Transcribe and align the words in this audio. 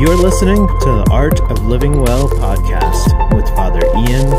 You're 0.00 0.16
listening 0.16 0.66
to 0.66 0.86
the 0.86 1.06
Art 1.10 1.38
of 1.50 1.66
Living 1.66 2.00
Well 2.00 2.26
podcast 2.26 3.34
with 3.36 3.46
Father 3.50 3.84
Ian 3.98 4.30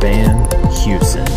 Van 0.00 0.46
Heusen. 0.70 1.28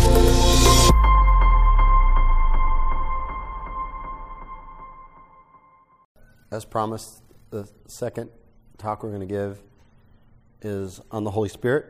As 6.50 6.64
promised, 6.64 7.20
the 7.50 7.68
second 7.86 8.30
talk 8.78 9.02
we're 9.02 9.10
going 9.10 9.20
to 9.20 9.26
give 9.26 9.60
is 10.62 11.02
on 11.10 11.24
the 11.24 11.30
Holy 11.30 11.50
Spirit. 11.50 11.84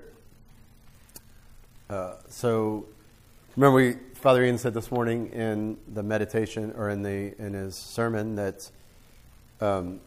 Uh, 1.89 2.15
so, 2.29 2.89
remember, 3.55 3.77
we, 3.77 3.97
Father 4.15 4.43
Ian 4.43 4.59
said 4.59 4.75
this 4.75 4.91
morning 4.91 5.29
in 5.29 5.79
the 5.87 6.03
meditation 6.03 6.75
or 6.77 6.91
in 6.91 7.03
the 7.03 7.41
in 7.41 7.53
his 7.53 7.77
sermon 7.77 8.35
that 8.35 8.69
um, 9.61 10.01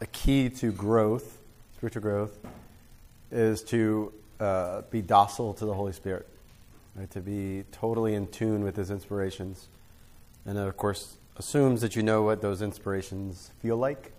a 0.00 0.06
key 0.06 0.48
to 0.48 0.72
growth, 0.72 1.38
spiritual 1.76 2.02
growth, 2.02 2.38
is 3.30 3.62
to 3.62 4.12
uh, 4.40 4.82
be 4.90 5.02
docile 5.02 5.54
to 5.54 5.66
the 5.66 5.74
Holy 5.74 5.92
Spirit, 5.92 6.28
right? 6.94 7.10
to 7.10 7.20
be 7.20 7.64
totally 7.72 8.14
in 8.14 8.26
tune 8.28 8.62
with 8.62 8.76
His 8.76 8.90
inspirations, 8.90 9.68
and 10.46 10.56
of 10.58 10.76
course, 10.76 11.16
assumes 11.36 11.80
that 11.80 11.96
you 11.96 12.02
know 12.02 12.22
what 12.22 12.42
those 12.42 12.62
inspirations 12.62 13.50
feel 13.60 13.76
like 13.76 14.12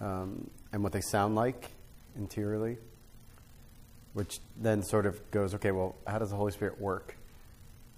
um, 0.00 0.50
and 0.72 0.82
what 0.82 0.92
they 0.92 1.00
sound 1.00 1.34
like 1.34 1.70
interiorly, 2.16 2.76
which 4.12 4.40
then 4.60 4.82
sort 4.82 5.06
of 5.06 5.30
goes, 5.30 5.54
okay, 5.54 5.70
well, 5.70 5.94
how 6.06 6.18
does 6.18 6.30
the 6.30 6.36
Holy 6.36 6.52
Spirit 6.52 6.80
work? 6.80 7.16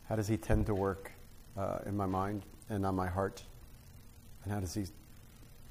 How 0.08 0.16
does 0.16 0.28
He 0.28 0.36
tend 0.36 0.66
to 0.66 0.74
work 0.74 1.12
uh, 1.56 1.78
in 1.86 1.96
my 1.96 2.06
mind 2.06 2.42
and 2.68 2.84
on 2.84 2.94
my 2.94 3.08
heart? 3.08 3.42
And 4.44 4.52
how 4.52 4.60
does 4.60 4.74
He 4.74 4.84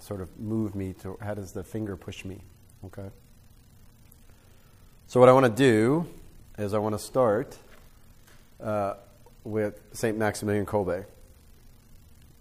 sort 0.03 0.21
of 0.21 0.37
move 0.39 0.75
me 0.75 0.93
to, 1.01 1.17
how 1.21 1.33
does 1.33 1.53
the 1.53 1.63
finger 1.63 1.95
push 1.95 2.25
me? 2.25 2.41
Okay? 2.85 3.09
So, 5.07 5.19
what 5.19 5.29
I 5.29 5.33
want 5.33 5.45
to 5.45 5.51
do 5.51 6.05
is 6.57 6.73
I 6.73 6.77
want 6.77 6.93
to 6.93 6.99
start 6.99 7.57
uh, 8.61 8.95
with 9.43 9.79
St. 9.93 10.17
Maximilian 10.17 10.65
Kolbe. 10.65 11.05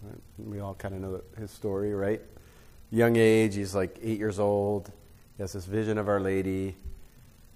Right? 0.03 0.21
We 0.39 0.61
all 0.61 0.75
kind 0.75 0.95
of 0.95 1.01
know 1.01 1.21
his 1.39 1.51
story, 1.51 1.95
right? 1.95 2.21
Young 2.91 3.17
age, 3.17 3.55
he's 3.55 3.75
like 3.75 3.99
eight 4.03 4.19
years 4.19 4.39
old. 4.39 4.91
He 5.37 5.43
has 5.43 5.53
this 5.53 5.65
vision 5.65 5.99
of 5.99 6.09
Our 6.09 6.21
Lady, 6.21 6.77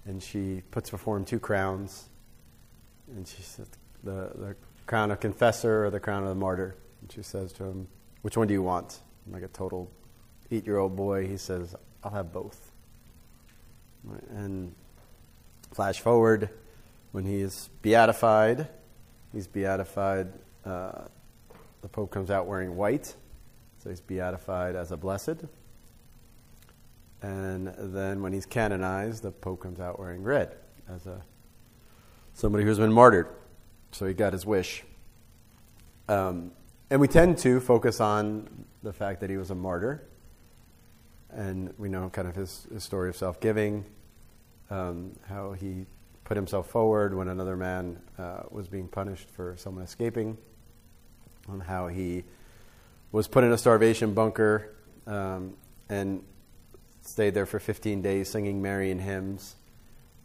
and 0.05 0.23
she 0.23 0.63
puts 0.71 0.89
before 0.89 1.17
him 1.17 1.25
two 1.25 1.39
crowns. 1.39 2.09
And 3.15 3.27
she 3.27 3.41
says, 3.41 3.67
the, 4.03 4.31
the 4.35 4.55
crown 4.85 5.11
of 5.11 5.19
confessor 5.19 5.85
or 5.85 5.89
the 5.89 5.99
crown 5.99 6.23
of 6.23 6.29
the 6.29 6.35
martyr. 6.35 6.75
And 7.01 7.11
she 7.11 7.21
says 7.21 7.51
to 7.53 7.65
him, 7.65 7.87
Which 8.21 8.37
one 8.37 8.47
do 8.47 8.53
you 8.53 8.63
want? 8.63 8.99
Like 9.31 9.43
a 9.43 9.47
total 9.47 9.91
eight 10.51 10.65
year 10.65 10.77
old 10.77 10.95
boy, 10.95 11.27
he 11.27 11.37
says, 11.37 11.75
I'll 12.03 12.11
have 12.11 12.31
both. 12.31 12.71
And 14.29 14.73
flash 15.73 15.99
forward, 15.99 16.49
when 17.11 17.25
he 17.25 17.41
is 17.41 17.69
beatified, 17.81 18.67
he's 19.33 19.47
beatified. 19.47 20.31
Uh, 20.65 21.05
the 21.81 21.87
Pope 21.87 22.11
comes 22.11 22.31
out 22.31 22.47
wearing 22.47 22.75
white, 22.75 23.15
so 23.79 23.89
he's 23.89 24.01
beatified 24.01 24.75
as 24.75 24.91
a 24.91 24.97
blessed. 24.97 25.45
And 27.21 27.73
then 27.77 28.21
when 28.21 28.33
he's 28.33 28.45
canonized, 28.45 29.23
the 29.23 29.31
Pope 29.31 29.61
comes 29.61 29.79
out 29.79 29.99
wearing 29.99 30.23
red 30.23 30.55
as 30.87 31.07
a 31.07 31.21
somebody 32.33 32.63
who's 32.63 32.77
been 32.77 32.93
martyred. 32.93 33.27
So 33.91 34.05
he 34.05 34.13
got 34.13 34.33
his 34.33 34.45
wish. 34.45 34.83
Um, 36.07 36.51
and 36.89 37.01
we 37.01 37.07
tend 37.07 37.39
to 37.39 37.59
focus 37.59 37.99
on 37.99 38.65
the 38.87 38.93
fact 38.93 39.19
that 39.19 39.29
he 39.29 39.37
was 39.37 39.51
a 39.51 39.55
martyr. 39.55 40.07
And 41.29 41.73
we 41.77 41.89
know 41.89 42.09
kind 42.09 42.27
of 42.27 42.35
his, 42.35 42.67
his 42.73 42.83
story 42.83 43.09
of 43.09 43.17
self 43.17 43.39
giving, 43.39 43.85
um, 44.69 45.11
how 45.27 45.51
he 45.51 45.85
put 46.23 46.37
himself 46.37 46.69
forward 46.69 47.13
when 47.13 47.27
another 47.27 47.55
man 47.55 47.99
uh, 48.17 48.43
was 48.49 48.67
being 48.67 48.87
punished 48.87 49.29
for 49.29 49.55
someone 49.57 49.83
escaping 49.83 50.37
and 51.47 51.63
how 51.63 51.87
he 51.87 52.23
was 53.11 53.27
put 53.27 53.43
in 53.43 53.51
a 53.51 53.57
starvation 53.57 54.13
bunker 54.13 54.73
um, 55.05 55.55
and 55.89 56.23
stayed 57.01 57.33
there 57.33 57.45
for 57.45 57.59
15 57.59 58.01
days 58.01 58.29
singing 58.29 58.61
Marian 58.61 58.99
hymns, 58.99 59.55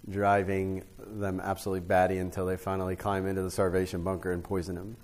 driving 0.09 0.85
them 0.99 1.41
absolutely 1.41 1.87
batty 1.87 2.19
until 2.19 2.47
they 2.47 2.57
finally 2.57 2.97
climb 2.97 3.27
into 3.27 3.43
the 3.43 3.51
starvation 3.51 4.03
bunker 4.03 4.33
and 4.33 4.43
poison 4.43 4.77
him. 4.77 4.97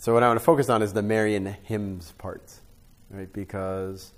So, 0.00 0.14
what 0.14 0.22
I 0.22 0.28
want 0.28 0.38
to 0.38 0.44
focus 0.44 0.68
on 0.68 0.80
is 0.80 0.92
the 0.92 1.02
Marian 1.02 1.44
hymns 1.64 2.12
part, 2.18 2.52
right? 3.10 3.32
Because 3.32 4.12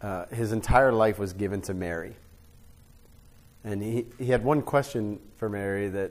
uh, 0.00 0.26
his 0.26 0.50
entire 0.50 0.90
life 0.90 1.20
was 1.20 1.32
given 1.32 1.60
to 1.62 1.74
Mary. 1.74 2.16
And 3.62 3.80
he, 3.80 4.06
he 4.18 4.26
had 4.26 4.42
one 4.42 4.60
question 4.60 5.20
for 5.36 5.48
Mary 5.48 5.88
that 5.88 6.10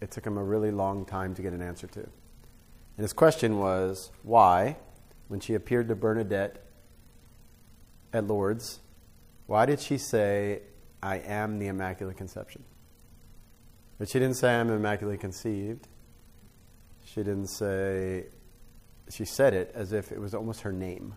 it 0.00 0.12
took 0.12 0.24
him 0.24 0.38
a 0.38 0.44
really 0.44 0.70
long 0.70 1.04
time 1.04 1.34
to 1.34 1.42
get 1.42 1.52
an 1.52 1.60
answer 1.60 1.88
to. 1.88 1.98
And 2.00 3.02
his 3.02 3.12
question 3.12 3.58
was 3.58 4.12
why, 4.22 4.76
when 5.26 5.40
she 5.40 5.54
appeared 5.54 5.88
to 5.88 5.96
Bernadette 5.96 6.64
at 8.12 8.28
Lourdes, 8.28 8.78
why 9.46 9.66
did 9.66 9.80
she 9.80 9.98
say, 9.98 10.62
I 11.02 11.16
am 11.18 11.58
the 11.58 11.66
Immaculate 11.66 12.16
Conception? 12.16 12.62
But 13.98 14.08
she 14.08 14.20
didn't 14.20 14.36
say, 14.36 14.54
I'm 14.54 14.70
immaculately 14.70 15.18
conceived. 15.18 15.88
She 17.12 17.22
didn't 17.24 17.48
say, 17.48 18.26
she 19.10 19.24
said 19.24 19.52
it 19.52 19.72
as 19.74 19.92
if 19.92 20.12
it 20.12 20.20
was 20.20 20.32
almost 20.32 20.60
her 20.60 20.72
name. 20.72 21.16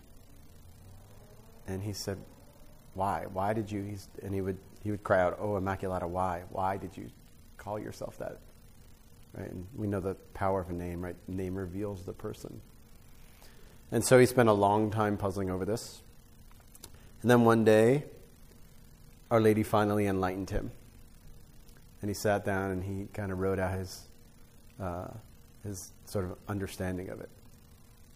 And 1.67 1.83
he 1.83 1.93
said, 1.93 2.17
Why? 2.95 3.25
Why 3.31 3.53
did 3.53 3.71
you? 3.71 3.83
He's, 3.83 4.09
and 4.23 4.33
he 4.33 4.41
would, 4.41 4.57
he 4.81 4.89
would 4.89 5.03
cry 5.03 5.21
out, 5.21 5.37
Oh, 5.39 5.51
Immaculata, 5.51 6.09
why? 6.09 6.43
Why 6.49 6.77
did 6.77 6.97
you 6.97 7.09
call 7.57 7.77
yourself 7.77 8.17
that? 8.17 8.39
Right? 9.37 9.51
And 9.51 9.67
we 9.75 9.85
know 9.85 9.99
the 9.99 10.15
power 10.33 10.61
of 10.61 10.69
a 10.71 10.73
name, 10.73 11.03
right? 11.03 11.15
Name 11.27 11.55
reveals 11.55 12.05
the 12.05 12.13
person. 12.13 12.59
And 13.91 14.03
so 14.03 14.17
he 14.17 14.25
spent 14.25 14.49
a 14.49 14.53
long 14.53 14.89
time 14.89 15.15
puzzling 15.15 15.51
over 15.51 15.63
this. 15.63 16.01
And 17.21 17.29
then 17.29 17.43
one 17.43 17.63
day, 17.63 18.05
Our 19.29 19.39
Lady 19.39 19.61
finally 19.61 20.07
enlightened 20.07 20.49
him. 20.49 20.71
And 22.01 22.09
he 22.09 22.15
sat 22.15 22.43
down 22.43 22.71
and 22.71 22.83
he 22.83 23.05
kind 23.13 23.31
of 23.31 23.37
wrote 23.37 23.59
out 23.59 23.77
his, 23.77 24.07
uh, 24.81 25.07
his 25.63 25.93
sort 26.05 26.25
of 26.25 26.37
understanding 26.47 27.09
of 27.09 27.21
it. 27.21 27.29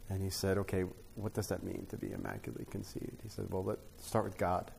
And 0.09 0.21
he 0.21 0.29
said, 0.29 0.57
okay, 0.59 0.85
what 1.15 1.33
does 1.33 1.47
that 1.47 1.63
mean 1.63 1.85
to 1.89 1.97
be 1.97 2.11
immaculately 2.11 2.65
conceived? 2.69 3.21
He 3.23 3.29
said, 3.29 3.45
well, 3.49 3.63
let's 3.63 3.81
start 4.05 4.25
with 4.25 4.37
God. 4.37 4.71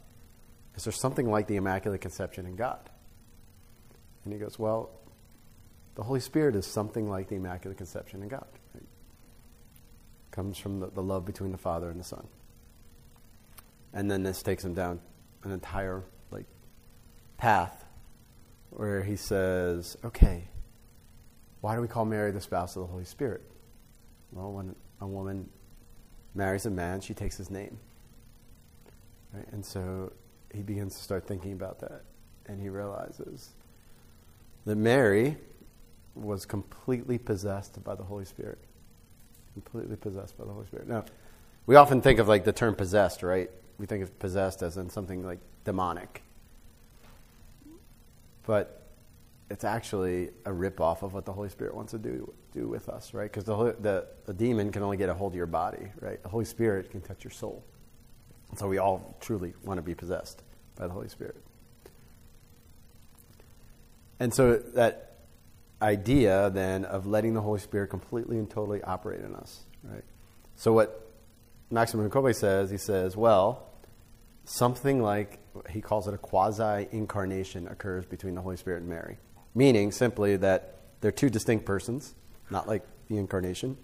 Is 0.77 0.85
there 0.85 0.93
something 0.93 1.31
like 1.31 1.47
the 1.49 1.57
Immaculate 1.57 2.01
Conception 2.01 2.47
in 2.47 2.57
God? 2.57 2.89
And 4.25 4.33
he 4.33 4.39
goes, 4.39 4.59
well, 4.59 4.91
the 5.97 6.03
Holy 6.03 6.21
Spirit 6.21 6.55
is 6.55 6.67
something 6.67 7.09
like 7.09 7.29
the 7.29 7.37
Immaculate 7.37 7.77
Conception 7.77 8.23
in 8.23 8.29
God. 8.29 8.47
Right? 8.75 8.85
Comes 10.31 10.59
from 10.59 10.81
the, 10.81 10.91
the 10.91 11.03
love 11.03 11.25
between 11.25 11.51
the 11.51 11.59
Father 11.59 11.91
and 11.91 11.99
the 11.99 12.05
Son. 12.05 12.27
And 13.93 14.11
then 14.11 14.23
this 14.23 14.43
takes 14.43 14.65
him 14.65 14.75
down 14.75 15.01
an 15.43 15.51
entire 15.51 16.05
like 16.31 16.47
path 17.37 17.85
where 18.71 19.03
he 19.03 19.17
says, 19.17 19.97
okay, 20.05 20.49
why 21.61 21.75
do 21.75 21.81
we 21.81 21.89
call 21.89 22.05
Mary 22.05 22.31
the 22.31 22.41
spouse 22.41 22.77
of 22.77 22.83
the 22.83 22.89
Holy 22.89 23.05
Spirit? 23.05 23.43
Well, 24.33 24.53
when 24.53 24.75
a 25.01 25.07
woman 25.07 25.49
marries 26.35 26.67
a 26.67 26.71
man, 26.71 27.01
she 27.01 27.15
takes 27.15 27.37
his 27.37 27.51
name. 27.51 27.79
Right? 29.33 29.47
And 29.53 29.65
so 29.65 30.13
he 30.55 30.63
begins 30.63 30.97
to 30.97 31.03
start 31.03 31.27
thinking 31.27 31.53
about 31.53 31.81
that. 31.81 32.03
And 32.47 32.61
he 32.61 32.69
realizes 32.69 33.51
that 34.65 34.77
Mary 34.77 35.37
was 36.15 36.47
completely 36.47 37.19
possessed 37.19 37.83
by 37.85 37.95
the 37.95 38.05
Holy 38.05 38.25
Spirit. 38.25 38.59
Completely 39.55 39.97
possessed 39.97 40.39
by 40.39 40.45
the 40.45 40.53
Holy 40.53 40.67
Spirit. 40.67 40.89
Now, 40.89 41.05
we 41.67 41.77
often 41.77 42.01
think 42.01 42.19
of 42.19 42.29
like 42.29 42.45
the 42.45 42.53
term 42.53 42.75
possessed, 42.75 43.23
right? 43.23 43.51
We 43.79 43.87
think 43.87 44.03
of 44.03 44.19
possessed 44.19 44.63
as 44.63 44.77
in 44.77 44.91
something 44.91 45.25
like 45.25 45.41
demonic. 45.65 46.23
But 48.47 48.78
it's 49.51 49.65
actually 49.65 50.31
a 50.45 50.53
rip-off 50.53 51.03
of 51.03 51.15
what 51.15 51.25
the 51.25 51.33
Holy 51.33 51.49
Spirit 51.49 51.75
wants 51.75 51.93
to 51.93 51.99
do, 51.99 52.33
do 52.53 52.69
with 52.69 52.89
us, 52.89 53.15
right? 53.15 53.31
Because 53.31 53.45
the, 53.45 53.77
the, 53.81 54.07
the 54.27 54.35
demon 54.35 54.71
can 54.71 54.83
only 54.83 54.97
get 54.97 55.09
a 55.09 55.15
hold 55.15 55.33
of 55.33 55.37
your 55.37 55.47
body, 55.47 55.89
right? 56.01 56.23
The 56.23 56.29
Holy 56.29 56.45
Spirit 56.45 56.91
can 56.91 57.01
touch 57.01 57.25
your 57.25 57.31
soul. 57.31 57.65
So 58.57 58.69
we 58.69 58.79
all 58.79 59.17
truly 59.21 59.55
want 59.65 59.79
to 59.79 59.83
be 59.83 59.95
possessed 59.95 60.43
by 60.77 60.87
the 60.87 60.93
Holy 60.93 61.09
Spirit. 61.09 61.37
And 64.21 64.35
so 64.35 64.57
that 64.57 65.19
idea 65.81 66.51
then 66.51 66.85
of 66.85 67.07
letting 67.07 67.35
the 67.35 67.41
Holy 67.41 67.61
Spirit 67.61 67.89
completely 67.89 68.39
and 68.39 68.51
totally 68.51 68.83
operate 68.83 69.21
in 69.21 69.35
us, 69.35 69.61
right? 69.85 70.05
So 70.57 70.73
what 70.73 71.09
Maximilian 71.71 72.11
Kolbe 72.11 72.35
says, 72.35 72.71
he 72.71 72.79
says, 72.79 73.17
well, 73.17 73.69
something 74.45 75.03
like, 75.03 75.39
he 75.71 75.81
calls 75.81 76.09
it 76.09 76.15
a 76.15 76.19
quasi-incarnation 76.19 77.69
occurs 77.69 78.07
between 78.07 78.35
the 78.35 78.41
Holy 78.41 78.57
Spirit 78.57 78.81
and 78.81 78.89
Mary. 78.89 79.19
Meaning 79.59 79.91
simply 79.91 80.37
that 80.37 80.77
they're 81.01 81.11
two 81.11 81.29
distinct 81.29 81.65
persons, 81.65 82.15
not 82.49 82.69
like 82.69 82.85
the 83.09 83.17
incarnation, 83.17 83.77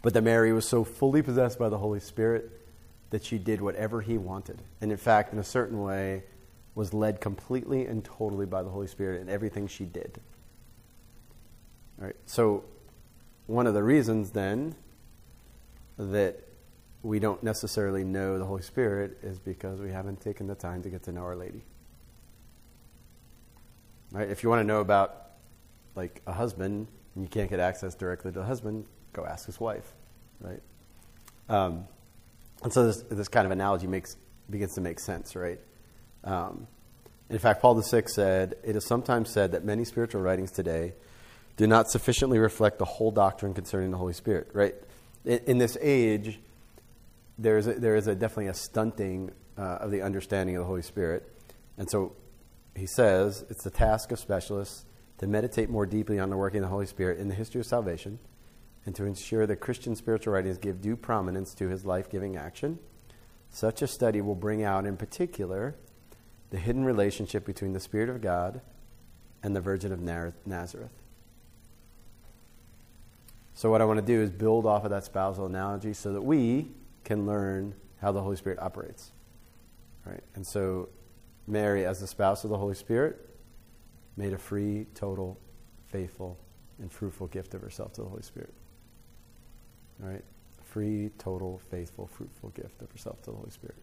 but 0.00 0.14
that 0.14 0.22
Mary 0.22 0.50
was 0.50 0.66
so 0.66 0.82
fully 0.82 1.20
possessed 1.20 1.58
by 1.58 1.68
the 1.68 1.76
Holy 1.76 2.00
Spirit 2.00 2.50
that 3.10 3.22
she 3.22 3.36
did 3.36 3.60
whatever 3.60 4.00
he 4.00 4.16
wanted. 4.16 4.62
And 4.80 4.90
in 4.90 4.96
fact, 4.96 5.34
in 5.34 5.38
a 5.38 5.44
certain 5.44 5.82
way, 5.82 6.24
was 6.74 6.94
led 6.94 7.20
completely 7.20 7.84
and 7.84 8.02
totally 8.02 8.46
by 8.46 8.62
the 8.62 8.70
Holy 8.70 8.86
Spirit 8.86 9.20
in 9.20 9.28
everything 9.28 9.66
she 9.66 9.84
did. 9.84 10.18
All 12.00 12.06
right. 12.06 12.16
So, 12.24 12.64
one 13.48 13.66
of 13.66 13.74
the 13.74 13.82
reasons 13.82 14.30
then 14.30 14.74
that 15.98 16.48
we 17.02 17.18
don't 17.18 17.42
necessarily 17.42 18.04
know 18.04 18.38
the 18.38 18.46
Holy 18.46 18.62
Spirit 18.62 19.18
is 19.22 19.38
because 19.38 19.82
we 19.82 19.92
haven't 19.92 20.22
taken 20.22 20.46
the 20.46 20.54
time 20.54 20.82
to 20.84 20.88
get 20.88 21.02
to 21.02 21.12
know 21.12 21.20
Our 21.20 21.36
Lady. 21.36 21.62
Right? 24.12 24.28
If 24.28 24.42
you 24.42 24.50
want 24.50 24.60
to 24.60 24.64
know 24.64 24.80
about 24.80 25.30
like 25.94 26.20
a 26.26 26.32
husband 26.32 26.86
and 27.14 27.24
you 27.24 27.28
can't 27.28 27.48
get 27.50 27.60
access 27.60 27.94
directly 27.94 28.30
to 28.30 28.40
the 28.40 28.44
husband, 28.44 28.84
go 29.12 29.24
ask 29.24 29.46
his 29.46 29.58
wife, 29.58 29.92
right? 30.40 30.60
Um, 31.48 31.86
and 32.62 32.72
so 32.72 32.86
this, 32.86 33.02
this 33.10 33.28
kind 33.28 33.46
of 33.46 33.52
analogy 33.52 33.86
makes 33.86 34.16
begins 34.50 34.74
to 34.74 34.80
make 34.80 35.00
sense, 35.00 35.34
right? 35.34 35.60
Um, 36.24 36.66
in 37.30 37.38
fact, 37.38 37.62
Paul 37.62 37.80
VI 37.80 38.02
said, 38.06 38.54
It 38.62 38.76
is 38.76 38.86
sometimes 38.86 39.30
said 39.30 39.52
that 39.52 39.64
many 39.64 39.84
spiritual 39.84 40.20
writings 40.20 40.52
today 40.52 40.92
do 41.56 41.66
not 41.66 41.90
sufficiently 41.90 42.38
reflect 42.38 42.78
the 42.78 42.84
whole 42.84 43.10
doctrine 43.10 43.54
concerning 43.54 43.90
the 43.90 43.96
Holy 43.96 44.12
Spirit, 44.12 44.48
right? 44.52 44.74
In, 45.24 45.38
in 45.46 45.58
this 45.58 45.78
age, 45.80 46.38
there 47.38 47.56
is, 47.56 47.66
a, 47.66 47.74
there 47.74 47.96
is 47.96 48.06
a, 48.06 48.14
definitely 48.14 48.48
a 48.48 48.54
stunting 48.54 49.30
uh, 49.56 49.78
of 49.80 49.90
the 49.90 50.02
understanding 50.02 50.56
of 50.56 50.60
the 50.60 50.66
Holy 50.66 50.82
Spirit. 50.82 51.28
And 51.78 51.90
so 51.90 52.14
he 52.74 52.86
says 52.86 53.44
it's 53.50 53.64
the 53.64 53.70
task 53.70 54.12
of 54.12 54.18
specialists 54.18 54.84
to 55.18 55.26
meditate 55.26 55.70
more 55.70 55.86
deeply 55.86 56.18
on 56.18 56.30
the 56.30 56.36
working 56.36 56.58
of 56.58 56.62
the 56.64 56.70
Holy 56.70 56.86
Spirit 56.86 57.18
in 57.18 57.28
the 57.28 57.34
history 57.34 57.60
of 57.60 57.66
salvation 57.66 58.18
and 58.84 58.94
to 58.96 59.04
ensure 59.04 59.46
that 59.46 59.56
Christian 59.56 59.94
spiritual 59.94 60.32
writings 60.32 60.58
give 60.58 60.80
due 60.80 60.96
prominence 60.96 61.54
to 61.54 61.68
his 61.68 61.84
life 61.84 62.10
giving 62.10 62.36
action. 62.36 62.78
Such 63.50 63.82
a 63.82 63.86
study 63.86 64.20
will 64.20 64.34
bring 64.34 64.64
out, 64.64 64.86
in 64.86 64.96
particular, 64.96 65.76
the 66.50 66.58
hidden 66.58 66.84
relationship 66.84 67.44
between 67.44 67.72
the 67.72 67.80
Spirit 67.80 68.08
of 68.08 68.20
God 68.20 68.60
and 69.42 69.54
the 69.54 69.60
Virgin 69.60 69.92
of 69.92 70.00
Nazareth. 70.00 70.92
So, 73.54 73.70
what 73.70 73.80
I 73.80 73.84
want 73.84 74.00
to 74.00 74.06
do 74.06 74.20
is 74.20 74.30
build 74.30 74.66
off 74.66 74.84
of 74.84 74.90
that 74.90 75.04
spousal 75.04 75.46
analogy 75.46 75.92
so 75.92 76.12
that 76.14 76.22
we 76.22 76.70
can 77.04 77.26
learn 77.26 77.74
how 78.00 78.10
the 78.10 78.22
Holy 78.22 78.36
Spirit 78.36 78.58
operates. 78.60 79.12
Right? 80.04 80.22
And 80.34 80.46
so, 80.46 80.88
Mary, 81.46 81.84
as 81.84 82.00
the 82.00 82.06
spouse 82.06 82.44
of 82.44 82.50
the 82.50 82.58
Holy 82.58 82.74
Spirit, 82.74 83.28
made 84.16 84.32
a 84.32 84.38
free, 84.38 84.86
total, 84.94 85.38
faithful, 85.88 86.38
and 86.78 86.90
fruitful 86.90 87.26
gift 87.28 87.54
of 87.54 87.60
herself 87.60 87.92
to 87.94 88.02
the 88.02 88.08
Holy 88.08 88.22
Spirit. 88.22 88.52
Right? 89.98 90.24
Free, 90.62 91.10
total, 91.18 91.60
faithful, 91.70 92.06
fruitful 92.06 92.50
gift 92.50 92.82
of 92.82 92.90
herself 92.90 93.20
to 93.22 93.30
the 93.30 93.36
Holy 93.36 93.50
Spirit. 93.50 93.76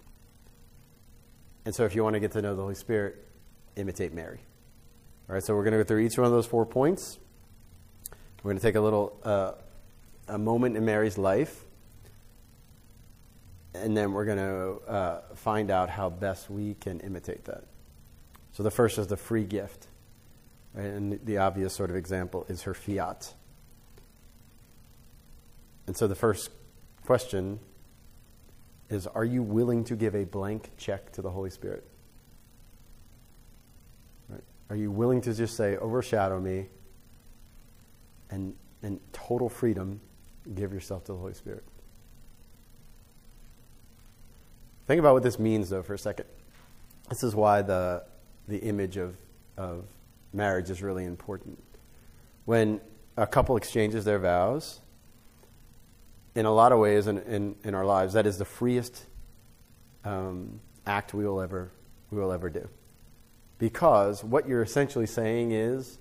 And 1.66 1.76
so 1.76 1.86
if 1.86 1.96
you 1.96 2.04
want 2.04 2.16
to 2.16 2.20
get 2.20 2.32
to 2.34 2.42
know 2.42 2.56
the 2.56 2.62
Holy 2.62 2.76
Spirit, 2.76 3.28
imitate 3.76 4.14
Mary. 4.14 4.40
All 5.28 5.36
right, 5.36 5.44
so 5.44 5.56
we're 5.56 5.64
going 5.64 5.74
to 5.74 5.78
go 5.80 5.84
through 5.84 6.00
each 6.00 6.18
one 6.18 6.26
of 6.26 6.32
those 6.32 6.48
four 6.48 6.66
points. 6.66 7.20
We're 8.42 8.52
going 8.52 8.58
to 8.58 8.64
take 8.64 8.76
a 8.76 8.82
little 8.82 9.20
uh, 9.24 9.52
a 10.28 10.38
moment 10.38 10.78
in 10.78 10.86
Mary's 10.86 11.18
life, 11.18 11.66
and 13.74 13.96
then 13.96 14.14
we're 14.14 14.26
going 14.26 14.38
to 14.38 14.92
uh, 14.92 15.22
find 15.36 15.70
out 15.70 15.90
how 15.90 16.10
best 16.10 16.50
we 16.50 16.74
can 16.76 17.00
imitate 17.02 17.46
that. 17.46 17.66
So 18.52 18.64
the 18.64 18.72
first 18.72 18.98
is 18.98 19.08
the 19.08 19.18
free 19.18 19.44
gift, 19.44 19.88
right? 20.74 20.86
and 20.86 21.20
the 21.24 21.38
obvious 21.38 21.74
sort 21.74 21.90
of 21.90 21.96
example 21.96 22.46
is 22.50 22.64
her 22.64 22.74
fiat. 22.74 23.34
And 25.88 25.96
so 25.96 26.08
the 26.08 26.16
first 26.16 26.52
question 27.06 27.60
is 28.90 29.08
Are 29.08 29.26
you 29.26 29.44
willing 29.44 29.84
to 29.86 29.96
give 29.96 30.16
a 30.16 30.26
blank 30.26 30.72
check 30.78 31.12
to 31.14 31.22
the 31.22 31.30
Holy 31.30 31.50
Spirit? 31.52 31.86
Right? 34.28 34.44
Are 34.70 34.76
you 34.76 34.92
willing 34.92 35.22
to 35.22 35.34
just 35.34 35.56
say, 35.56 35.78
Overshadow 35.78 36.40
me, 36.40 36.68
and, 38.32 38.56
and 38.82 39.00
total 39.14 39.50
freedom, 39.50 40.02
give 40.56 40.74
yourself 40.74 41.06
to 41.06 41.14
the 41.14 41.18
Holy 41.18 41.34
Spirit? 41.34 41.64
Think 44.90 45.02
about 45.02 45.14
what 45.14 45.22
this 45.22 45.38
means, 45.38 45.70
though, 45.70 45.84
for 45.84 45.94
a 45.94 46.00
second. 46.00 46.26
This 47.10 47.22
is 47.22 47.36
why 47.36 47.62
the, 47.62 48.02
the 48.48 48.58
image 48.58 48.98
of, 48.98 49.16
of 49.56 49.86
marriage 50.34 50.72
is 50.72 50.82
really 50.82 51.06
important. 51.06 51.62
When 52.46 52.82
a 53.16 53.28
couple 53.28 53.56
exchanges 53.56 54.04
their 54.04 54.18
vows, 54.18 54.80
in 56.34 56.48
a 56.48 56.52
lot 56.52 56.72
of 56.72 56.80
ways 56.80 57.06
in, 57.06 57.20
in, 57.20 57.56
in 57.64 57.76
our 57.76 57.86
lives, 57.86 58.14
that 58.14 58.26
is 58.26 58.40
the 58.40 58.46
freest 58.46 59.06
um, 60.06 60.60
act 60.88 61.14
we 61.14 61.24
will 61.24 61.40
ever 61.40 61.70
we 62.10 62.20
will 62.20 62.32
ever 62.32 62.50
do. 62.50 62.68
Because 63.60 64.24
what 64.24 64.48
you're 64.48 64.64
essentially 64.64 65.06
saying 65.06 65.52
is, 65.52 66.00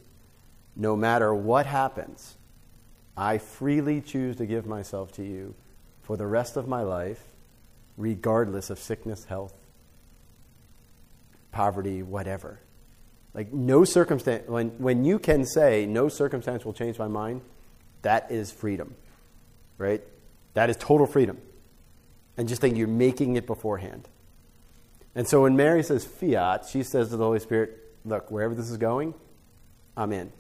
no 0.74 0.96
matter 0.96 1.34
what 1.34 1.66
happens, 1.66 2.38
I 3.18 3.36
freely 3.36 4.00
choose 4.00 4.36
to 4.36 4.46
give 4.46 4.64
myself 4.64 5.12
to 5.12 5.22
you 5.22 5.54
for 6.00 6.16
the 6.16 6.26
rest 6.26 6.56
of 6.56 6.66
my 6.66 6.80
life, 6.80 7.22
regardless 7.98 8.70
of 8.70 8.78
sickness, 8.78 9.24
health, 9.24 9.52
poverty, 11.52 12.02
whatever. 12.02 12.60
Like 13.34 13.52
no 13.52 13.84
circumstance 13.84 14.48
when 14.48 14.70
when 14.78 15.04
you 15.04 15.18
can 15.18 15.44
say 15.44 15.84
no 15.84 16.08
circumstance 16.08 16.64
will 16.64 16.72
change 16.72 16.98
my 16.98 17.08
mind, 17.08 17.42
that 18.02 18.30
is 18.30 18.50
freedom. 18.50 18.94
Right? 19.76 20.02
That 20.54 20.70
is 20.70 20.76
total 20.76 21.06
freedom. 21.06 21.38
And 22.36 22.48
just 22.48 22.60
think 22.60 22.76
you're 22.76 22.88
making 22.88 23.36
it 23.36 23.46
beforehand. 23.46 24.08
And 25.14 25.28
so 25.28 25.42
when 25.42 25.56
Mary 25.56 25.82
says 25.82 26.04
fiat, 26.04 26.66
she 26.70 26.82
says 26.84 27.10
to 27.10 27.16
the 27.16 27.24
Holy 27.24 27.40
Spirit, 27.40 27.76
Look, 28.04 28.30
wherever 28.30 28.54
this 28.54 28.70
is 28.70 28.76
going, 28.76 29.14
I'm 29.96 30.12
in. 30.12 30.32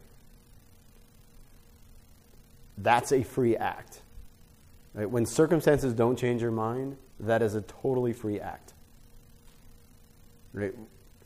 That's 2.76 3.12
a 3.12 3.24
free 3.24 3.56
act. 3.56 4.00
Right? 4.94 5.10
When 5.10 5.26
circumstances 5.26 5.92
don't 5.94 6.18
change 6.18 6.42
your 6.42 6.50
mind, 6.50 6.96
that 7.20 7.42
is 7.42 7.54
a 7.54 7.62
totally 7.62 8.12
free 8.12 8.40
act. 8.40 8.74
Right? 10.52 10.74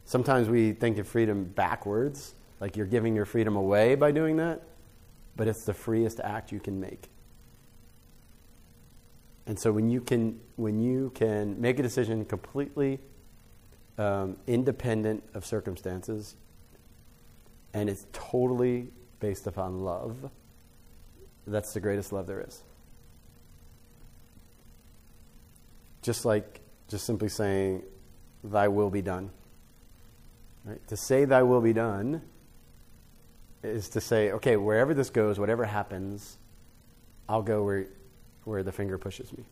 Sometimes 0.04 0.48
we 0.48 0.72
think 0.72 0.98
of 0.98 1.08
freedom 1.08 1.44
backwards, 1.44 2.34
like 2.60 2.76
you're 2.76 2.86
giving 2.86 3.14
your 3.14 3.24
freedom 3.24 3.56
away 3.56 3.94
by 3.94 4.10
doing 4.10 4.36
that, 4.36 4.62
but 5.36 5.48
it's 5.48 5.64
the 5.64 5.74
freest 5.74 6.20
act 6.22 6.52
you 6.52 6.60
can 6.60 6.80
make. 6.80 7.08
And 9.46 9.58
so 9.58 9.72
when 9.72 9.90
you 9.90 10.00
can, 10.00 10.40
when 10.56 10.80
you 10.80 11.10
can 11.14 11.60
make 11.60 11.78
a 11.78 11.82
decision 11.82 12.24
completely 12.24 13.00
um, 13.98 14.36
independent 14.46 15.24
of 15.34 15.44
circumstances, 15.44 16.36
and 17.74 17.88
it's 17.88 18.06
totally 18.12 18.88
based 19.20 19.46
upon 19.46 19.80
love, 19.80 20.30
that's 21.46 21.72
the 21.72 21.80
greatest 21.80 22.12
love 22.12 22.26
there 22.26 22.44
is. 22.46 22.62
Just 26.02 26.24
like 26.24 26.60
just 26.88 27.06
simply 27.06 27.28
saying, 27.28 27.82
Thy 28.44 28.68
will 28.68 28.90
be 28.90 29.02
done. 29.02 29.30
Right? 30.64 30.86
To 30.88 30.96
say 30.96 31.24
Thy 31.24 31.42
will 31.42 31.60
be 31.60 31.72
done 31.72 32.22
is 33.62 33.90
to 33.90 34.00
say, 34.00 34.32
okay, 34.32 34.56
wherever 34.56 34.92
this 34.92 35.10
goes, 35.10 35.38
whatever 35.38 35.64
happens, 35.64 36.38
I'll 37.28 37.42
go 37.42 37.64
where 37.64 37.86
where 38.44 38.62
the 38.62 38.72
finger 38.72 38.98
pushes 38.98 39.32
me. 39.32 39.44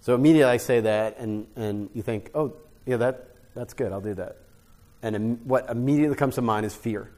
So 0.00 0.14
immediately 0.14 0.52
I 0.52 0.58
say 0.58 0.80
that, 0.80 1.18
and, 1.18 1.46
and 1.56 1.88
you 1.94 2.02
think, 2.02 2.30
oh, 2.34 2.56
yeah, 2.84 2.98
that, 2.98 3.28
that's 3.54 3.72
good, 3.72 3.90
I'll 3.90 4.02
do 4.02 4.12
that. 4.14 4.36
And 5.02 5.16
Im- 5.16 5.48
what 5.48 5.70
immediately 5.70 6.14
comes 6.14 6.34
to 6.34 6.42
mind 6.42 6.66
is 6.66 6.74
fear. 6.74 7.10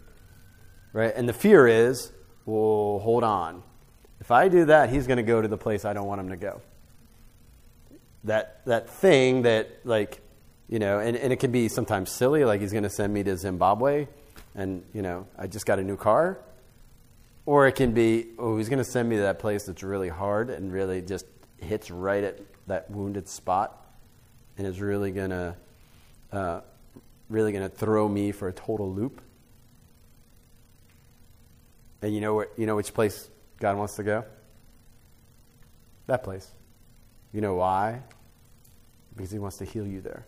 Right? 0.93 1.13
And 1.15 1.29
the 1.29 1.33
fear 1.33 1.67
is, 1.67 2.13
well, 2.45 3.01
hold 3.03 3.25
on. 3.25 3.65
If 4.21 4.31
I 4.31 4.49
do 4.49 4.67
that, 4.67 4.91
he's 4.91 5.07
going 5.07 5.19
to 5.19 5.23
go 5.23 5.41
to 5.43 5.49
the 5.49 5.59
place 5.59 5.85
I 5.85 5.93
don't 5.93 6.07
want 6.07 6.21
him 6.21 6.31
to 6.31 6.37
go. 6.37 6.61
That, 8.25 8.65
that 8.67 8.89
thing 8.89 9.43
that, 9.43 9.81
like, 9.85 10.21
you 10.69 10.79
know, 10.79 10.99
and, 10.99 11.17
and 11.17 11.33
it 11.33 11.37
can 11.37 11.53
be 11.53 11.69
sometimes 11.69 12.11
silly, 12.11 12.45
like 12.45 12.61
he's 12.61 12.73
going 12.73 12.85
to 12.85 12.91
send 12.91 13.13
me 13.13 13.23
to 13.23 13.37
Zimbabwe, 13.37 14.09
and, 14.55 14.85
you 14.93 15.03
know, 15.03 15.27
I 15.39 15.47
just 15.47 15.67
got 15.67 15.79
a 15.79 15.85
new 15.85 15.97
car, 15.97 16.39
or 17.45 17.69
it 17.69 17.73
can 17.73 17.93
be, 17.93 18.27
oh, 18.39 18.57
he's 18.57 18.69
going 18.69 18.83
to 18.83 18.91
send 18.91 19.09
me 19.09 19.17
to 19.17 19.23
that 19.23 19.39
place 19.39 19.65
that's 19.65 19.83
really 19.83 20.09
hard 20.09 20.51
and 20.51 20.73
really 20.73 21.03
just 21.03 21.27
hits 21.59 21.91
right 21.91 22.25
at 22.25 22.41
that 22.67 22.91
wounded 22.91 23.29
spot 23.29 23.87
and 24.59 24.67
is 24.67 24.81
really 24.81 25.13
going 25.13 25.31
to 25.31 25.57
uh, 26.33 26.61
really 27.29 27.53
going 27.53 27.69
to 27.69 27.75
throw 27.75 28.09
me 28.09 28.33
for 28.33 28.49
a 28.49 28.53
total 28.53 28.93
loop. 28.93 29.21
And 32.03 32.15
you 32.15 32.21
know 32.21 32.35
what? 32.35 32.53
You 32.57 32.67
know 32.67 32.77
which 32.77 32.93
place 32.93 33.31
God 33.59 33.77
wants 33.77 33.97
to 33.97 34.03
go? 34.03 34.25
That 36.07 36.23
place. 36.23 36.51
You 37.33 37.41
know 37.41 37.55
why? 37.55 38.03
Because 39.15 39.31
He 39.31 39.39
wants 39.39 39.59
to 39.59 39.65
heal 39.65 39.87
you 39.87 40.01
there. 40.01 40.27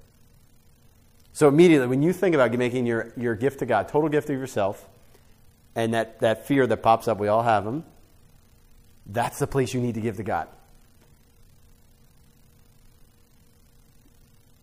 So 1.32 1.46
immediately, 1.46 1.86
when 1.86 2.02
you 2.02 2.12
think 2.12 2.34
about 2.34 2.52
making 2.52 2.86
your, 2.86 3.12
your 3.16 3.34
gift 3.36 3.60
to 3.60 3.66
God, 3.66 3.88
total 3.88 4.08
gift 4.08 4.28
of 4.28 4.36
yourself, 4.38 4.88
and 5.74 5.94
that, 5.94 6.20
that 6.20 6.46
fear 6.46 6.66
that 6.66 6.82
pops 6.82 7.06
up, 7.06 7.18
we 7.18 7.28
all 7.28 7.42
have 7.42 7.64
them, 7.64 7.84
that's 9.06 9.38
the 9.38 9.46
place 9.46 9.72
you 9.72 9.80
need 9.80 9.94
to 9.94 10.00
give 10.00 10.16
to 10.16 10.24
God. 10.24 10.48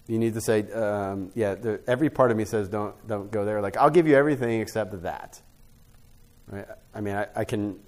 You 0.07 0.19
need 0.19 0.34
to 0.36 0.41
say, 0.41 0.72
um, 0.72 1.31
yeah, 1.34 1.55
every 1.88 2.10
part 2.10 2.29
of 2.29 2.38
me 2.38 2.45
says 2.45 2.67
don't, 2.67 2.95
don't 3.07 3.31
go 3.31 3.43
there. 3.43 3.62
Like, 3.62 3.77
I'll 3.77 3.89
give 3.89 4.07
you 4.07 4.15
everything 4.15 4.60
except 4.60 5.01
that. 5.01 5.41
Right? 6.48 6.67
I 6.93 7.01
mean, 7.01 7.15
I, 7.15 7.27
I 7.36 7.43
can 7.43 7.79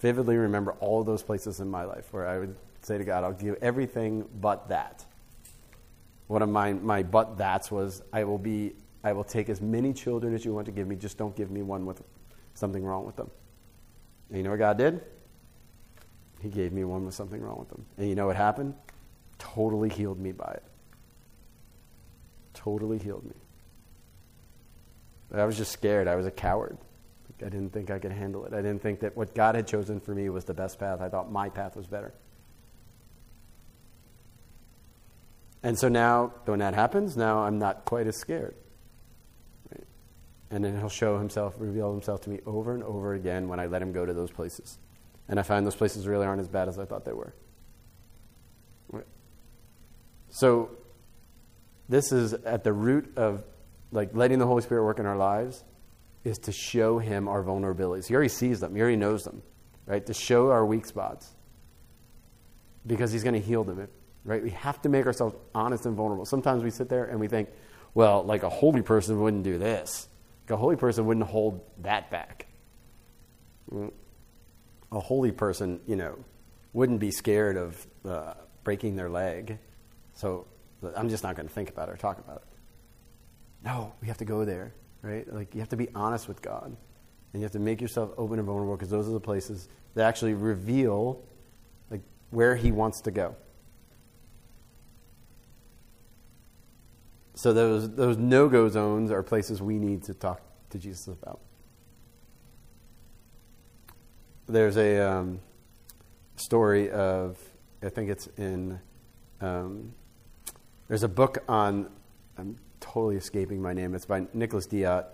vividly 0.00 0.36
remember 0.36 0.72
all 0.80 1.04
those 1.04 1.22
places 1.22 1.60
in 1.60 1.68
my 1.68 1.84
life 1.84 2.12
where 2.12 2.26
I 2.26 2.38
would 2.38 2.56
say 2.82 2.98
to 2.98 3.04
God, 3.04 3.24
I'll 3.24 3.32
give 3.32 3.56
everything 3.62 4.28
but 4.40 4.68
that. 4.68 5.04
One 6.26 6.42
of 6.42 6.48
my, 6.48 6.72
my 6.74 7.02
but 7.02 7.38
that's 7.38 7.70
was, 7.70 8.02
I 8.12 8.24
will 8.24 8.38
be, 8.38 8.74
I 9.02 9.12
will 9.12 9.24
take 9.24 9.48
as 9.48 9.60
many 9.60 9.92
children 9.92 10.34
as 10.34 10.44
you 10.44 10.52
want 10.52 10.66
to 10.66 10.72
give 10.72 10.86
me, 10.86 10.96
just 10.96 11.16
don't 11.16 11.34
give 11.34 11.50
me 11.50 11.62
one 11.62 11.86
with 11.86 12.02
something 12.54 12.84
wrong 12.84 13.06
with 13.06 13.16
them. 13.16 13.30
And 14.28 14.38
you 14.38 14.44
know 14.44 14.50
what 14.50 14.58
God 14.58 14.78
did? 14.78 15.00
He 16.40 16.48
gave 16.48 16.72
me 16.72 16.84
one 16.84 17.04
with 17.06 17.14
something 17.14 17.40
wrong 17.40 17.58
with 17.58 17.68
them. 17.70 17.84
And 17.96 18.08
you 18.08 18.14
know 18.14 18.26
what 18.26 18.36
happened? 18.36 18.74
Totally 19.38 19.88
healed 19.88 20.18
me 20.18 20.32
by 20.32 20.52
it 20.52 20.62
totally 22.58 22.98
healed 22.98 23.24
me. 23.24 23.34
But 25.30 25.40
I 25.40 25.44
was 25.44 25.56
just 25.56 25.72
scared. 25.72 26.08
I 26.08 26.16
was 26.16 26.26
a 26.26 26.30
coward. 26.30 26.76
I 27.40 27.48
didn't 27.48 27.72
think 27.72 27.90
I 27.90 27.98
could 27.98 28.12
handle 28.12 28.44
it. 28.44 28.52
I 28.52 28.56
didn't 28.56 28.82
think 28.82 29.00
that 29.00 29.16
what 29.16 29.34
God 29.34 29.54
had 29.54 29.66
chosen 29.66 30.00
for 30.00 30.14
me 30.14 30.28
was 30.28 30.44
the 30.44 30.54
best 30.54 30.78
path. 30.78 31.00
I 31.00 31.08
thought 31.08 31.30
my 31.30 31.48
path 31.48 31.76
was 31.76 31.86
better. 31.86 32.12
And 35.62 35.78
so 35.78 35.88
now, 35.88 36.32
when 36.44 36.60
that 36.60 36.74
happens, 36.74 37.16
now 37.16 37.38
I'm 37.38 37.58
not 37.58 37.84
quite 37.84 38.06
as 38.06 38.16
scared. 38.16 38.54
And 40.50 40.64
then 40.64 40.78
he'll 40.78 40.88
show 40.88 41.18
himself, 41.18 41.54
reveal 41.58 41.92
himself 41.92 42.22
to 42.22 42.30
me 42.30 42.40
over 42.46 42.74
and 42.74 42.82
over 42.82 43.14
again 43.14 43.48
when 43.48 43.60
I 43.60 43.66
let 43.66 43.82
him 43.82 43.92
go 43.92 44.06
to 44.06 44.14
those 44.14 44.30
places. 44.30 44.78
And 45.28 45.38
I 45.38 45.42
find 45.42 45.66
those 45.66 45.76
places 45.76 46.06
really 46.06 46.26
aren't 46.26 46.40
as 46.40 46.48
bad 46.48 46.68
as 46.68 46.78
I 46.78 46.86
thought 46.86 47.04
they 47.04 47.12
were. 47.12 47.34
So 50.30 50.70
this 51.88 52.12
is 52.12 52.32
at 52.32 52.64
the 52.64 52.72
root 52.72 53.12
of 53.16 53.44
like 53.92 54.10
letting 54.14 54.38
the 54.38 54.46
Holy 54.46 54.62
Spirit 54.62 54.84
work 54.84 54.98
in 54.98 55.06
our 55.06 55.16
lives 55.16 55.64
is 56.28 56.38
to 56.38 56.52
show 56.52 56.98
him 56.98 57.28
our 57.28 57.42
vulnerabilities. 57.42 58.06
He 58.06 58.14
already 58.14 58.28
sees 58.28 58.60
them, 58.60 58.74
he 58.74 58.80
already 58.80 58.96
knows 58.96 59.24
them, 59.24 59.42
right? 59.86 60.04
To 60.06 60.14
show 60.14 60.50
our 60.50 60.64
weak 60.64 60.86
spots. 60.86 61.34
Because 62.86 63.12
he's 63.12 63.22
going 63.22 63.34
to 63.34 63.40
heal 63.40 63.64
them, 63.64 63.88
right? 64.24 64.42
We 64.42 64.50
have 64.50 64.80
to 64.82 64.88
make 64.88 65.06
ourselves 65.06 65.34
honest 65.54 65.84
and 65.86 65.96
vulnerable. 65.96 66.24
Sometimes 66.24 66.62
we 66.62 66.70
sit 66.70 66.88
there 66.88 67.04
and 67.04 67.18
we 67.20 67.28
think, 67.28 67.48
well, 67.94 68.22
like 68.22 68.42
a 68.44 68.48
holy 68.48 68.82
person 68.82 69.20
wouldn't 69.20 69.42
do 69.42 69.58
this. 69.58 70.08
Like 70.44 70.52
a 70.52 70.56
holy 70.56 70.76
person 70.76 71.04
wouldn't 71.06 71.26
hold 71.26 71.60
that 71.82 72.10
back. 72.10 72.46
A 73.72 75.00
holy 75.00 75.32
person, 75.32 75.80
you 75.86 75.96
know, 75.96 76.18
wouldn't 76.72 77.00
be 77.00 77.10
scared 77.10 77.56
of 77.56 77.86
uh, 78.04 78.34
breaking 78.64 78.96
their 78.96 79.10
leg. 79.10 79.58
So 80.14 80.46
I'm 80.96 81.08
just 81.08 81.22
not 81.22 81.36
going 81.36 81.48
to 81.48 81.52
think 81.52 81.68
about 81.70 81.88
it 81.88 81.92
or 81.92 81.96
talk 81.96 82.18
about 82.18 82.36
it. 82.36 82.58
No, 83.64 83.92
we 84.00 84.08
have 84.08 84.18
to 84.18 84.24
go 84.24 84.44
there, 84.44 84.72
right? 85.02 85.32
Like 85.32 85.54
you 85.54 85.60
have 85.60 85.68
to 85.70 85.76
be 85.76 85.88
honest 85.94 86.28
with 86.28 86.42
God. 86.42 86.76
And 87.32 87.42
you 87.42 87.44
have 87.44 87.52
to 87.52 87.58
make 87.58 87.80
yourself 87.80 88.10
open 88.16 88.38
and 88.38 88.46
vulnerable 88.46 88.76
because 88.76 88.90
those 88.90 89.06
are 89.06 89.12
the 89.12 89.20
places 89.20 89.68
that 89.94 90.06
actually 90.06 90.34
reveal 90.34 91.22
like 91.90 92.00
where 92.30 92.56
he 92.56 92.72
wants 92.72 93.02
to 93.02 93.10
go. 93.10 93.36
So 97.34 97.52
those 97.52 97.94
those 97.94 98.16
no-go 98.16 98.68
zones 98.68 99.10
are 99.10 99.22
places 99.22 99.62
we 99.62 99.78
need 99.78 100.02
to 100.04 100.14
talk 100.14 100.40
to 100.70 100.78
Jesus 100.78 101.06
about. 101.06 101.40
There's 104.48 104.76
a 104.76 104.98
um, 104.98 105.40
story 106.36 106.90
of 106.90 107.38
I 107.82 107.90
think 107.90 108.10
it's 108.10 108.26
in 108.38 108.80
um, 109.40 109.92
there's 110.88 111.02
a 111.02 111.08
book 111.08 111.38
on, 111.48 111.90
I'm 112.38 112.58
totally 112.80 113.16
escaping 113.16 113.60
my 113.60 113.72
name, 113.72 113.94
it's 113.94 114.06
by 114.06 114.26
Nicolas 114.32 114.66
Diat, 114.66 115.06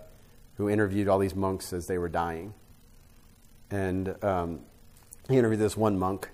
who 0.55 0.69
interviewed 0.69 1.07
all 1.07 1.19
these 1.19 1.35
monks 1.35 1.73
as 1.73 1.87
they 1.87 1.97
were 1.97 2.09
dying. 2.09 2.53
And 3.71 4.23
um, 4.23 4.61
he 5.27 5.37
interviewed 5.37 5.59
this 5.59 5.75
one 5.75 5.97
monk 5.97 6.29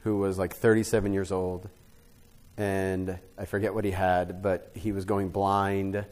who 0.00 0.18
was 0.18 0.38
like 0.38 0.54
37 0.54 1.12
years 1.12 1.32
old. 1.32 1.68
And 2.56 3.18
I 3.38 3.44
forget 3.44 3.74
what 3.74 3.84
he 3.84 3.92
had, 3.92 4.42
but 4.42 4.70
he 4.74 4.92
was 4.92 5.04
going 5.04 5.30
blind. 5.30 6.04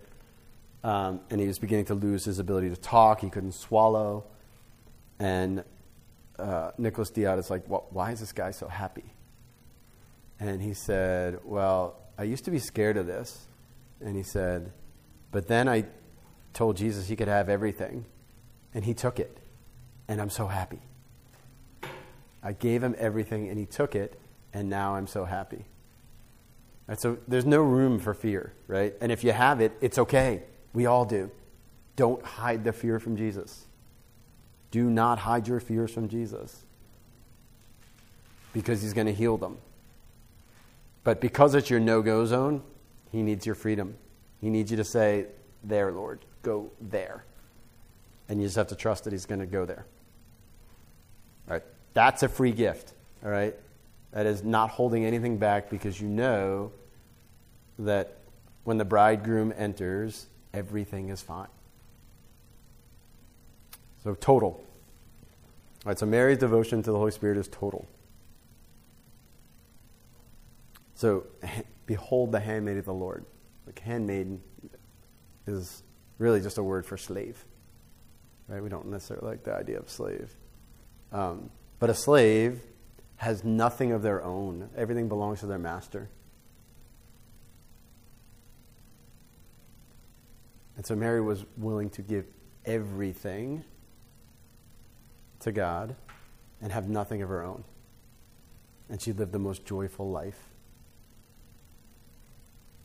Um, 0.82 1.20
and 1.28 1.40
he 1.40 1.46
was 1.46 1.58
beginning 1.58 1.84
to 1.86 1.94
lose 1.94 2.24
his 2.24 2.38
ability 2.38 2.70
to 2.70 2.76
talk. 2.76 3.20
He 3.20 3.28
couldn't 3.28 3.52
swallow. 3.52 4.24
And 5.18 5.64
uh, 6.38 6.70
Nicolas 6.78 7.10
Diat 7.10 7.38
is 7.38 7.50
like, 7.50 7.68
well, 7.68 7.86
why 7.90 8.12
is 8.12 8.20
this 8.20 8.32
guy 8.32 8.52
so 8.52 8.68
happy? 8.68 9.12
And 10.38 10.62
he 10.62 10.72
said, 10.72 11.40
well, 11.44 11.96
I 12.16 12.22
used 12.22 12.46
to 12.46 12.50
be 12.50 12.58
scared 12.58 12.96
of 12.96 13.06
this. 13.06 13.46
And 14.00 14.16
he 14.16 14.22
said, 14.22 14.72
But 15.30 15.48
then 15.48 15.68
I 15.68 15.84
told 16.52 16.76
Jesus 16.76 17.08
he 17.08 17.16
could 17.16 17.28
have 17.28 17.48
everything, 17.48 18.06
and 18.74 18.84
he 18.84 18.94
took 18.94 19.20
it. 19.20 19.38
And 20.08 20.20
I'm 20.20 20.30
so 20.30 20.48
happy. 20.48 20.80
I 22.42 22.52
gave 22.52 22.82
him 22.82 22.94
everything, 22.98 23.48
and 23.48 23.58
he 23.58 23.66
took 23.66 23.94
it, 23.94 24.18
and 24.52 24.68
now 24.68 24.94
I'm 24.94 25.06
so 25.06 25.24
happy. 25.24 25.66
Right, 26.86 26.98
so 26.98 27.18
there's 27.28 27.46
no 27.46 27.60
room 27.60 28.00
for 28.00 28.14
fear, 28.14 28.52
right? 28.66 28.94
And 29.00 29.12
if 29.12 29.22
you 29.22 29.32
have 29.32 29.60
it, 29.60 29.72
it's 29.80 29.98
okay. 29.98 30.42
We 30.72 30.86
all 30.86 31.04
do. 31.04 31.30
Don't 31.96 32.24
hide 32.24 32.64
the 32.64 32.72
fear 32.72 32.98
from 32.98 33.16
Jesus. 33.16 33.66
Do 34.70 34.88
not 34.88 35.18
hide 35.18 35.46
your 35.46 35.60
fears 35.60 35.92
from 35.92 36.08
Jesus 36.08 36.64
because 38.52 38.82
he's 38.82 38.92
going 38.92 39.06
to 39.06 39.12
heal 39.12 39.36
them. 39.36 39.58
But 41.04 41.20
because 41.20 41.54
it's 41.54 41.70
your 41.70 41.80
no 41.80 42.02
go 42.02 42.26
zone, 42.26 42.62
he 43.10 43.22
needs 43.22 43.46
your 43.46 43.54
freedom. 43.54 43.96
He 44.40 44.50
needs 44.50 44.70
you 44.70 44.76
to 44.76 44.84
say, 44.84 45.26
There, 45.64 45.92
Lord, 45.92 46.24
go 46.42 46.70
there. 46.80 47.24
And 48.28 48.40
you 48.40 48.46
just 48.46 48.56
have 48.56 48.68
to 48.68 48.76
trust 48.76 49.04
that 49.04 49.12
he's 49.12 49.26
going 49.26 49.40
to 49.40 49.46
go 49.46 49.64
there. 49.64 49.86
All 51.48 51.54
right? 51.54 51.62
That's 51.94 52.22
a 52.22 52.28
free 52.28 52.52
gift. 52.52 52.92
All 53.24 53.30
right? 53.30 53.54
That 54.12 54.26
is 54.26 54.42
not 54.42 54.70
holding 54.70 55.04
anything 55.04 55.36
back 55.36 55.70
because 55.70 56.00
you 56.00 56.08
know 56.08 56.72
that 57.78 58.18
when 58.64 58.78
the 58.78 58.84
bridegroom 58.84 59.52
enters, 59.56 60.26
everything 60.52 61.08
is 61.08 61.22
fine. 61.22 61.48
So, 64.02 64.14
total. 64.14 64.48
All 64.48 64.64
right, 65.86 65.98
so 65.98 66.06
Mary's 66.06 66.38
devotion 66.38 66.82
to 66.82 66.92
the 66.92 66.98
Holy 66.98 67.10
Spirit 67.10 67.38
is 67.38 67.48
total. 67.48 67.88
So, 70.94 71.24
behold 71.90 72.30
the 72.30 72.38
handmaid 72.38 72.76
of 72.76 72.84
the 72.84 72.94
Lord. 72.94 73.24
Like, 73.66 73.80
handmaiden 73.80 74.40
is 75.48 75.82
really 76.18 76.40
just 76.40 76.56
a 76.56 76.62
word 76.62 76.86
for 76.86 76.96
slave. 76.96 77.44
Right? 78.46 78.62
We 78.62 78.68
don't 78.68 78.86
necessarily 78.86 79.26
like 79.26 79.42
the 79.42 79.54
idea 79.54 79.80
of 79.80 79.90
slave. 79.90 80.30
Um, 81.10 81.50
but 81.80 81.90
a 81.90 81.94
slave 81.94 82.60
has 83.16 83.42
nothing 83.42 83.90
of 83.90 84.02
their 84.02 84.22
own, 84.22 84.70
everything 84.76 85.08
belongs 85.08 85.40
to 85.40 85.46
their 85.46 85.58
master. 85.58 86.08
And 90.76 90.86
so 90.86 90.94
Mary 90.94 91.20
was 91.20 91.44
willing 91.56 91.90
to 91.90 92.02
give 92.02 92.24
everything 92.64 93.64
to 95.40 95.50
God 95.50 95.96
and 96.62 96.70
have 96.70 96.88
nothing 96.88 97.20
of 97.20 97.28
her 97.28 97.42
own. 97.42 97.64
And 98.88 99.02
she 99.02 99.12
lived 99.12 99.32
the 99.32 99.40
most 99.40 99.64
joyful 99.64 100.08
life. 100.08 100.49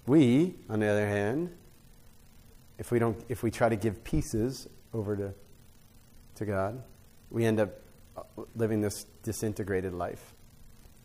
We, 0.07 0.55
on 0.69 0.79
the 0.79 0.87
other 0.87 1.07
hand, 1.07 1.49
if 2.77 2.91
we, 2.91 2.99
don't, 2.99 3.17
if 3.29 3.41
we 3.41 3.51
try 3.51 3.69
to 3.69 3.75
give 3.75 4.03
pieces 4.03 4.67
over 4.93 5.15
to, 5.15 5.33
to 6.35 6.45
God, 6.45 6.83
we 7.31 7.45
end 7.45 7.59
up 7.59 7.69
uh, 8.15 8.21
living 8.55 8.81
this 8.81 9.05
disintegrated 9.23 9.93
life. 9.93 10.33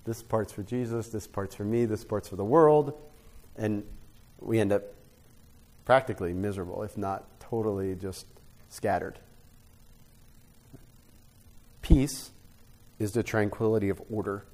This 0.04 0.22
part's 0.22 0.52
for 0.52 0.62
Jesus, 0.62 1.08
this 1.08 1.26
part's 1.26 1.54
for 1.54 1.64
me, 1.64 1.84
this 1.84 2.04
part's 2.04 2.28
for 2.28 2.36
the 2.36 2.44
world, 2.44 2.94
and 3.56 3.84
we 4.40 4.58
end 4.58 4.72
up 4.72 4.82
practically 5.84 6.32
miserable, 6.32 6.82
if 6.82 6.96
not 6.96 7.40
totally 7.40 7.94
just 7.94 8.26
scattered. 8.68 9.18
Peace 11.82 12.30
is 12.98 13.12
the 13.12 13.22
tranquility 13.22 13.88
of 13.88 14.00
order. 14.10 14.44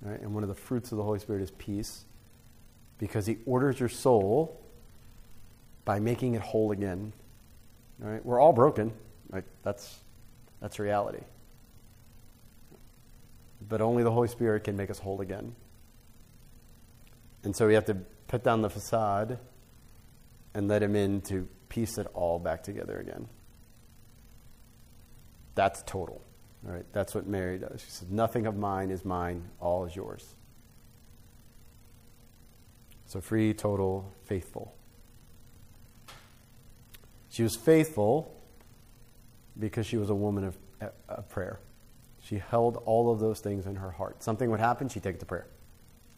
Right? 0.00 0.20
And 0.20 0.34
one 0.34 0.42
of 0.42 0.48
the 0.48 0.54
fruits 0.54 0.92
of 0.92 0.98
the 0.98 1.04
Holy 1.04 1.18
Spirit 1.18 1.42
is 1.42 1.50
peace 1.52 2.04
because 2.98 3.26
he 3.26 3.38
orders 3.46 3.80
your 3.80 3.88
soul 3.88 4.60
by 5.84 6.00
making 6.00 6.34
it 6.34 6.42
whole 6.42 6.72
again. 6.72 7.12
All 8.02 8.10
right? 8.10 8.24
We're 8.24 8.40
all 8.40 8.52
broken. 8.52 8.92
Right? 9.30 9.44
That's, 9.62 9.98
that's 10.60 10.78
reality. 10.78 11.22
But 13.68 13.80
only 13.80 14.02
the 14.02 14.12
Holy 14.12 14.28
Spirit 14.28 14.64
can 14.64 14.76
make 14.76 14.90
us 14.90 14.98
whole 14.98 15.20
again. 15.20 15.54
And 17.42 17.54
so 17.54 17.66
we 17.66 17.74
have 17.74 17.84
to 17.86 17.94
put 18.28 18.42
down 18.42 18.62
the 18.62 18.70
facade 18.70 19.38
and 20.54 20.68
let 20.68 20.82
him 20.82 20.96
in 20.96 21.20
to 21.22 21.48
piece 21.68 21.98
it 21.98 22.06
all 22.14 22.38
back 22.38 22.62
together 22.62 22.98
again. 22.98 23.28
That's 25.54 25.82
total. 25.82 26.22
All 26.66 26.72
right? 26.72 26.86
That's 26.92 27.14
what 27.14 27.26
Mary 27.26 27.58
does. 27.58 27.82
She 27.84 27.90
says, 27.90 28.08
Nothing 28.10 28.46
of 28.46 28.56
mine 28.56 28.90
is 28.90 29.04
mine, 29.04 29.48
all 29.60 29.84
is 29.84 29.94
yours. 29.94 30.34
So 33.14 33.20
free, 33.20 33.54
total, 33.54 34.12
faithful. 34.24 34.74
She 37.28 37.44
was 37.44 37.54
faithful 37.54 38.34
because 39.56 39.86
she 39.86 39.96
was 39.96 40.10
a 40.10 40.14
woman 40.16 40.42
of, 40.42 40.58
of 41.08 41.28
prayer. 41.28 41.60
She 42.18 42.38
held 42.38 42.82
all 42.86 43.12
of 43.12 43.20
those 43.20 43.38
things 43.38 43.66
in 43.66 43.76
her 43.76 43.92
heart. 43.92 44.24
Something 44.24 44.50
would 44.50 44.58
happen, 44.58 44.88
she'd 44.88 45.04
take 45.04 45.20
to 45.20 45.26
prayer. 45.26 45.46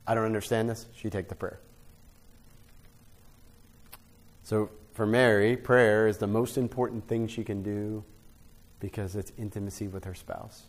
I 0.06 0.14
don't 0.14 0.24
understand 0.24 0.70
this, 0.70 0.86
she'd 0.94 1.12
take 1.12 1.28
the 1.28 1.34
prayer. 1.34 1.60
So 4.42 4.70
for 4.94 5.04
Mary, 5.04 5.54
prayer 5.54 6.08
is 6.08 6.16
the 6.16 6.26
most 6.26 6.56
important 6.56 7.06
thing 7.06 7.28
she 7.28 7.44
can 7.44 7.62
do 7.62 8.04
because 8.80 9.16
it's 9.16 9.32
intimacy 9.36 9.86
with 9.86 10.04
her 10.04 10.14
spouse. 10.14 10.62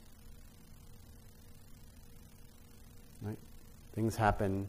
Right? 3.21 3.39
Things 3.93 4.17
happen. 4.17 4.67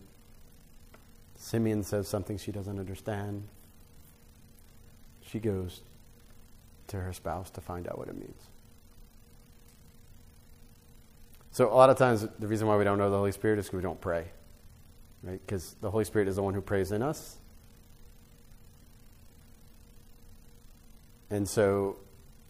Simeon 1.38 1.84
says 1.84 2.08
something 2.08 2.36
she 2.36 2.52
doesn't 2.52 2.78
understand. 2.78 3.48
She 5.22 5.38
goes 5.38 5.82
to 6.88 7.00
her 7.00 7.12
spouse 7.12 7.48
to 7.50 7.60
find 7.60 7.86
out 7.88 7.96
what 7.96 8.08
it 8.08 8.16
means. 8.16 8.42
So, 11.52 11.72
a 11.72 11.74
lot 11.74 11.90
of 11.90 11.96
times, 11.96 12.26
the 12.38 12.46
reason 12.46 12.66
why 12.66 12.76
we 12.76 12.84
don't 12.84 12.98
know 12.98 13.10
the 13.10 13.16
Holy 13.16 13.32
Spirit 13.32 13.58
is 13.58 13.66
because 13.66 13.78
we 13.78 13.82
don't 13.82 14.00
pray, 14.00 14.26
right? 15.22 15.40
Because 15.44 15.74
the 15.80 15.90
Holy 15.90 16.04
Spirit 16.04 16.28
is 16.28 16.36
the 16.36 16.42
one 16.42 16.54
who 16.54 16.60
prays 16.60 16.92
in 16.92 17.02
us. 17.02 17.38
And 21.30 21.48
so, 21.48 21.98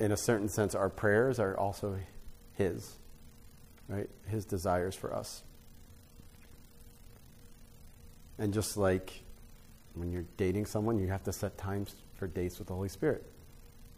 in 0.00 0.12
a 0.12 0.16
certain 0.16 0.48
sense, 0.48 0.74
our 0.74 0.88
prayers 0.88 1.38
are 1.38 1.56
also 1.56 1.98
His, 2.54 2.96
right? 3.86 4.08
His 4.26 4.44
desires 4.44 4.94
for 4.94 5.14
us. 5.14 5.42
And 8.38 8.52
just 8.52 8.76
like 8.76 9.22
when 9.94 10.12
you're 10.12 10.26
dating 10.36 10.66
someone, 10.66 10.98
you 10.98 11.08
have 11.08 11.24
to 11.24 11.32
set 11.32 11.58
times 11.58 11.96
for 12.14 12.26
dates 12.26 12.58
with 12.58 12.68
the 12.68 12.74
Holy 12.74 12.88
Spirit. 12.88 13.24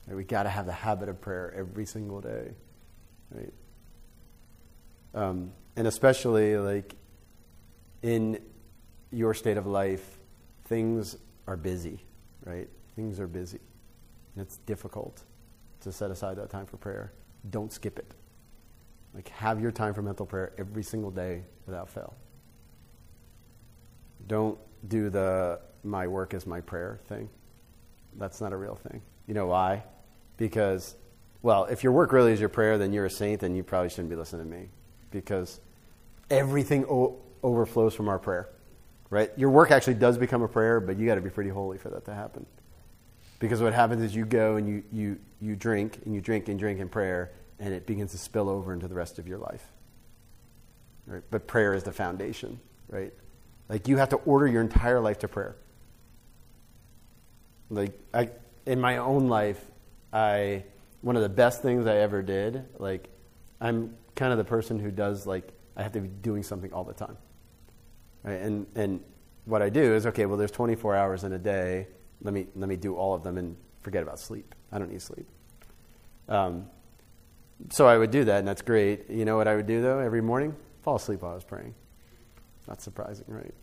Right? 0.07 0.17
We 0.17 0.25
got 0.25 0.45
to 0.45 0.49
have 0.49 0.67
the 0.67 0.73
habit 0.73 1.09
of 1.09 1.21
prayer 1.21 1.53
every 1.57 1.87
single 1.87 2.21
day, 2.21 2.53
right? 3.31 3.53
Um, 5.15 5.53
and 5.77 5.87
especially 5.87 6.57
like 6.57 6.95
in 8.03 8.41
your 9.11 9.35
state 9.35 9.57
of 9.57 9.67
life, 9.67 10.19
things 10.65 11.17
are 11.47 11.57
busy, 11.57 12.05
right? 12.45 12.69
Things 12.97 13.21
are 13.21 13.27
busy. 13.27 13.61
And 14.35 14.47
it's 14.47 14.59
difficult 14.59 15.23
to 15.81 15.93
set 15.93 16.11
aside 16.11 16.37
that 16.37 16.51
time 16.51 16.67
for 16.67 16.77
prayer. 16.77 17.13
Don't 17.51 17.73
skip 17.73 17.99
it. 17.99 18.15
Like, 19.15 19.29
have 19.31 19.61
your 19.61 19.73
time 19.73 19.95
for 19.95 20.03
mental 20.03 20.25
prayer 20.25 20.53
every 20.57 20.85
single 20.85 21.11
day 21.11 21.43
without 21.67 21.89
fail. 21.89 22.15
Don't 24.27 24.59
do 24.87 25.11
the 25.11 25.61
my 25.83 26.07
work 26.07 26.35
is 26.35 26.47
my 26.47 26.61
prayer 26.61 27.01
thing. 27.07 27.29
That's 28.17 28.41
not 28.41 28.53
a 28.53 28.57
real 28.57 28.75
thing. 28.75 29.03
You 29.27 29.35
know 29.35 29.47
why? 29.47 29.85
Because, 30.37 30.95
well, 31.43 31.65
if 31.67 31.85
your 31.85 31.93
work 31.93 32.13
really 32.13 32.33
is 32.33 32.41
your 32.41 32.49
prayer, 32.49 32.79
then 32.79 32.93
you're 32.93 33.07
a 33.07 33.11
saint, 33.11 33.41
then 33.41 33.55
you 33.55 33.63
probably 33.63 33.89
shouldn't 33.89 34.11
be 34.11 34.17
listening 34.17 34.51
to 34.51 34.51
me. 34.51 34.69
Because 35.11 35.61
everything 36.29 36.85
o- 36.87 37.21
overflows 37.43 37.95
from 37.95 38.09
our 38.09 38.19
prayer, 38.19 38.49
right? 39.09 39.31
Your 39.37 39.51
work 39.51 39.71
actually 39.71 39.95
does 39.95 40.19
become 40.19 40.43
a 40.43 40.49
prayer, 40.49 40.81
but 40.81 40.99
you 40.99 41.07
got 41.07 41.17
to 41.17 41.21
be 41.21 41.31
pretty 41.31 41.51
holy 41.51 41.79
for 41.79 41.89
that 41.91 42.05
to 42.07 42.15
happen. 42.15 42.47
Because 43.39 43.63
what 43.63 43.73
happens 43.73 44.03
is 44.03 44.15
you 44.15 44.27
go 44.27 44.57
and 44.57 44.69
you, 44.69 44.83
you, 44.93 45.19
you 45.41 45.57
drink 45.57 46.01
and 46.05 46.15
you 46.15 46.21
drink 46.21 46.49
and 46.49 46.59
drink 46.59 46.79
in 46.81 46.89
prayer, 46.89 47.33
and 47.59 47.73
it 47.73 47.87
begins 47.87 48.11
to 48.13 48.19
spill 48.19 48.49
over 48.49 48.73
into 48.73 48.89
the 48.89 48.95
rest 48.95 49.19
of 49.19 49.27
your 49.27 49.39
life. 49.39 49.67
Right? 51.07 51.23
But 51.31 51.47
prayer 51.47 51.75
is 51.75 51.83
the 51.83 51.93
foundation, 51.93 52.61
right? 52.89 53.13
Like 53.71 53.89
you 53.89 53.97
have 53.97 54.11
to 54.11 54.17
order 54.17 54.47
your 54.47 54.61
entire 54.61 55.01
life 55.01 55.21
to 55.21 55.29
prayer. 55.29 55.57
Like 57.71 57.99
I, 58.13 58.29
in 58.67 58.79
my 58.79 58.99
own 58.99 59.29
life, 59.29 59.65
I 60.13 60.65
one 61.01 61.17
of 61.17 61.23
the 61.23 61.31
best 61.31 61.63
things 61.63 61.87
I 61.87 61.97
ever 61.97 62.21
did. 62.21 62.67
Like 62.79 63.09
I'm 63.63 63.97
kind 64.15 64.33
of 64.33 64.37
the 64.37 64.45
person 64.45 64.79
who 64.79 64.91
does 64.91 65.27
like 65.27 65.49
I 65.75 65.83
have 65.83 65.93
to 65.93 66.01
be 66.01 66.09
doing 66.09 66.43
something 66.43 66.71
all 66.75 66.85
the 66.85 66.93
time. 66.93 67.17
Right? 68.25 68.43
And 68.43 68.67
and 68.75 69.01
what 69.47 69.63
I 69.63 69.71
do 69.71 69.95
is 69.95 70.05
okay. 70.07 70.27
Well, 70.27 70.37
there's 70.37 70.51
24 70.51 70.95
hours 70.95 71.25
in 71.25 71.33
a 71.33 71.39
day 71.39 71.87
let 72.23 72.35
me, 72.35 72.47
let 72.55 72.69
me 72.69 72.77
do 72.77 72.97
all 72.97 73.15
of 73.15 73.23
them 73.23 73.39
and 73.39 73.57
forget 73.83 74.03
about 74.03 74.19
sleep. 74.19 74.55
I 74.73 74.79
don't 74.79 74.91
need 74.91 75.03
sleep. 75.03 75.27
Um, 76.29 76.67
so 77.71 77.87
I 77.87 77.99
would 77.99 78.11
do 78.11 78.25
that, 78.25 78.39
and 78.39 78.49
that's 78.49 78.63
great. 78.63 79.11
You 79.11 79.25
know 79.25 79.37
what 79.37 79.49
I 79.49 79.57
would 79.57 79.67
do, 79.67 79.83
though, 79.83 79.99
every 79.99 80.23
morning? 80.23 80.55
Fall 80.83 80.97
asleep 80.97 81.23
while 81.23 81.33
I 81.33 81.35
was 81.35 81.45
praying. 81.45 81.75
Not 82.69 82.83
surprising, 82.83 83.25
right? 83.29 83.55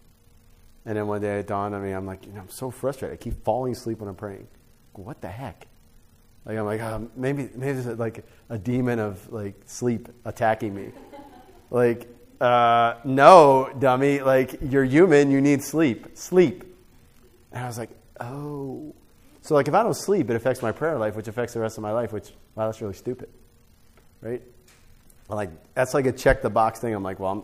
And 0.86 0.98
then 0.98 1.08
one 1.08 1.22
day 1.22 1.40
it 1.40 1.48
dawned 1.48 1.76
on 1.76 1.84
me, 1.84 1.92
I'm 1.92 2.06
like, 2.06 2.26
you 2.26 2.32
know, 2.32 2.42
I'm 2.42 2.50
so 2.50 2.72
frustrated. 2.72 3.20
I 3.20 3.22
keep 3.22 3.44
falling 3.44 3.74
asleep 3.74 4.00
when 4.00 4.08
I'm 4.08 4.16
praying. 4.16 4.48
What 4.94 5.22
the 5.22 5.28
heck? 5.28 5.68
Like, 6.46 6.58
I'm 6.58 6.66
like, 6.66 6.82
um, 6.82 7.12
maybe, 7.16 7.50
maybe 7.56 7.80
there's 7.80 8.00
like 8.00 8.26
a 8.50 8.58
demon 8.58 9.00
of 9.00 9.32
like 9.32 9.56
sleep 9.66 10.08
attacking 10.24 10.74
me. 10.74 10.92
like, 11.70 12.08
uh, 12.40 12.96
no, 13.04 13.70
dummy. 13.80 14.22
Like, 14.22 14.56
you're 14.62 14.86
human. 14.86 15.30
You 15.30 15.42
need 15.42 15.62
sleep. 15.62 16.18
Sleep. 16.18 16.64
And 17.52 17.64
I 17.64 17.68
was 17.68 17.78
like, 17.78 17.90
oh. 18.22 18.96
So, 19.42 19.56
like, 19.56 19.68
if 19.68 19.74
I 19.74 19.84
don't 19.84 19.94
sleep, 19.94 20.30
it 20.30 20.36
affects 20.36 20.62
my 20.62 20.72
prayer 20.72 20.98
life, 20.98 21.16
which 21.16 21.28
affects 21.28 21.54
the 21.54 21.60
rest 21.60 21.78
of 21.78 21.82
my 21.82 21.92
life, 21.92 22.14
which, 22.14 22.32
wow, 22.56 22.66
that's 22.66 22.82
really 22.82 22.94
stupid. 22.94 23.30
Right? 24.22 24.42
Like, 25.30 25.50
that's 25.74 25.94
like 25.94 26.06
a 26.06 26.12
check 26.12 26.42
the 26.42 26.50
box 26.50 26.80
thing. 26.80 26.94
I'm 26.94 27.04
like, 27.04 27.20
well, 27.20 27.32
I'm, 27.32 27.44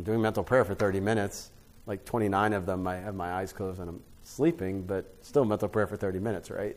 I'm 0.00 0.04
doing 0.04 0.22
mental 0.22 0.42
prayer 0.42 0.64
for 0.64 0.74
30 0.74 0.98
minutes. 1.00 1.50
Like, 1.84 2.06
29 2.06 2.54
of 2.54 2.64
them, 2.64 2.86
I 2.86 2.96
have 2.96 3.14
my 3.14 3.34
eyes 3.34 3.52
closed 3.52 3.80
and 3.80 3.90
I'm 3.90 4.00
sleeping, 4.22 4.84
but 4.84 5.14
still 5.20 5.44
mental 5.44 5.68
prayer 5.68 5.86
for 5.86 5.98
30 5.98 6.20
minutes, 6.20 6.50
right? 6.50 6.74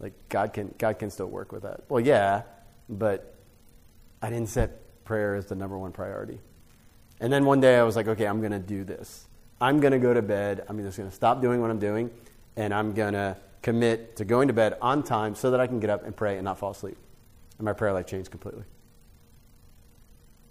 Like, 0.00 0.12
God 0.28 0.52
can, 0.52 0.74
God 0.76 0.98
can 0.98 1.08
still 1.08 1.28
work 1.28 1.50
with 1.50 1.62
that. 1.62 1.84
Well, 1.88 2.00
yeah, 2.00 2.42
but 2.90 3.36
I 4.20 4.28
didn't 4.28 4.50
set 4.50 5.04
prayer 5.06 5.34
as 5.34 5.46
the 5.46 5.54
number 5.54 5.78
one 5.78 5.92
priority. 5.92 6.40
And 7.20 7.32
then 7.32 7.46
one 7.46 7.58
day 7.62 7.78
I 7.78 7.84
was 7.84 7.96
like, 7.96 8.06
okay, 8.06 8.26
I'm 8.26 8.40
going 8.40 8.52
to 8.52 8.58
do 8.58 8.84
this. 8.84 9.26
I'm 9.62 9.80
going 9.80 9.92
to 9.92 9.98
go 9.98 10.12
to 10.12 10.20
bed. 10.20 10.66
I'm 10.68 10.78
just 10.82 10.98
going 10.98 11.08
to 11.08 11.16
stop 11.16 11.40
doing 11.40 11.62
what 11.62 11.70
I'm 11.70 11.78
doing 11.78 12.10
and 12.54 12.74
I'm 12.74 12.92
going 12.92 13.14
to 13.14 13.38
commit 13.62 14.16
to 14.16 14.26
going 14.26 14.48
to 14.48 14.54
bed 14.54 14.76
on 14.82 15.02
time 15.02 15.34
so 15.34 15.52
that 15.52 15.58
I 15.58 15.66
can 15.66 15.80
get 15.80 15.88
up 15.88 16.04
and 16.04 16.14
pray 16.14 16.34
and 16.36 16.44
not 16.44 16.58
fall 16.58 16.72
asleep. 16.72 16.98
And 17.56 17.64
my 17.64 17.72
prayer 17.72 17.94
life 17.94 18.06
changed 18.06 18.30
completely. 18.30 18.64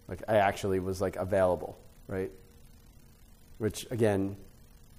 Like 0.07 0.23
I 0.27 0.37
actually 0.37 0.79
was 0.79 0.99
like 0.99 1.15
available, 1.15 1.77
right? 2.07 2.31
Which 3.57 3.85
again, 3.91 4.37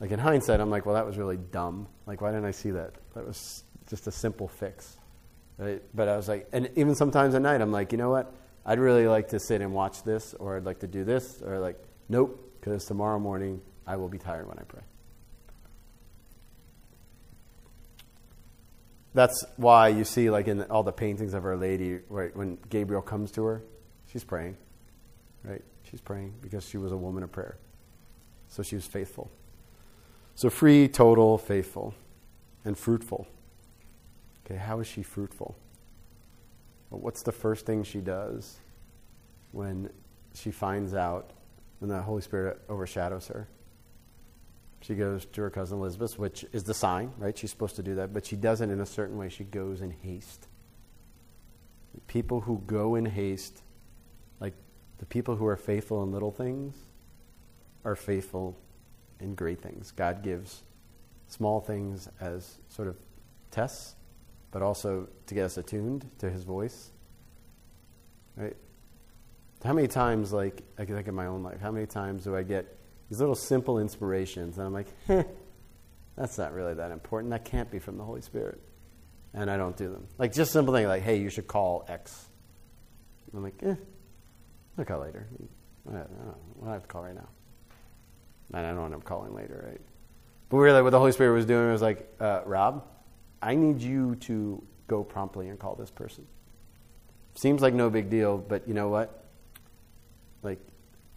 like 0.00 0.10
in 0.10 0.18
hindsight, 0.18 0.60
I'm 0.60 0.70
like, 0.70 0.86
well, 0.86 0.94
that 0.94 1.06
was 1.06 1.16
really 1.16 1.36
dumb. 1.36 1.88
Like, 2.06 2.20
why 2.20 2.30
didn't 2.30 2.46
I 2.46 2.52
see 2.52 2.70
that? 2.72 2.94
That 3.14 3.26
was 3.26 3.64
just 3.88 4.06
a 4.06 4.12
simple 4.12 4.48
fix, 4.48 4.96
right? 5.56 5.82
But 5.94 6.08
I 6.08 6.16
was 6.16 6.28
like, 6.28 6.48
and 6.52 6.70
even 6.76 6.94
sometimes 6.94 7.34
at 7.34 7.42
night, 7.42 7.60
I'm 7.60 7.72
like, 7.72 7.92
you 7.92 7.98
know 7.98 8.10
what? 8.10 8.34
I'd 8.64 8.78
really 8.78 9.08
like 9.08 9.28
to 9.28 9.40
sit 9.40 9.60
and 9.62 9.72
watch 9.72 10.02
this, 10.02 10.34
or 10.34 10.56
I'd 10.56 10.64
like 10.64 10.80
to 10.80 10.86
do 10.86 11.04
this, 11.04 11.42
or 11.42 11.58
like, 11.58 11.82
nope, 12.08 12.54
because 12.60 12.84
tomorrow 12.84 13.18
morning 13.18 13.60
I 13.86 13.96
will 13.96 14.08
be 14.08 14.18
tired 14.18 14.46
when 14.46 14.58
I 14.58 14.62
pray. 14.62 14.82
That's 19.14 19.44
why 19.56 19.88
you 19.88 20.04
see, 20.04 20.30
like 20.30 20.48
in 20.48 20.62
all 20.64 20.82
the 20.82 20.92
paintings 20.92 21.34
of 21.34 21.44
Our 21.44 21.56
Lady, 21.56 22.00
right, 22.08 22.36
when 22.36 22.58
Gabriel 22.68 23.02
comes 23.02 23.30
to 23.32 23.44
her, 23.44 23.62
she's 24.12 24.22
praying, 24.22 24.56
right? 25.42 25.62
She's 25.90 26.00
praying 26.00 26.34
because 26.40 26.68
she 26.68 26.76
was 26.76 26.92
a 26.92 26.96
woman 26.96 27.22
of 27.22 27.32
prayer. 27.32 27.56
So 28.48 28.62
she 28.62 28.74
was 28.74 28.86
faithful. 28.86 29.30
So 30.34 30.50
free, 30.50 30.88
total, 30.88 31.38
faithful, 31.38 31.94
and 32.64 32.76
fruitful. 32.76 33.26
Okay, 34.44 34.56
how 34.56 34.80
is 34.80 34.86
she 34.86 35.02
fruitful? 35.02 35.56
Well, 36.90 37.00
what's 37.00 37.22
the 37.22 37.32
first 37.32 37.66
thing 37.66 37.82
she 37.82 38.00
does 38.00 38.58
when 39.52 39.90
she 40.34 40.50
finds 40.50 40.94
out, 40.94 41.32
when 41.80 41.90
the 41.90 42.00
Holy 42.00 42.22
Spirit 42.22 42.60
overshadows 42.68 43.28
her? 43.28 43.48
She 44.80 44.94
goes 44.94 45.26
to 45.26 45.42
her 45.42 45.50
cousin 45.50 45.78
Elizabeth, 45.78 46.18
which 46.18 46.44
is 46.52 46.64
the 46.64 46.74
sign, 46.74 47.12
right? 47.18 47.36
She's 47.36 47.50
supposed 47.50 47.76
to 47.76 47.82
do 47.82 47.96
that, 47.96 48.12
but 48.12 48.24
she 48.24 48.36
doesn't 48.36 48.70
in 48.70 48.80
a 48.80 48.86
certain 48.86 49.18
way. 49.18 49.28
She 49.28 49.44
goes 49.44 49.80
in 49.80 49.90
haste. 49.90 50.46
People 52.06 52.42
who 52.42 52.62
go 52.66 52.94
in 52.94 53.06
haste, 53.06 53.62
the 54.98 55.06
people 55.06 55.36
who 55.36 55.46
are 55.46 55.56
faithful 55.56 56.02
in 56.02 56.12
little 56.12 56.32
things, 56.32 56.74
are 57.84 57.96
faithful 57.96 58.56
in 59.20 59.34
great 59.34 59.60
things. 59.60 59.92
God 59.92 60.22
gives 60.22 60.62
small 61.28 61.60
things 61.60 62.08
as 62.20 62.58
sort 62.68 62.88
of 62.88 62.96
tests, 63.50 63.94
but 64.50 64.62
also 64.62 65.08
to 65.26 65.34
get 65.34 65.44
us 65.44 65.56
attuned 65.56 66.08
to 66.18 66.30
His 66.30 66.44
voice. 66.44 66.90
Right? 68.36 68.56
How 69.64 69.72
many 69.72 69.88
times, 69.88 70.32
like, 70.32 70.62
I 70.78 70.84
can 70.84 70.94
think 70.94 71.08
of 71.08 71.14
my 71.14 71.26
own 71.26 71.42
life, 71.42 71.60
how 71.60 71.72
many 71.72 71.86
times 71.86 72.24
do 72.24 72.36
I 72.36 72.42
get 72.42 72.78
these 73.08 73.20
little 73.20 73.34
simple 73.34 73.78
inspirations. 73.78 74.58
And 74.58 74.66
I'm 74.66 74.72
like, 74.72 74.86
eh, 75.08 75.24
that's 76.16 76.38
not 76.38 76.52
really 76.52 76.74
that 76.74 76.90
important. 76.90 77.30
That 77.30 77.44
can't 77.44 77.70
be 77.70 77.78
from 77.78 77.96
the 77.96 78.04
Holy 78.04 78.20
Spirit. 78.20 78.60
And 79.34 79.50
I 79.50 79.56
don't 79.56 79.76
do 79.76 79.90
them. 79.90 80.06
Like 80.18 80.32
just 80.32 80.52
simple 80.52 80.74
thing 80.74 80.86
like, 80.86 81.02
hey, 81.02 81.16
you 81.16 81.30
should 81.30 81.46
call 81.46 81.84
X. 81.88 82.28
I'm 83.34 83.42
like, 83.42 83.60
eh, 83.62 83.74
I'll 84.78 84.84
call 84.84 85.00
later. 85.00 85.26
I 85.88 85.92
don't, 85.92 86.10
know. 86.10 86.36
I 86.66 86.72
have 86.72 86.82
to 86.82 86.88
call 86.88 87.02
right 87.02 87.14
now. 87.14 87.28
And 88.52 88.64
I 88.64 88.72
don't 88.72 88.76
know 88.76 88.96
I'm 88.96 89.02
calling 89.02 89.34
later, 89.34 89.68
right? 89.68 89.80
But 90.48 90.56
really, 90.56 90.82
what 90.82 90.90
the 90.90 90.98
Holy 90.98 91.12
Spirit 91.12 91.34
was 91.34 91.44
doing 91.44 91.70
was 91.70 91.82
like, 91.82 92.08
uh, 92.20 92.42
Rob, 92.46 92.84
I 93.42 93.54
need 93.54 93.80
you 93.82 94.14
to 94.16 94.62
go 94.86 95.04
promptly 95.04 95.48
and 95.48 95.58
call 95.58 95.74
this 95.74 95.90
person. 95.90 96.26
Seems 97.34 97.60
like 97.60 97.74
no 97.74 97.90
big 97.90 98.08
deal, 98.08 98.38
but 98.38 98.66
you 98.66 98.74
know 98.74 98.88
what? 98.88 99.24
Like, 100.42 100.60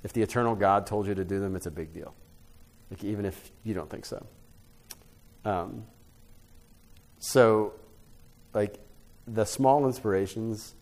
if 0.03 0.13
the 0.13 0.21
eternal 0.21 0.55
God 0.55 0.85
told 0.85 1.07
you 1.07 1.15
to 1.15 1.23
do 1.23 1.39
them, 1.39 1.55
it's 1.55 1.67
a 1.67 1.71
big 1.71 1.93
deal. 1.93 2.13
Like, 2.89 3.03
even 3.03 3.25
if 3.25 3.51
you 3.63 3.73
don't 3.73 3.89
think 3.89 4.05
so. 4.05 4.25
Um, 5.45 5.85
so, 7.19 7.73
like, 8.53 8.79
the 9.27 9.45
small 9.45 9.85
inspirations, 9.85 10.75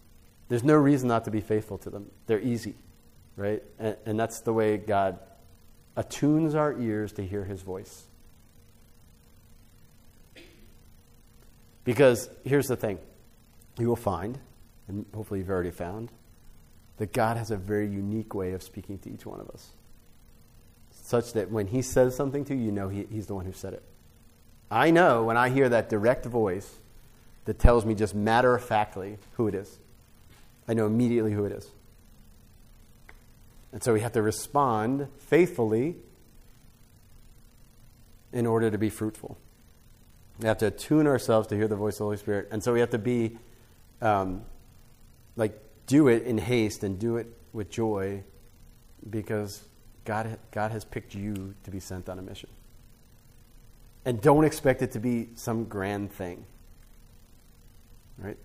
there's 0.49 0.63
no 0.63 0.75
reason 0.75 1.07
not 1.07 1.25
to 1.25 1.31
be 1.31 1.41
faithful 1.41 1.77
to 1.79 1.89
them. 1.89 2.09
They're 2.25 2.41
easy, 2.41 2.75
right? 3.35 3.63
And, 3.77 3.95
and 4.05 4.19
that's 4.19 4.41
the 4.41 4.51
way 4.51 4.77
God 4.77 5.19
attunes 5.95 6.55
our 6.55 6.77
ears 6.79 7.13
to 7.13 7.25
hear 7.25 7.45
his 7.45 7.61
voice. 7.61 8.07
Because 11.83 12.29
here's 12.43 12.67
the 12.67 12.75
thing 12.75 12.99
you 13.79 13.87
will 13.87 13.95
find, 13.95 14.37
and 14.87 15.05
hopefully 15.13 15.39
you've 15.39 15.49
already 15.49 15.71
found, 15.71 16.11
that 16.97 17.13
God 17.13 17.37
has 17.37 17.49
a 17.49 17.57
very 17.57 17.87
unique 17.87 18.33
way 18.33 18.51
of 18.51 18.61
speaking 18.61 18.99
to 18.99 19.09
each 19.09 19.25
one 19.25 19.39
of 19.39 19.49
us. 19.49 19.69
Such 20.91 21.33
that 21.33 21.49
when 21.49 21.67
He 21.67 21.81
says 21.81 22.15
something 22.15 22.43
to 22.45 22.55
you, 22.55 22.65
you 22.65 22.71
know 22.71 22.89
he, 22.89 23.07
He's 23.09 23.27
the 23.27 23.35
one 23.35 23.45
who 23.45 23.53
said 23.53 23.73
it. 23.73 23.83
I 24.69 24.91
know 24.91 25.23
when 25.23 25.37
I 25.37 25.49
hear 25.49 25.69
that 25.69 25.89
direct 25.89 26.25
voice 26.25 26.69
that 27.45 27.57
tells 27.57 27.85
me 27.85 27.95
just 27.95 28.13
matter 28.13 28.53
of 28.53 28.63
factly 28.63 29.17
who 29.33 29.47
it 29.47 29.55
is, 29.55 29.79
I 30.69 30.75
know 30.75 30.85
immediately 30.85 31.33
who 31.33 31.45
it 31.45 31.51
is. 31.51 31.67
And 33.73 33.83
so 33.83 33.91
we 33.91 34.01
have 34.01 34.11
to 34.13 34.21
respond 34.21 35.07
faithfully 35.17 35.95
in 38.31 38.45
order 38.45 38.69
to 38.69 38.77
be 38.77 38.91
fruitful. 38.91 39.39
We 40.39 40.47
have 40.47 40.59
to 40.59 40.67
attune 40.67 41.07
ourselves 41.07 41.47
to 41.47 41.55
hear 41.55 41.67
the 41.67 41.75
voice 41.75 41.95
of 41.95 41.97
the 41.97 42.03
Holy 42.05 42.17
Spirit. 42.17 42.49
And 42.51 42.63
so 42.63 42.71
we 42.71 42.79
have 42.81 42.91
to 42.91 42.99
be, 42.99 43.37
um, 43.99 44.43
like, 45.35 45.59
do 45.87 46.07
it 46.07 46.23
in 46.23 46.37
haste 46.37 46.83
and 46.83 46.99
do 46.99 47.17
it 47.17 47.27
with 47.51 47.71
joy 47.71 48.23
because 49.09 49.63
God, 50.05 50.37
God 50.51 50.69
has 50.69 50.85
picked 50.85 51.15
you 51.15 51.55
to 51.63 51.71
be 51.71 51.79
sent 51.79 52.09
on 52.09 52.19
a 52.19 52.21
mission. 52.21 52.49
And 54.05 54.21
don't 54.21 54.45
expect 54.45 54.83
it 54.83 54.91
to 54.91 54.99
be 54.99 55.29
some 55.33 55.65
grand 55.65 56.11
thing. 56.11 56.45
Right? 58.19 58.37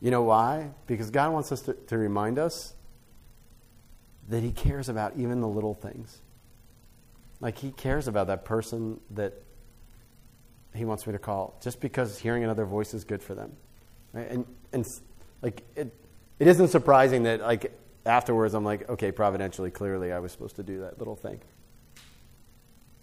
You 0.00 0.10
know 0.10 0.22
why? 0.22 0.70
Because 0.86 1.10
God 1.10 1.32
wants 1.32 1.52
us 1.52 1.62
to, 1.62 1.74
to 1.74 1.98
remind 1.98 2.38
us 2.38 2.74
that 4.28 4.42
He 4.42 4.52
cares 4.52 4.88
about 4.88 5.14
even 5.16 5.40
the 5.40 5.48
little 5.48 5.74
things. 5.74 6.20
Like 7.40 7.58
He 7.58 7.70
cares 7.70 8.08
about 8.08 8.26
that 8.26 8.44
person 8.44 9.00
that 9.10 9.42
he 10.76 10.84
wants 10.84 11.06
me 11.06 11.12
to 11.12 11.18
call 11.18 11.58
just 11.62 11.80
because 11.80 12.18
hearing 12.18 12.44
another 12.44 12.64
voice 12.64 12.94
is 12.94 13.04
good 13.04 13.22
for 13.22 13.34
them. 13.34 13.52
Right? 14.12 14.30
And, 14.30 14.46
and 14.72 14.86
like, 15.42 15.62
it, 15.74 15.94
it 16.38 16.46
isn't 16.46 16.68
surprising 16.68 17.24
that, 17.24 17.40
like, 17.40 17.72
afterwards 18.04 18.54
I'm 18.54 18.64
like, 18.64 18.88
okay, 18.88 19.10
providentially, 19.10 19.70
clearly 19.70 20.12
I 20.12 20.18
was 20.18 20.32
supposed 20.32 20.56
to 20.56 20.62
do 20.62 20.80
that 20.80 20.98
little 20.98 21.16
thing. 21.16 21.40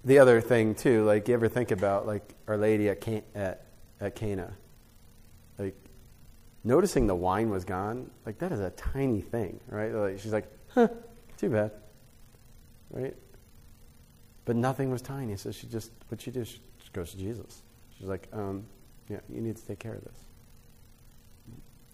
The 0.06 0.20
other 0.20 0.42
thing, 0.42 0.76
too, 0.76 1.04
like, 1.06 1.28
you 1.28 1.34
ever 1.34 1.48
think 1.48 1.72
about, 1.72 2.06
like, 2.06 2.24
Our 2.48 2.58
Lady 2.58 2.90
at, 2.90 3.02
Can- 3.02 3.24
at, 3.34 3.66
at 4.00 4.16
Cana? 4.16 4.54
Like, 5.58 5.76
noticing 6.64 7.08
the 7.08 7.16
wine 7.16 7.50
was 7.50 7.66
gone, 7.66 8.10
like, 8.26 8.40
that 8.40 8.52
is 8.52 8.60
a 8.60 8.70
tiny 8.72 9.22
thing, 9.22 9.60
right? 9.68 9.94
Like, 9.94 10.20
she's 10.20 10.34
like, 10.34 10.52
huh, 10.70 10.88
too 11.38 11.50
bad. 11.50 11.72
Right? 12.90 13.16
But 14.46 14.56
nothing 14.56 14.92
was 14.92 15.02
tiny, 15.02 15.36
so 15.36 15.52
she 15.52 15.68
just, 15.68 15.92
what 16.10 16.22
she 16.22 16.32
did, 16.32 16.48
she 16.48 16.60
goes 16.94 17.12
to 17.12 17.18
Jesus. 17.18 17.62
She's 17.98 18.08
like, 18.08 18.28
um, 18.34 18.66
yeah, 19.10 19.20
you 19.30 19.42
need 19.42 19.58
to 19.58 19.66
take 19.66 19.80
care 19.80 19.94
of 19.94 20.04
this. 20.04 20.18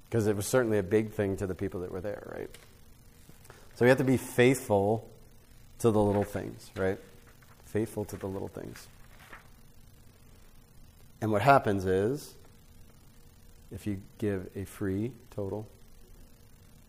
Because 0.10 0.28
it 0.28 0.36
was 0.36 0.48
certainly 0.48 0.80
a 0.80 0.84
big 0.84 1.12
thing 1.12 1.38
to 1.38 1.48
the 1.48 1.56
people 1.56 1.82
that 1.82 1.92
were 1.92 2.02
there, 2.02 2.32
right? 2.36 2.50
So 3.76 3.86
we 3.86 3.90
have 3.90 4.00
to 4.00 4.04
be 4.04 4.18
faithful 4.18 5.10
to 5.80 5.92
the 5.92 6.02
little 6.02 6.24
things, 6.24 6.72
right? 6.76 6.98
Faithful 7.66 8.06
to 8.06 8.18
the 8.18 8.28
little 8.28 8.48
things. 8.48 8.88
And 11.22 11.32
what 11.32 11.42
happens 11.42 11.86
is, 11.86 12.36
if 13.72 13.86
you 13.86 14.02
give 14.18 14.50
a 14.56 14.66
free, 14.66 15.12
total, 15.30 15.68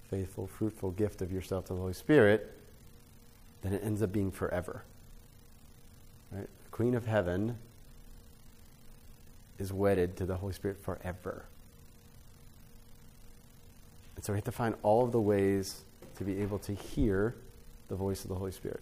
faithful, 0.09 0.47
fruitful 0.47 0.93
gift 0.93 1.23
of 1.23 1.31
yourself 1.31 1.66
to 1.66 1.75
the 1.75 1.81
Holy 1.81 1.93
Spirit, 1.93 2.57
then 3.62 3.73
it 3.73 3.83
ends 3.85 4.03
up 4.03 4.12
being 4.12 4.31
forever. 4.31 4.85
Right? 6.33 6.49
The 6.64 6.71
Queen 6.71 6.95
of 6.95 7.07
Heaven 7.07 7.59
is 9.59 9.73
wedded 9.73 10.16
to 10.16 10.27
the 10.27 10.37
Holy 10.37 10.53
Spirit 10.53 10.83
forever. 10.83 11.45
And 14.16 14.25
so 14.25 14.33
we 14.33 14.38
have 14.38 14.45
to 14.45 14.53
find 14.53 14.75
all 14.83 15.05
of 15.05 15.12
the 15.12 15.21
ways 15.21 15.85
to 16.16 16.25
be 16.25 16.40
able 16.40 16.59
to 16.61 16.75
hear 16.75 17.37
the 17.88 17.95
voice 17.95 18.23
of 18.23 18.29
the 18.29 18.35
Holy 18.35 18.53
Spirit. 18.53 18.81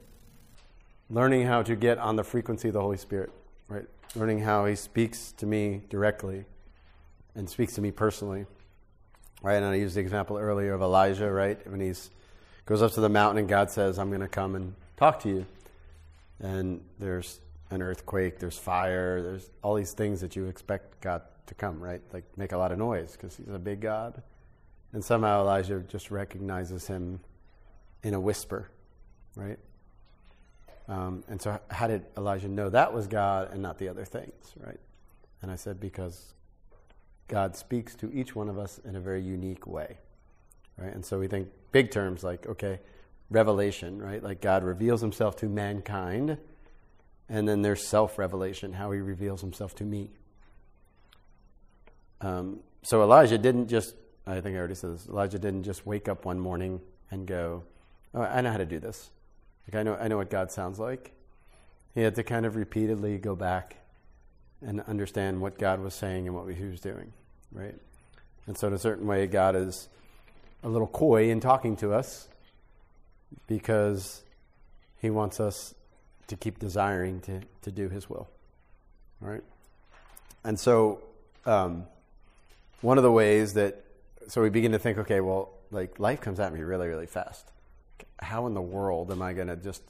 Learning 1.10 1.46
how 1.46 1.62
to 1.62 1.74
get 1.74 1.98
on 1.98 2.16
the 2.16 2.24
frequency 2.24 2.68
of 2.68 2.74
the 2.74 2.80
Holy 2.80 2.96
Spirit, 2.96 3.30
right? 3.68 3.86
Learning 4.14 4.40
how 4.40 4.66
He 4.66 4.76
speaks 4.76 5.32
to 5.32 5.46
me 5.46 5.82
directly 5.88 6.44
and 7.38 7.48
speaks 7.48 7.74
to 7.74 7.80
me 7.80 7.92
personally. 7.92 8.44
Right? 9.40 9.54
And 9.54 9.66
I 9.66 9.76
used 9.76 9.94
the 9.94 10.00
example 10.00 10.36
earlier 10.36 10.74
of 10.74 10.82
Elijah, 10.82 11.30
right? 11.30 11.64
When 11.70 11.80
he 11.80 11.92
goes 12.66 12.82
up 12.82 12.92
to 12.92 13.00
the 13.00 13.08
mountain 13.08 13.38
and 13.38 13.48
God 13.48 13.70
says, 13.70 13.98
I'm 13.98 14.08
going 14.08 14.20
to 14.20 14.28
come 14.28 14.56
and 14.56 14.74
talk 14.96 15.20
to 15.20 15.28
you. 15.28 15.46
And 16.40 16.80
there's 16.98 17.38
an 17.70 17.80
earthquake, 17.80 18.40
there's 18.40 18.58
fire, 18.58 19.22
there's 19.22 19.48
all 19.62 19.76
these 19.76 19.92
things 19.92 20.20
that 20.20 20.34
you 20.34 20.46
expect 20.46 21.00
God 21.00 21.22
to 21.46 21.54
come, 21.54 21.80
right? 21.80 22.00
Like 22.12 22.24
make 22.36 22.50
a 22.50 22.58
lot 22.58 22.72
of 22.72 22.78
noise 22.78 23.12
because 23.12 23.36
he's 23.36 23.48
a 23.48 23.58
big 23.58 23.80
God. 23.80 24.20
And 24.92 25.04
somehow 25.04 25.42
Elijah 25.42 25.80
just 25.86 26.10
recognizes 26.10 26.88
him 26.88 27.20
in 28.02 28.14
a 28.14 28.20
whisper, 28.20 28.68
right? 29.36 29.58
Um, 30.88 31.22
and 31.28 31.40
so, 31.40 31.60
how 31.70 31.86
did 31.86 32.06
Elijah 32.16 32.48
know 32.48 32.70
that 32.70 32.94
was 32.94 33.06
God 33.06 33.52
and 33.52 33.60
not 33.60 33.78
the 33.78 33.88
other 33.88 34.06
things, 34.06 34.54
right? 34.56 34.80
And 35.42 35.50
I 35.50 35.56
said, 35.56 35.78
because 35.78 36.32
God 37.28 37.56
speaks 37.56 37.94
to 37.96 38.10
each 38.12 38.34
one 38.34 38.48
of 38.48 38.58
us 38.58 38.80
in 38.84 38.96
a 38.96 39.00
very 39.00 39.22
unique 39.22 39.66
way, 39.66 39.98
right? 40.76 40.92
And 40.92 41.04
so 41.04 41.18
we 41.18 41.28
think 41.28 41.48
big 41.72 41.90
terms 41.90 42.24
like, 42.24 42.46
okay, 42.46 42.80
revelation, 43.30 44.00
right? 44.00 44.22
Like 44.22 44.40
God 44.40 44.64
reveals 44.64 45.00
himself 45.00 45.36
to 45.36 45.46
mankind 45.46 46.38
and 47.28 47.46
then 47.46 47.62
there's 47.62 47.86
self 47.86 48.18
revelation, 48.18 48.72
how 48.72 48.90
he 48.90 49.00
reveals 49.00 49.40
himself 49.40 49.74
to 49.76 49.84
me. 49.84 50.10
Um, 52.20 52.60
so 52.82 53.02
Elijah 53.02 53.38
didn't 53.38 53.68
just, 53.68 53.94
I 54.26 54.40
think 54.40 54.56
I 54.56 54.58
already 54.58 54.74
said 54.74 54.94
this, 54.94 55.06
Elijah 55.08 55.38
didn't 55.38 55.64
just 55.64 55.86
wake 55.86 56.08
up 56.08 56.24
one 56.24 56.40
morning 56.40 56.80
and 57.10 57.26
go, 57.26 57.64
oh, 58.14 58.22
I 58.22 58.40
know 58.40 58.50
how 58.50 58.56
to 58.56 58.66
do 58.66 58.78
this. 58.78 59.10
Like, 59.66 59.78
I 59.78 59.82
know, 59.82 59.94
I 59.96 60.08
know 60.08 60.16
what 60.16 60.30
God 60.30 60.50
sounds 60.50 60.78
like. 60.78 61.12
He 61.94 62.00
had 62.00 62.14
to 62.14 62.24
kind 62.24 62.46
of 62.46 62.56
repeatedly 62.56 63.18
go 63.18 63.36
back 63.36 63.76
and 64.64 64.80
understand 64.82 65.40
what 65.40 65.58
God 65.58 65.80
was 65.80 65.94
saying 65.94 66.26
and 66.26 66.34
what 66.34 66.52
he 66.52 66.64
was 66.64 66.80
doing, 66.80 67.12
right? 67.52 67.74
And 68.46 68.56
so, 68.56 68.66
in 68.68 68.74
a 68.74 68.78
certain 68.78 69.06
way, 69.06 69.26
God 69.26 69.54
is 69.54 69.88
a 70.62 70.68
little 70.68 70.86
coy 70.86 71.30
in 71.30 71.40
talking 71.40 71.76
to 71.76 71.92
us 71.92 72.28
because 73.46 74.22
he 75.00 75.10
wants 75.10 75.38
us 75.40 75.74
to 76.28 76.36
keep 76.36 76.58
desiring 76.58 77.20
to, 77.22 77.40
to 77.62 77.70
do 77.70 77.88
His 77.88 78.08
will. 78.08 78.28
Right? 79.20 79.42
And 80.44 80.58
so, 80.58 81.02
um, 81.44 81.86
one 82.80 82.98
of 82.98 83.04
the 83.04 83.10
ways 83.10 83.54
that, 83.54 83.84
so 84.28 84.42
we 84.42 84.50
begin 84.50 84.72
to 84.72 84.78
think, 84.78 84.98
okay, 84.98 85.20
well, 85.20 85.50
like 85.70 85.98
life 85.98 86.20
comes 86.20 86.38
at 86.38 86.52
me 86.52 86.60
really, 86.60 86.86
really 86.86 87.06
fast. 87.06 87.50
How 88.20 88.46
in 88.46 88.54
the 88.54 88.62
world 88.62 89.10
am 89.10 89.22
I 89.22 89.32
going 89.32 89.48
to 89.48 89.56
just, 89.56 89.82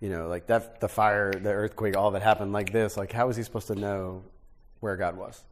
you 0.00 0.08
know, 0.08 0.28
like 0.28 0.46
that, 0.46 0.80
the 0.80 0.88
fire, 0.88 1.32
the 1.32 1.50
earthquake, 1.50 1.96
all 1.96 2.14
it 2.14 2.22
happened 2.22 2.52
like 2.52 2.72
this. 2.72 2.96
Like, 2.96 3.12
how 3.12 3.26
was 3.26 3.36
he 3.36 3.42
supposed 3.42 3.66
to 3.68 3.74
know 3.74 4.22
where 4.80 4.96
God 4.96 5.16
was? 5.16 5.44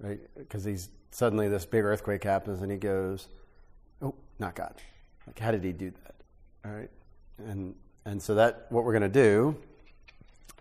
Right? 0.00 0.20
Because 0.36 0.64
he's 0.64 0.88
suddenly 1.10 1.48
this 1.48 1.64
big 1.64 1.84
earthquake 1.84 2.24
happens 2.24 2.60
and 2.60 2.70
he 2.70 2.78
goes, 2.78 3.28
oh, 4.02 4.14
not 4.38 4.54
God. 4.54 4.74
Like, 5.26 5.38
how 5.38 5.50
did 5.50 5.62
he 5.62 5.72
do 5.72 5.90
that? 5.90 6.14
All 6.64 6.72
right. 6.72 6.90
And 7.38 7.74
and 8.04 8.22
so 8.22 8.34
that 8.36 8.66
what 8.70 8.84
we're 8.84 8.92
going 8.92 9.02
to 9.02 9.08
do 9.08 9.54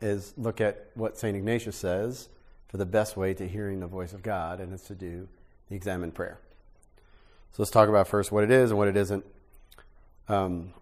is 0.01 0.34
look 0.38 0.60
at 0.60 0.91
what 0.95 1.17
St. 1.17 1.36
Ignatius 1.36 1.77
says 1.77 2.27
for 2.67 2.77
the 2.77 2.86
best 2.86 3.15
way 3.15 3.34
to 3.34 3.47
hearing 3.47 3.80
the 3.80 3.88
voice 3.88 4.12
of 4.12 4.21
God, 4.21 4.60
and 4.60 4.73
it's 4.73 4.88
to 4.88 4.95
do 4.95 5.27
the 5.69 5.75
examen 5.75 6.12
prayer. 6.12 6.39
So 7.53 7.63
let's 7.63 7.71
talk 7.71 7.88
about 7.88 8.08
first 8.08 8.32
what 8.32 8.43
it 8.43 8.51
is 8.51 8.71
and 8.71 8.77
what 8.77 8.89
it 8.89 8.97
isn't. 8.97 9.25
Um, 10.27 10.73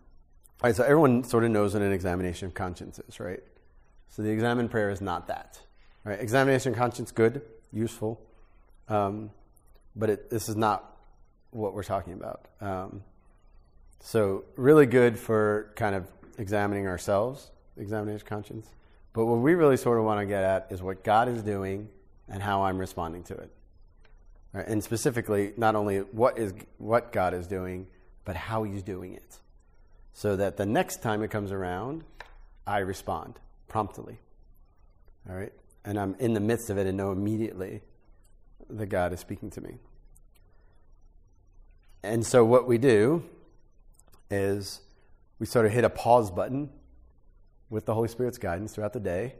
all 0.61 0.69
right, 0.69 0.75
so 0.75 0.83
everyone 0.83 1.23
sort 1.23 1.43
of 1.43 1.51
knows 1.51 1.73
what 1.73 1.83
an 1.83 1.91
examination 1.91 2.47
of 2.47 2.53
conscience 2.53 2.99
is, 3.07 3.19
right? 3.19 3.43
So 4.09 4.21
the 4.21 4.29
examen 4.29 4.69
prayer 4.69 4.89
is 4.89 5.01
not 5.01 5.27
that. 5.27 5.59
Right? 6.05 6.19
Examination 6.19 6.71
of 6.71 6.77
conscience, 6.77 7.11
good, 7.11 7.41
useful, 7.73 8.21
um, 8.87 9.31
but 9.95 10.09
it, 10.09 10.29
this 10.29 10.47
is 10.47 10.55
not 10.55 10.95
what 11.51 11.73
we're 11.73 11.83
talking 11.83 12.13
about. 12.13 12.47
Um, 12.61 13.03
so 13.99 14.45
really 14.55 14.85
good 14.85 15.17
for 15.17 15.73
kind 15.75 15.95
of 15.95 16.07
examining 16.37 16.87
ourselves, 16.87 17.51
examination 17.77 18.17
of 18.17 18.25
conscience, 18.25 18.69
But 19.13 19.25
what 19.25 19.37
we 19.37 19.55
really 19.55 19.77
sort 19.77 19.97
of 19.97 20.05
want 20.05 20.19
to 20.19 20.25
get 20.25 20.43
at 20.43 20.67
is 20.69 20.81
what 20.81 21.03
God 21.03 21.27
is 21.29 21.41
doing 21.41 21.89
and 22.27 22.43
how 22.43 22.63
I'm 22.63 22.77
responding 22.77 23.23
to 23.23 23.33
it. 23.33 23.49
Right? 24.53 24.67
And 24.67 24.83
specifically, 24.83 25.53
not 25.57 25.75
only 25.75 25.99
what 25.99 26.37
is 26.37 26.53
what 26.77 27.11
God 27.11 27.33
is 27.33 27.47
doing, 27.47 27.87
but 28.25 28.35
how 28.35 28.63
He's 28.63 28.83
doing 28.83 29.13
it, 29.13 29.39
so 30.15 30.37
that 30.37 30.55
the 30.55 30.65
next 30.65 31.03
time 31.03 31.21
it 31.23 31.29
comes 31.29 31.51
around, 31.51 32.05
I 32.65 32.79
respond 32.79 33.37
promptly. 33.67 34.17
All 35.29 35.35
right, 35.35 35.51
and 35.83 35.99
I'm 35.99 36.15
in 36.19 36.33
the 36.33 36.39
midst 36.39 36.69
of 36.69 36.77
it 36.77 36.87
and 36.87 36.95
know 36.95 37.11
immediately 37.11 37.81
that 38.69 38.85
God 38.85 39.11
is 39.11 39.19
speaking 39.19 39.49
to 39.51 39.61
me. 39.61 39.75
And 42.01 42.25
so 42.25 42.45
what 42.45 42.65
we 42.65 42.77
do 42.77 43.25
is 44.31 44.79
we 45.37 45.45
sort 45.45 45.65
of 45.65 45.73
hit 45.73 45.83
a 45.83 45.89
pause 45.89 46.31
button 46.31 46.69
with 47.69 47.85
the 47.85 47.93
Holy 47.93 48.07
Spirit's 48.07 48.37
guidance 48.37 48.73
throughout 48.73 48.93
the 48.93 49.01
day 49.01 49.35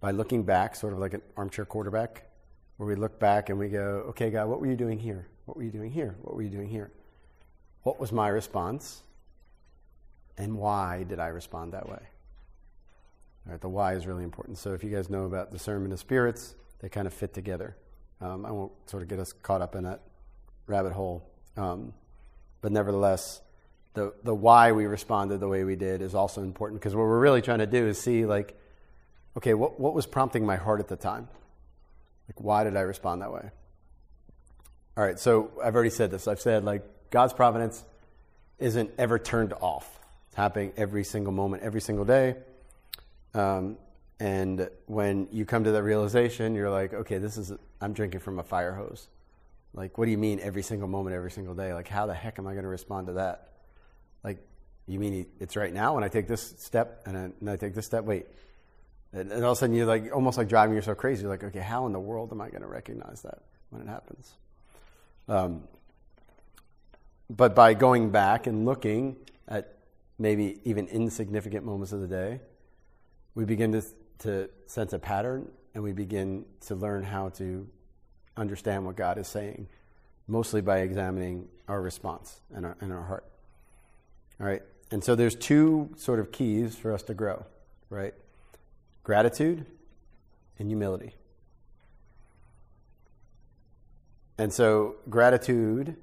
by 0.00 0.10
looking 0.10 0.42
back, 0.42 0.74
sort 0.74 0.92
of 0.92 0.98
like 0.98 1.14
an 1.14 1.22
armchair 1.36 1.64
quarterback, 1.64 2.24
where 2.78 2.88
we 2.88 2.96
look 2.96 3.20
back 3.20 3.48
and 3.48 3.56
we 3.60 3.68
go, 3.68 4.06
okay, 4.08 4.30
God, 4.30 4.48
what 4.48 4.60
were 4.60 4.66
you 4.66 4.76
doing 4.76 4.98
here? 4.98 5.28
What 5.44 5.56
were 5.56 5.62
you 5.62 5.70
doing 5.70 5.92
here? 5.92 6.16
What 6.22 6.34
were 6.34 6.42
you 6.42 6.50
doing 6.50 6.68
here? 6.68 6.90
What 7.84 8.00
was 8.00 8.10
my 8.10 8.26
response? 8.26 9.02
And 10.38 10.56
why 10.56 11.02
did 11.02 11.18
I 11.18 11.26
respond 11.26 11.72
that 11.72 11.88
way? 11.88 12.00
All 13.46 13.52
right, 13.52 13.60
the 13.60 13.68
why 13.68 13.94
is 13.94 14.06
really 14.06 14.24
important. 14.24 14.56
So 14.56 14.72
if 14.72 14.84
you 14.84 14.90
guys 14.90 15.10
know 15.10 15.24
about 15.24 15.50
discernment 15.50 15.92
of 15.92 15.98
spirits, 15.98 16.54
they 16.80 16.88
kind 16.88 17.06
of 17.06 17.12
fit 17.12 17.34
together. 17.34 17.76
Um, 18.20 18.46
I 18.46 18.52
won't 18.52 18.72
sort 18.86 19.02
of 19.02 19.08
get 19.08 19.18
us 19.18 19.32
caught 19.32 19.60
up 19.62 19.74
in 19.74 19.84
that 19.84 20.00
rabbit 20.66 20.92
hole. 20.92 21.28
Um, 21.56 21.92
but 22.60 22.72
nevertheless, 22.72 23.40
the, 23.94 24.14
the 24.22 24.34
why 24.34 24.72
we 24.72 24.86
responded 24.86 25.40
the 25.40 25.48
way 25.48 25.64
we 25.64 25.76
did 25.76 26.02
is 26.02 26.14
also 26.14 26.42
important 26.42 26.80
because 26.80 26.94
what 26.94 27.02
we're 27.02 27.18
really 27.18 27.42
trying 27.42 27.58
to 27.58 27.66
do 27.66 27.86
is 27.86 28.00
see, 28.00 28.24
like, 28.26 28.56
okay, 29.36 29.54
what, 29.54 29.80
what 29.80 29.94
was 29.94 30.06
prompting 30.06 30.46
my 30.46 30.56
heart 30.56 30.78
at 30.78 30.88
the 30.88 30.96
time? 30.96 31.28
Like, 32.28 32.40
why 32.40 32.64
did 32.64 32.76
I 32.76 32.80
respond 32.80 33.22
that 33.22 33.32
way? 33.32 33.50
All 34.96 35.04
right, 35.04 35.18
so 35.18 35.50
I've 35.62 35.74
already 35.74 35.90
said 35.90 36.10
this. 36.10 36.28
I've 36.28 36.40
said, 36.40 36.64
like, 36.64 36.84
God's 37.10 37.32
providence 37.32 37.82
isn't 38.58 38.90
ever 38.98 39.18
turned 39.18 39.52
off. 39.54 39.97
Happening 40.38 40.72
every 40.76 41.02
single 41.02 41.32
moment, 41.32 41.64
every 41.64 41.80
single 41.80 42.04
day. 42.04 42.36
Um, 43.34 43.76
and 44.20 44.70
when 44.86 45.26
you 45.32 45.44
come 45.44 45.64
to 45.64 45.72
that 45.72 45.82
realization, 45.82 46.54
you're 46.54 46.70
like, 46.70 46.94
okay, 46.94 47.18
this 47.18 47.36
is, 47.36 47.52
I'm 47.80 47.92
drinking 47.92 48.20
from 48.20 48.38
a 48.38 48.44
fire 48.44 48.72
hose. 48.72 49.08
Like, 49.74 49.98
what 49.98 50.04
do 50.04 50.12
you 50.12 50.16
mean 50.16 50.38
every 50.38 50.62
single 50.62 50.86
moment, 50.86 51.16
every 51.16 51.32
single 51.32 51.56
day? 51.56 51.74
Like, 51.74 51.88
how 51.88 52.06
the 52.06 52.14
heck 52.14 52.38
am 52.38 52.46
I 52.46 52.52
going 52.52 52.62
to 52.62 52.68
respond 52.68 53.08
to 53.08 53.14
that? 53.14 53.48
Like, 54.22 54.38
you 54.86 55.00
mean 55.00 55.26
it's 55.40 55.56
right 55.56 55.74
now 55.74 55.96
when 55.96 56.04
I 56.04 56.08
take 56.08 56.28
this 56.28 56.54
step 56.58 57.02
and, 57.04 57.18
I, 57.18 57.30
and 57.40 57.50
I 57.50 57.56
take 57.56 57.74
this 57.74 57.86
step? 57.86 58.04
Wait. 58.04 58.26
And, 59.12 59.32
and 59.32 59.44
all 59.44 59.50
of 59.50 59.58
a 59.58 59.58
sudden 59.58 59.74
you're 59.74 59.86
like, 59.86 60.14
almost 60.14 60.38
like 60.38 60.46
driving 60.46 60.76
yourself 60.76 60.98
crazy. 60.98 61.22
You're 61.22 61.32
like, 61.32 61.42
okay, 61.42 61.58
how 61.58 61.84
in 61.86 61.92
the 61.92 61.98
world 61.98 62.30
am 62.30 62.40
I 62.40 62.48
going 62.48 62.62
to 62.62 62.68
recognize 62.68 63.22
that 63.22 63.40
when 63.70 63.82
it 63.82 63.88
happens? 63.88 64.30
Um, 65.26 65.64
but 67.28 67.56
by 67.56 67.74
going 67.74 68.10
back 68.10 68.46
and 68.46 68.64
looking 68.64 69.16
at 69.48 69.77
maybe 70.18 70.60
even 70.64 70.86
insignificant 70.88 71.64
moments 71.64 71.92
of 71.92 72.00
the 72.00 72.08
day, 72.08 72.40
we 73.34 73.44
begin 73.44 73.72
to, 73.72 73.82
to 74.18 74.50
sense 74.66 74.92
a 74.92 74.98
pattern 74.98 75.48
and 75.74 75.82
we 75.82 75.92
begin 75.92 76.44
to 76.60 76.74
learn 76.74 77.04
how 77.04 77.28
to 77.28 77.68
understand 78.36 78.84
what 78.84 78.96
God 78.96 79.18
is 79.18 79.28
saying, 79.28 79.68
mostly 80.26 80.60
by 80.60 80.78
examining 80.78 81.48
our 81.68 81.80
response 81.80 82.40
and 82.54 82.66
our, 82.66 82.76
and 82.80 82.92
our 82.92 83.02
heart. 83.02 83.24
All 84.40 84.46
right? 84.46 84.62
And 84.90 85.04
so 85.04 85.14
there's 85.14 85.34
two 85.34 85.90
sort 85.96 86.18
of 86.18 86.32
keys 86.32 86.74
for 86.74 86.92
us 86.92 87.02
to 87.04 87.14
grow, 87.14 87.44
right? 87.90 88.14
Gratitude 89.04 89.66
and 90.58 90.68
humility. 90.68 91.14
And 94.38 94.52
so 94.52 94.96
gratitude 95.10 95.96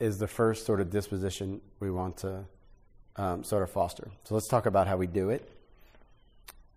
is 0.00 0.18
the 0.18 0.28
first 0.28 0.66
sort 0.66 0.80
of 0.80 0.90
disposition 0.90 1.60
we 1.80 1.90
want 1.90 2.16
to 2.18 2.44
um, 3.16 3.44
sort 3.44 3.62
of 3.62 3.70
foster. 3.70 4.10
So 4.24 4.34
let's 4.34 4.48
talk 4.48 4.66
about 4.66 4.86
how 4.88 4.96
we 4.96 5.06
do 5.06 5.30
it, 5.30 5.48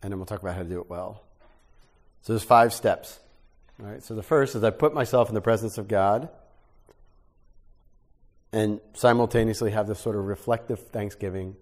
and 0.01 0.11
then 0.11 0.19
we'll 0.19 0.25
talk 0.25 0.41
about 0.41 0.55
how 0.55 0.63
to 0.63 0.69
do 0.69 0.79
it 0.79 0.89
well. 0.89 1.23
So 2.21 2.33
there's 2.33 2.43
five 2.43 2.73
steps. 2.73 3.19
All 3.79 3.89
right. 3.89 4.03
So 4.03 4.15
the 4.15 4.23
first 4.23 4.55
is 4.55 4.63
I 4.63 4.69
put 4.69 4.93
myself 4.93 5.29
in 5.29 5.35
the 5.35 5.41
presence 5.41 5.77
of 5.77 5.87
God 5.87 6.29
and 8.51 8.79
simultaneously 8.93 9.71
have 9.71 9.87
this 9.87 9.99
sort 9.99 10.15
of 10.15 10.25
reflective 10.25 10.87
thanksgiving 10.87 11.55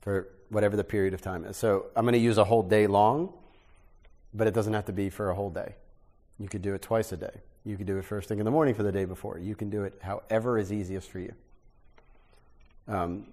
for 0.00 0.28
whatever 0.48 0.76
the 0.76 0.84
period 0.84 1.14
of 1.14 1.20
time 1.20 1.44
is. 1.44 1.56
So 1.56 1.86
I'm 1.94 2.04
going 2.04 2.14
to 2.14 2.18
use 2.18 2.38
a 2.38 2.44
whole 2.44 2.62
day 2.62 2.86
long, 2.86 3.32
but 4.32 4.46
it 4.46 4.54
doesn't 4.54 4.72
have 4.72 4.86
to 4.86 4.92
be 4.92 5.10
for 5.10 5.30
a 5.30 5.34
whole 5.34 5.50
day. 5.50 5.74
You 6.38 6.48
could 6.48 6.62
do 6.62 6.74
it 6.74 6.82
twice 6.82 7.12
a 7.12 7.16
day. 7.16 7.40
You 7.64 7.76
could 7.76 7.86
do 7.86 7.98
it 7.98 8.04
first 8.04 8.28
thing 8.28 8.38
in 8.38 8.44
the 8.44 8.50
morning 8.50 8.74
for 8.74 8.82
the 8.82 8.92
day 8.92 9.04
before. 9.04 9.38
You 9.38 9.54
can 9.54 9.70
do 9.70 9.84
it 9.84 10.00
however 10.02 10.58
is 10.58 10.72
easiest 10.72 11.10
for 11.10 11.20
you. 11.20 11.34
Um, 12.88 13.26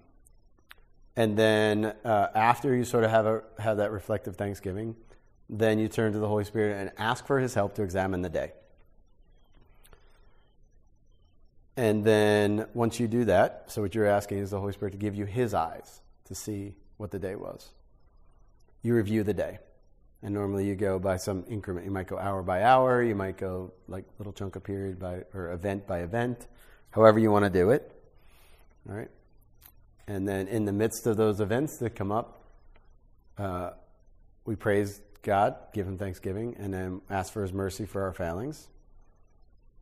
and 1.16 1.36
then 1.36 1.94
uh, 2.04 2.28
after 2.34 2.74
you 2.74 2.84
sort 2.84 3.04
of 3.04 3.10
have, 3.10 3.26
a, 3.26 3.42
have 3.58 3.78
that 3.78 3.90
reflective 3.90 4.36
thanksgiving, 4.36 4.96
then 5.48 5.78
you 5.78 5.88
turn 5.88 6.12
to 6.12 6.18
the 6.18 6.28
Holy 6.28 6.44
Spirit 6.44 6.76
and 6.80 6.92
ask 6.96 7.26
for 7.26 7.40
His 7.40 7.54
help 7.54 7.74
to 7.74 7.82
examine 7.82 8.22
the 8.22 8.28
day. 8.28 8.52
And 11.76 12.04
then 12.04 12.66
once 12.74 13.00
you 13.00 13.08
do 13.08 13.24
that, 13.24 13.64
so 13.68 13.82
what 13.82 13.94
you're 13.94 14.06
asking 14.06 14.38
is 14.38 14.50
the 14.50 14.60
Holy 14.60 14.72
Spirit 14.72 14.92
to 14.92 14.98
give 14.98 15.14
you 15.14 15.24
His 15.24 15.54
eyes 15.54 16.02
to 16.26 16.34
see 16.34 16.74
what 16.98 17.10
the 17.10 17.18
day 17.18 17.34
was. 17.34 17.70
You 18.82 18.94
review 18.94 19.24
the 19.24 19.34
day. 19.34 19.58
And 20.22 20.34
normally 20.34 20.66
you 20.66 20.74
go 20.74 20.98
by 20.98 21.16
some 21.16 21.44
increment. 21.48 21.86
You 21.86 21.90
might 21.90 22.06
go 22.06 22.18
hour 22.18 22.42
by 22.42 22.62
hour, 22.62 23.02
you 23.02 23.14
might 23.14 23.38
go 23.38 23.72
like 23.88 24.04
little 24.18 24.34
chunk 24.34 24.54
of 24.54 24.62
period 24.62 24.98
by 24.98 25.22
or 25.32 25.52
event 25.52 25.86
by 25.86 26.00
event, 26.00 26.46
however 26.90 27.18
you 27.18 27.30
want 27.30 27.46
to 27.46 27.50
do 27.50 27.70
it. 27.70 27.90
All 28.88 28.94
right. 28.94 29.10
And 30.10 30.26
then 30.26 30.48
in 30.48 30.64
the 30.64 30.72
midst 30.72 31.06
of 31.06 31.16
those 31.16 31.38
events 31.38 31.76
that 31.76 31.90
come 31.90 32.10
up, 32.10 32.42
uh, 33.38 33.70
we 34.44 34.56
praise 34.56 35.00
God, 35.22 35.54
give 35.72 35.86
Him 35.86 35.98
thanksgiving, 35.98 36.56
and 36.58 36.74
then 36.74 37.00
ask 37.08 37.32
for 37.32 37.42
His 37.42 37.52
mercy 37.52 37.86
for 37.86 38.02
our 38.02 38.12
failings. 38.12 38.66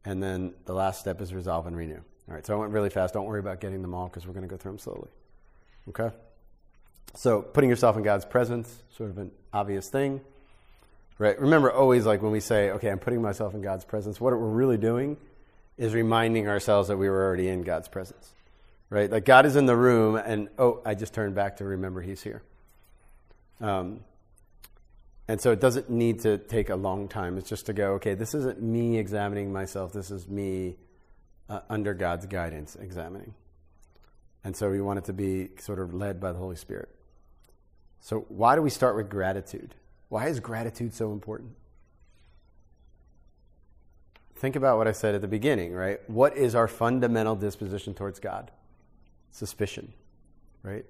And 0.04 0.22
then 0.22 0.52
the 0.66 0.74
last 0.74 1.00
step 1.00 1.22
is 1.22 1.32
resolve 1.32 1.66
and 1.66 1.74
renew. 1.74 2.02
All 2.28 2.34
right, 2.34 2.44
so 2.44 2.52
I 2.52 2.58
went 2.58 2.72
really 2.72 2.90
fast. 2.90 3.14
Don't 3.14 3.24
worry 3.24 3.40
about 3.40 3.58
getting 3.58 3.80
them 3.80 3.94
all 3.94 4.06
because 4.08 4.26
we're 4.26 4.34
going 4.34 4.46
to 4.46 4.50
go 4.50 4.58
through 4.58 4.72
them 4.72 4.78
slowly. 4.78 5.08
Okay? 5.88 6.10
So 7.14 7.40
putting 7.40 7.70
yourself 7.70 7.96
in 7.96 8.02
God's 8.02 8.26
presence, 8.26 8.82
sort 8.98 9.08
of 9.08 9.16
an 9.16 9.30
obvious 9.54 9.88
thing. 9.88 10.20
Right? 11.16 11.40
Remember 11.40 11.72
always 11.72 12.04
like 12.04 12.20
when 12.20 12.32
we 12.32 12.40
say, 12.40 12.70
okay, 12.72 12.90
I'm 12.90 12.98
putting 12.98 13.22
myself 13.22 13.54
in 13.54 13.62
God's 13.62 13.86
presence, 13.86 14.20
what 14.20 14.34
we're 14.34 14.46
really 14.46 14.76
doing 14.76 15.16
is 15.78 15.94
reminding 15.94 16.48
ourselves 16.48 16.88
that 16.88 16.98
we 16.98 17.08
were 17.08 17.24
already 17.24 17.48
in 17.48 17.62
God's 17.62 17.88
presence. 17.88 18.34
Right? 18.90 19.10
Like 19.10 19.24
God 19.24 19.44
is 19.44 19.56
in 19.56 19.66
the 19.66 19.76
room 19.76 20.16
and 20.16 20.48
oh, 20.58 20.80
I 20.84 20.94
just 20.94 21.12
turned 21.12 21.34
back 21.34 21.58
to 21.58 21.64
remember 21.64 22.00
he's 22.00 22.22
here. 22.22 22.42
Um, 23.60 24.00
and 25.26 25.38
so 25.38 25.52
it 25.52 25.60
doesn't 25.60 25.90
need 25.90 26.20
to 26.20 26.38
take 26.38 26.70
a 26.70 26.76
long 26.76 27.06
time. 27.06 27.36
It's 27.36 27.48
just 27.48 27.66
to 27.66 27.74
go, 27.74 27.92
okay, 27.94 28.14
this 28.14 28.34
isn't 28.34 28.62
me 28.62 28.96
examining 28.96 29.52
myself. 29.52 29.92
This 29.92 30.10
is 30.10 30.26
me 30.26 30.76
uh, 31.50 31.60
under 31.68 31.92
God's 31.92 32.24
guidance 32.24 32.76
examining. 32.76 33.34
And 34.42 34.56
so 34.56 34.70
we 34.70 34.80
want 34.80 35.00
it 35.00 35.04
to 35.04 35.12
be 35.12 35.50
sort 35.58 35.78
of 35.78 35.92
led 35.92 36.18
by 36.18 36.32
the 36.32 36.38
Holy 36.38 36.56
Spirit. 36.56 36.88
So 38.00 38.20
why 38.28 38.56
do 38.56 38.62
we 38.62 38.70
start 38.70 38.96
with 38.96 39.10
gratitude? 39.10 39.74
Why 40.08 40.28
is 40.28 40.40
gratitude 40.40 40.94
so 40.94 41.12
important? 41.12 41.50
Think 44.36 44.56
about 44.56 44.78
what 44.78 44.86
I 44.86 44.92
said 44.92 45.14
at 45.14 45.20
the 45.20 45.28
beginning, 45.28 45.74
right? 45.74 45.98
What 46.08 46.36
is 46.36 46.54
our 46.54 46.68
fundamental 46.68 47.34
disposition 47.34 47.92
towards 47.92 48.20
God? 48.20 48.50
Suspicion, 49.30 49.92
right? 50.62 50.84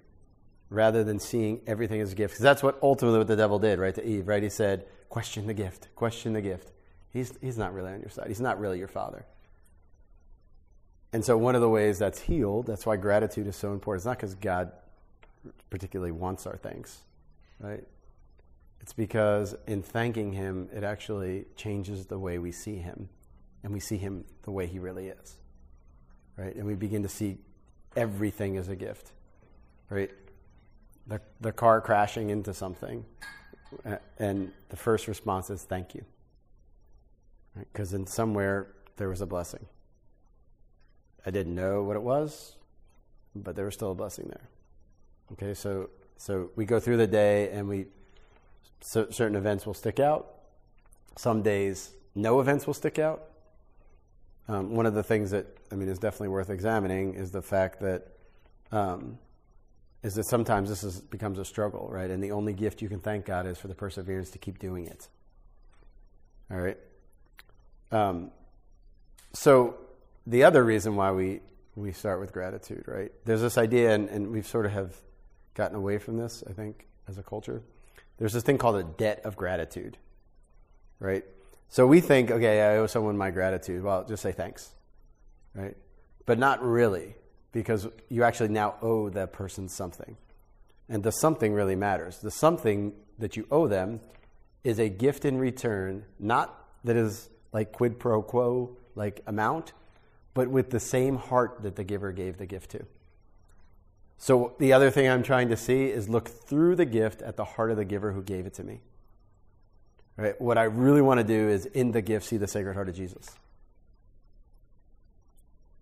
rather 0.70 1.02
than 1.02 1.18
seeing 1.18 1.60
everything 1.66 2.00
as 2.00 2.12
a 2.12 2.14
gift. 2.14 2.34
Because 2.34 2.42
that's 2.42 2.62
what 2.62 2.78
ultimately 2.82 3.18
what 3.18 3.28
the 3.28 3.36
devil 3.36 3.58
did, 3.58 3.78
right, 3.78 3.94
to 3.94 4.06
Eve, 4.06 4.28
right? 4.28 4.42
He 4.42 4.50
said, 4.50 4.86
question 5.08 5.46
the 5.46 5.54
gift, 5.54 5.88
question 5.94 6.32
the 6.32 6.42
gift. 6.42 6.72
He's, 7.10 7.32
he's 7.40 7.56
not 7.56 7.72
really 7.72 7.92
on 7.92 8.00
your 8.00 8.10
side. 8.10 8.28
He's 8.28 8.40
not 8.40 8.60
really 8.60 8.78
your 8.78 8.88
father. 8.88 9.24
And 11.12 11.24
so 11.24 11.38
one 11.38 11.54
of 11.54 11.62
the 11.62 11.70
ways 11.70 11.98
that's 11.98 12.20
healed, 12.20 12.66
that's 12.66 12.84
why 12.84 12.96
gratitude 12.96 13.46
is 13.46 13.56
so 13.56 13.72
important. 13.72 14.00
It's 14.00 14.06
not 14.06 14.18
because 14.18 14.34
God 14.34 14.72
particularly 15.70 16.12
wants 16.12 16.46
our 16.46 16.56
thanks, 16.58 16.98
right? 17.60 17.82
It's 18.80 18.92
because 18.92 19.56
in 19.66 19.82
thanking 19.82 20.32
him, 20.32 20.68
it 20.74 20.84
actually 20.84 21.46
changes 21.56 22.06
the 22.06 22.18
way 22.18 22.38
we 22.38 22.52
see 22.52 22.76
him. 22.76 23.08
And 23.64 23.72
we 23.72 23.80
see 23.80 23.96
him 23.96 24.24
the 24.42 24.50
way 24.50 24.66
he 24.66 24.78
really 24.78 25.08
is, 25.08 25.38
right? 26.36 26.54
And 26.54 26.66
we 26.66 26.74
begin 26.74 27.02
to 27.02 27.08
see 27.08 27.38
everything 27.96 28.56
is 28.56 28.68
a 28.68 28.76
gift, 28.76 29.12
right? 29.90 30.10
the, 31.08 31.20
the 31.40 31.52
car 31.52 31.80
crashing 31.80 32.30
into 32.30 32.54
something, 32.54 33.04
and 34.18 34.52
the 34.68 34.76
first 34.76 35.08
response 35.08 35.50
is 35.50 35.62
thank 35.62 35.94
you. 35.94 36.04
Because 37.56 37.92
right? 37.92 38.00
in 38.00 38.06
somewhere 38.06 38.68
there 38.96 39.08
was 39.08 39.20
a 39.20 39.26
blessing. 39.26 39.66
I 41.26 41.30
didn't 41.30 41.54
know 41.54 41.82
what 41.82 41.96
it 41.96 42.02
was, 42.02 42.56
but 43.34 43.56
there 43.56 43.64
was 43.64 43.74
still 43.74 43.92
a 43.92 43.94
blessing 43.94 44.28
there. 44.28 44.48
Okay, 45.32 45.54
so 45.54 45.90
so 46.16 46.50
we 46.56 46.64
go 46.64 46.78
through 46.78 46.96
the 46.98 47.06
day 47.06 47.50
and 47.50 47.68
we 47.68 47.86
certain 48.80 49.34
events 49.34 49.66
will 49.66 49.74
stick 49.74 49.98
out. 49.98 50.34
Some 51.16 51.42
days, 51.42 51.92
no 52.14 52.40
events 52.40 52.66
will 52.66 52.74
stick 52.74 52.98
out. 52.98 53.24
Um, 54.48 54.74
one 54.74 54.86
of 54.86 54.94
the 54.94 55.02
things 55.02 55.30
that 55.30 55.46
I 55.70 55.74
mean 55.74 55.88
is 55.88 55.98
definitely 55.98 56.28
worth 56.28 56.50
examining 56.50 57.14
is 57.14 57.30
the 57.30 57.42
fact 57.42 57.80
that 57.80 58.08
um, 58.72 59.18
is 60.02 60.14
that 60.14 60.24
sometimes 60.24 60.68
this 60.68 60.84
is, 60.84 61.00
becomes 61.00 61.38
a 61.38 61.44
struggle, 61.44 61.88
right? 61.90 62.10
And 62.10 62.22
the 62.22 62.30
only 62.32 62.52
gift 62.52 62.80
you 62.80 62.88
can 62.88 63.00
thank 63.00 63.26
God 63.26 63.46
is 63.46 63.58
for 63.58 63.68
the 63.68 63.74
perseverance 63.74 64.30
to 64.30 64.38
keep 64.38 64.58
doing 64.58 64.86
it. 64.86 65.08
All 66.50 66.58
right. 66.58 66.78
Um, 67.90 68.30
so 69.32 69.76
the 70.26 70.44
other 70.44 70.64
reason 70.64 70.96
why 70.96 71.12
we 71.12 71.40
we 71.74 71.92
start 71.92 72.18
with 72.18 72.32
gratitude, 72.32 72.84
right? 72.88 73.12
There's 73.24 73.40
this 73.40 73.56
idea, 73.56 73.94
and, 73.94 74.08
and 74.08 74.32
we've 74.32 74.46
sort 74.46 74.66
of 74.66 74.72
have 74.72 74.96
gotten 75.54 75.76
away 75.76 75.98
from 75.98 76.16
this, 76.16 76.42
I 76.48 76.52
think, 76.52 76.86
as 77.06 77.18
a 77.18 77.22
culture. 77.22 77.62
There's 78.18 78.32
this 78.32 78.42
thing 78.42 78.58
called 78.58 78.76
a 78.76 78.82
debt 78.82 79.20
of 79.24 79.36
gratitude, 79.36 79.96
right? 80.98 81.24
So 81.68 81.86
we 81.86 82.00
think, 82.00 82.30
okay, 82.30 82.62
I 82.62 82.76
owe 82.78 82.86
someone 82.86 83.16
my 83.16 83.30
gratitude. 83.30 83.82
Well, 83.82 84.04
just 84.04 84.22
say 84.22 84.32
thanks, 84.32 84.70
right? 85.54 85.76
But 86.24 86.38
not 86.38 86.62
really, 86.62 87.14
because 87.52 87.86
you 88.08 88.24
actually 88.24 88.48
now 88.48 88.76
owe 88.80 89.10
that 89.10 89.32
person 89.32 89.68
something. 89.68 90.16
And 90.88 91.02
the 91.02 91.12
something 91.12 91.52
really 91.52 91.76
matters. 91.76 92.18
The 92.18 92.30
something 92.30 92.94
that 93.18 93.36
you 93.36 93.46
owe 93.50 93.68
them 93.68 94.00
is 94.64 94.78
a 94.78 94.88
gift 94.88 95.24
in 95.24 95.38
return, 95.38 96.04
not 96.18 96.54
that 96.84 96.96
is 96.96 97.28
like 97.52 97.72
quid 97.72 97.98
pro 97.98 98.22
quo, 98.22 98.76
like 98.94 99.22
amount, 99.26 99.72
but 100.34 100.48
with 100.48 100.70
the 100.70 100.80
same 100.80 101.16
heart 101.16 101.62
that 101.62 101.76
the 101.76 101.84
giver 101.84 102.12
gave 102.12 102.38
the 102.38 102.46
gift 102.46 102.70
to. 102.70 102.86
So 104.16 104.54
the 104.58 104.72
other 104.72 104.90
thing 104.90 105.08
I'm 105.08 105.22
trying 105.22 105.48
to 105.48 105.56
see 105.56 105.86
is 105.86 106.08
look 106.08 106.28
through 106.28 106.76
the 106.76 106.84
gift 106.84 107.22
at 107.22 107.36
the 107.36 107.44
heart 107.44 107.70
of 107.70 107.76
the 107.76 107.84
giver 107.84 108.12
who 108.12 108.22
gave 108.22 108.46
it 108.46 108.54
to 108.54 108.64
me. 108.64 108.80
Right? 110.18 110.38
What 110.40 110.58
I 110.58 110.64
really 110.64 111.00
want 111.00 111.18
to 111.18 111.24
do 111.24 111.48
is 111.48 111.66
in 111.66 111.92
the 111.92 112.02
gift 112.02 112.26
see 112.26 112.38
the 112.38 112.48
sacred 112.48 112.74
heart 112.74 112.88
of 112.88 112.96
Jesus. 112.96 113.30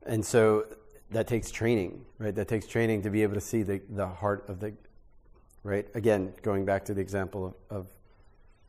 And 0.05 0.25
so 0.25 0.67
that 1.11 1.27
takes 1.27 1.51
training, 1.51 2.05
right? 2.19 2.35
That 2.35 2.47
takes 2.47 2.67
training 2.67 3.03
to 3.03 3.11
be 3.11 3.23
able 3.23 3.35
to 3.35 3.41
see 3.41 3.63
the, 3.63 3.81
the 3.89 4.07
heart 4.07 4.45
of 4.49 4.61
the, 4.61 4.75
right? 5.63 5.87
Again, 5.95 6.35
going 6.43 6.67
back 6.67 6.85
to 6.85 6.95
the 6.95 7.01
example 7.01 7.57
of, 7.71 7.77
of 7.79 7.87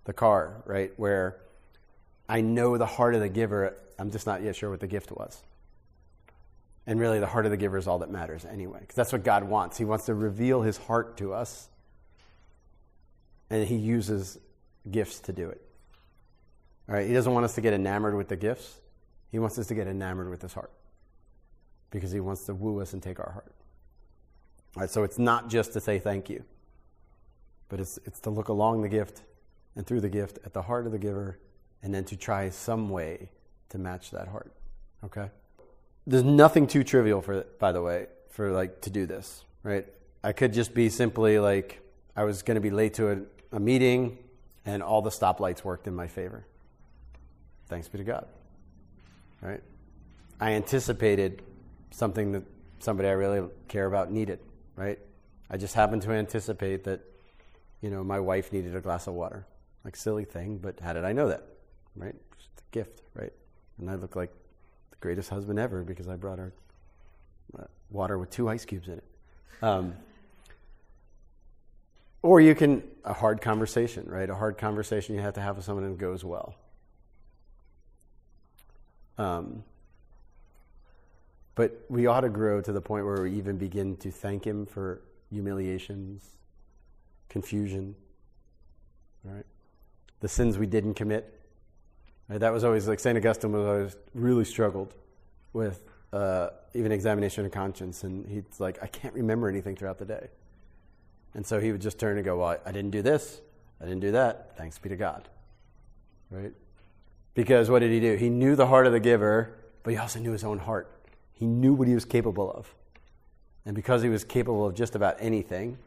the 0.06 0.14
car, 0.14 0.64
right? 0.66 0.94
Where 0.96 1.42
I 2.30 2.40
know 2.40 2.78
the 2.78 2.86
heart 2.86 3.14
of 3.14 3.20
the 3.20 3.30
giver, 3.30 3.76
I'm 4.00 4.10
just 4.10 4.26
not 4.26 4.42
yet 4.42 4.56
sure 4.56 4.70
what 4.70 4.80
the 4.80 4.88
gift 4.88 5.12
was. 5.12 5.44
And 6.86 6.98
really, 6.98 7.20
the 7.20 7.28
heart 7.28 7.46
of 7.46 7.52
the 7.52 7.58
giver 7.58 7.78
is 7.78 7.88
all 7.88 8.00
that 8.00 8.10
matters 8.10 8.46
anyway, 8.46 8.80
because 8.80 8.96
that's 8.96 9.12
what 9.12 9.26
God 9.26 9.44
wants. 9.44 9.78
He 9.78 9.84
wants 9.84 10.06
to 10.06 10.14
reveal 10.14 10.62
his 10.62 10.78
heart 10.78 11.18
to 11.18 11.34
us, 11.34 11.68
and 13.50 13.68
he 13.68 13.76
uses 13.76 14.40
gifts 14.92 15.20
to 15.22 15.34
do 15.34 15.50
it. 15.50 15.62
All 16.90 16.96
right, 16.96 17.08
he 17.08 17.14
doesn't 17.14 17.34
want 17.34 17.46
us 17.46 17.56
to 17.56 17.62
get 17.62 17.74
enamored 17.74 18.16
with 18.16 18.28
the 18.28 18.36
gifts, 18.36 18.80
he 19.32 19.40
wants 19.40 19.60
us 19.60 19.68
to 19.68 19.76
get 19.76 19.88
enamored 19.88 20.30
with 20.30 20.42
his 20.42 20.54
heart, 20.54 20.72
because 21.92 22.12
he 22.12 22.20
wants 22.20 22.46
to 22.46 22.54
woo 22.54 22.82
us 22.82 22.94
and 22.94 23.04
take 23.04 23.20
our 23.20 23.32
heart. 23.32 23.54
All 24.76 24.82
right, 24.82 24.90
so 24.90 25.04
it's 25.04 25.20
not 25.20 25.50
just 25.50 25.74
to 25.74 25.82
say 25.82 26.00
thank 26.00 26.30
you, 26.30 26.44
but 27.70 27.80
it's, 27.80 28.00
it's 28.06 28.20
to 28.22 28.30
look 28.30 28.48
along 28.48 28.82
the 28.82 28.90
gift 28.90 29.24
and 29.76 29.86
through 29.86 30.02
the 30.02 30.10
gift 30.10 30.40
at 30.46 30.54
the 30.54 30.62
heart 30.62 30.86
of 30.86 30.92
the 30.92 31.00
giver, 31.00 31.40
and 31.84 31.94
then 31.94 32.04
to 32.06 32.16
try 32.16 32.50
some 32.50 32.90
way 32.90 33.30
to 33.70 33.78
match 33.78 34.12
that 34.12 34.28
heart. 34.28 34.52
Okay? 35.04 35.30
there's 36.08 36.24
nothing 36.24 36.66
too 36.66 36.84
trivial 36.84 37.22
for 37.22 37.44
by 37.60 37.72
the 37.72 37.82
way 37.82 38.08
for 38.30 38.52
like 38.52 38.82
to 38.82 38.90
do 38.90 39.06
this 39.06 39.44
right 39.62 39.86
i 40.24 40.32
could 40.32 40.54
just 40.54 40.74
be 40.74 40.90
simply 40.90 41.38
like 41.38 41.82
i 42.16 42.24
was 42.24 42.42
going 42.42 42.56
to 42.56 42.62
be 42.62 42.70
late 42.70 42.94
to 42.94 43.12
a, 43.12 43.18
a 43.52 43.60
meeting 43.60 44.18
and 44.68 44.84
all 44.84 45.02
the 45.02 45.10
stoplights 45.10 45.64
worked 45.64 45.88
in 45.88 45.96
my 45.96 46.08
favor. 46.08 46.46
Thanks 47.68 47.88
be 47.88 47.98
to 47.98 48.04
god 48.04 48.28
right? 49.42 49.62
I 50.40 50.52
anticipated 50.52 51.42
something 51.92 52.32
that 52.34 52.44
somebody 52.80 53.10
i 53.10 53.12
really 53.12 53.48
care 53.68 53.86
about 53.86 54.12
needed 54.12 54.40
right? 54.76 55.00
I 55.50 55.58
just 55.58 55.74
happened 55.74 56.02
to 56.04 56.12
anticipate 56.12 56.84
that 56.84 57.02
you 57.82 57.90
know 57.90 58.04
my 58.04 58.20
wife 58.20 58.52
needed 58.52 58.76
a 58.76 58.82
glass 58.82 59.08
of 59.08 59.14
water. 59.14 59.46
Like 59.84 59.96
silly 59.96 60.26
thing 60.26 60.58
but 60.58 60.80
how 60.80 60.94
did 60.94 61.06
i 61.06 61.14
know 61.14 61.28
that 61.30 61.44
right? 61.96 62.16
Just 62.38 62.50
a 62.60 62.72
gift 62.72 63.02
right? 63.14 63.34
And 63.80 63.90
i 63.90 63.96
look 63.96 64.16
like 64.16 64.32
the 64.92 64.98
greatest 65.00 65.30
husband 65.30 65.60
ever 65.60 65.84
because 65.84 66.08
I 66.08 66.16
brought 66.16 66.40
her 66.40 66.54
uh, 67.58 67.64
water 67.90 68.18
with 68.18 68.30
two 68.30 68.50
ice 68.50 68.66
cubes 68.66 68.88
in 68.88 68.96
it. 68.96 69.04
Um, 69.62 69.96
or 72.22 72.42
you 72.42 72.56
can, 72.56 72.84
a 73.04 73.14
hard 73.14 73.42
conversation, 73.42 74.06
right? 74.08 74.30
A 74.30 74.36
hard 74.36 74.58
conversation 74.58 75.16
you 75.16 75.22
have 75.22 75.34
to 75.36 75.42
have 75.42 75.56
with 75.56 75.66
someone 75.66 75.86
and 75.86 75.98
goes 75.98 76.24
well. 76.24 76.56
Um, 79.18 79.64
but 81.56 81.86
we 81.90 82.06
ought 82.06 82.22
to 82.22 82.30
grow 82.30 82.62
to 82.62 82.72
the 82.72 82.82
point 82.82 83.06
where 83.06 83.24
we 83.24 83.34
even 83.34 83.58
begin 83.58 83.98
to 83.98 84.12
thank 84.12 84.46
Him 84.46 84.66
for 84.66 85.02
humiliations, 85.32 86.24
confusion, 87.30 87.96
right? 89.24 89.46
The 90.20 90.28
sins 90.28 90.58
we 90.58 90.68
didn't 90.68 90.96
commit, 90.96 91.38
Right? 92.28 92.40
That 92.40 92.52
was 92.52 92.64
always 92.64 92.88
like 92.88 93.00
St. 93.00 93.18
Augustine 93.18 93.52
was 93.52 93.66
always 93.66 93.98
really 94.14 94.46
struggled 94.46 94.94
with 95.54 95.84
uh, 96.12 96.50
even 96.74 96.92
examination 96.92 97.46
of 97.46 97.52
conscience. 97.52 98.04
And 98.04 98.28
he's 98.28 98.60
like, 98.60 98.80
I 98.82 98.88
can't 98.88 99.14
remember 99.14 99.48
anything 99.48 99.76
throughout 99.76 99.98
the 99.98 100.06
day. 100.06 100.28
And 101.38 101.46
so 101.46 101.60
he 101.60 101.72
would 101.72 101.82
just 101.82 102.00
turn 102.00 102.18
and 102.18 102.26
go, 102.26 102.40
Well, 102.40 102.58
I 102.66 102.72
didn't 102.72 102.90
do 102.90 103.04
this. 103.04 103.42
I 103.80 103.86
didn't 103.86 104.00
do 104.00 104.12
that. 104.14 104.58
Thanks 104.58 104.80
be 104.80 104.90
to 104.90 104.96
God. 104.96 105.30
Right? 106.32 106.52
Because 107.36 107.70
what 107.70 107.80
did 107.80 107.92
he 107.92 108.00
do? 108.00 108.16
He 108.16 108.30
knew 108.30 108.56
the 108.56 108.66
heart 108.66 108.88
of 108.88 108.92
the 108.92 109.00
giver, 109.00 109.56
but 109.84 109.92
he 109.92 109.98
also 109.98 110.20
knew 110.20 110.32
his 110.32 110.44
own 110.44 110.58
heart. 110.58 110.92
He 111.34 111.46
knew 111.46 111.76
what 111.76 111.88
he 111.88 111.94
was 111.94 112.06
capable 112.06 112.52
of. 112.52 112.74
And 113.68 113.76
because 113.76 114.02
he 114.02 114.10
was 114.10 114.24
capable 114.24 114.66
of 114.66 114.74
just 114.74 114.96
about 114.96 115.18
anything, 115.20 115.78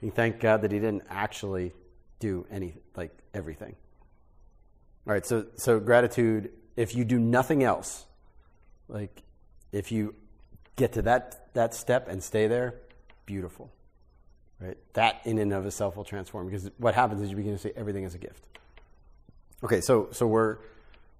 he 0.00 0.08
thanked 0.08 0.38
God 0.38 0.62
that 0.62 0.70
he 0.70 0.78
didn't 0.78 1.02
actually 1.10 1.72
do 2.20 2.46
any 2.48 2.74
like 2.94 3.10
everything. 3.34 3.74
All 5.04 5.14
right, 5.14 5.26
so 5.26 5.46
so 5.56 5.80
gratitude. 5.80 6.52
If 6.76 6.94
you 6.94 7.04
do 7.04 7.18
nothing 7.18 7.64
else, 7.64 8.06
like 8.88 9.24
if 9.72 9.90
you 9.90 10.14
get 10.76 10.92
to 10.92 11.02
that 11.02 11.52
that 11.54 11.74
step 11.74 12.06
and 12.08 12.22
stay 12.22 12.46
there, 12.46 12.76
beautiful. 13.26 13.72
Right, 14.62 14.76
that 14.92 15.22
in 15.24 15.38
and 15.38 15.52
of 15.52 15.66
itself 15.66 15.96
will 15.96 16.04
transform 16.04 16.46
because 16.46 16.70
what 16.78 16.94
happens 16.94 17.20
is 17.20 17.30
you 17.30 17.36
begin 17.36 17.52
to 17.52 17.58
see 17.58 17.72
everything 17.74 18.04
as 18.04 18.14
a 18.14 18.18
gift. 18.18 18.46
Okay, 19.64 19.80
so 19.80 20.08
so 20.12 20.24
we're 20.24 20.58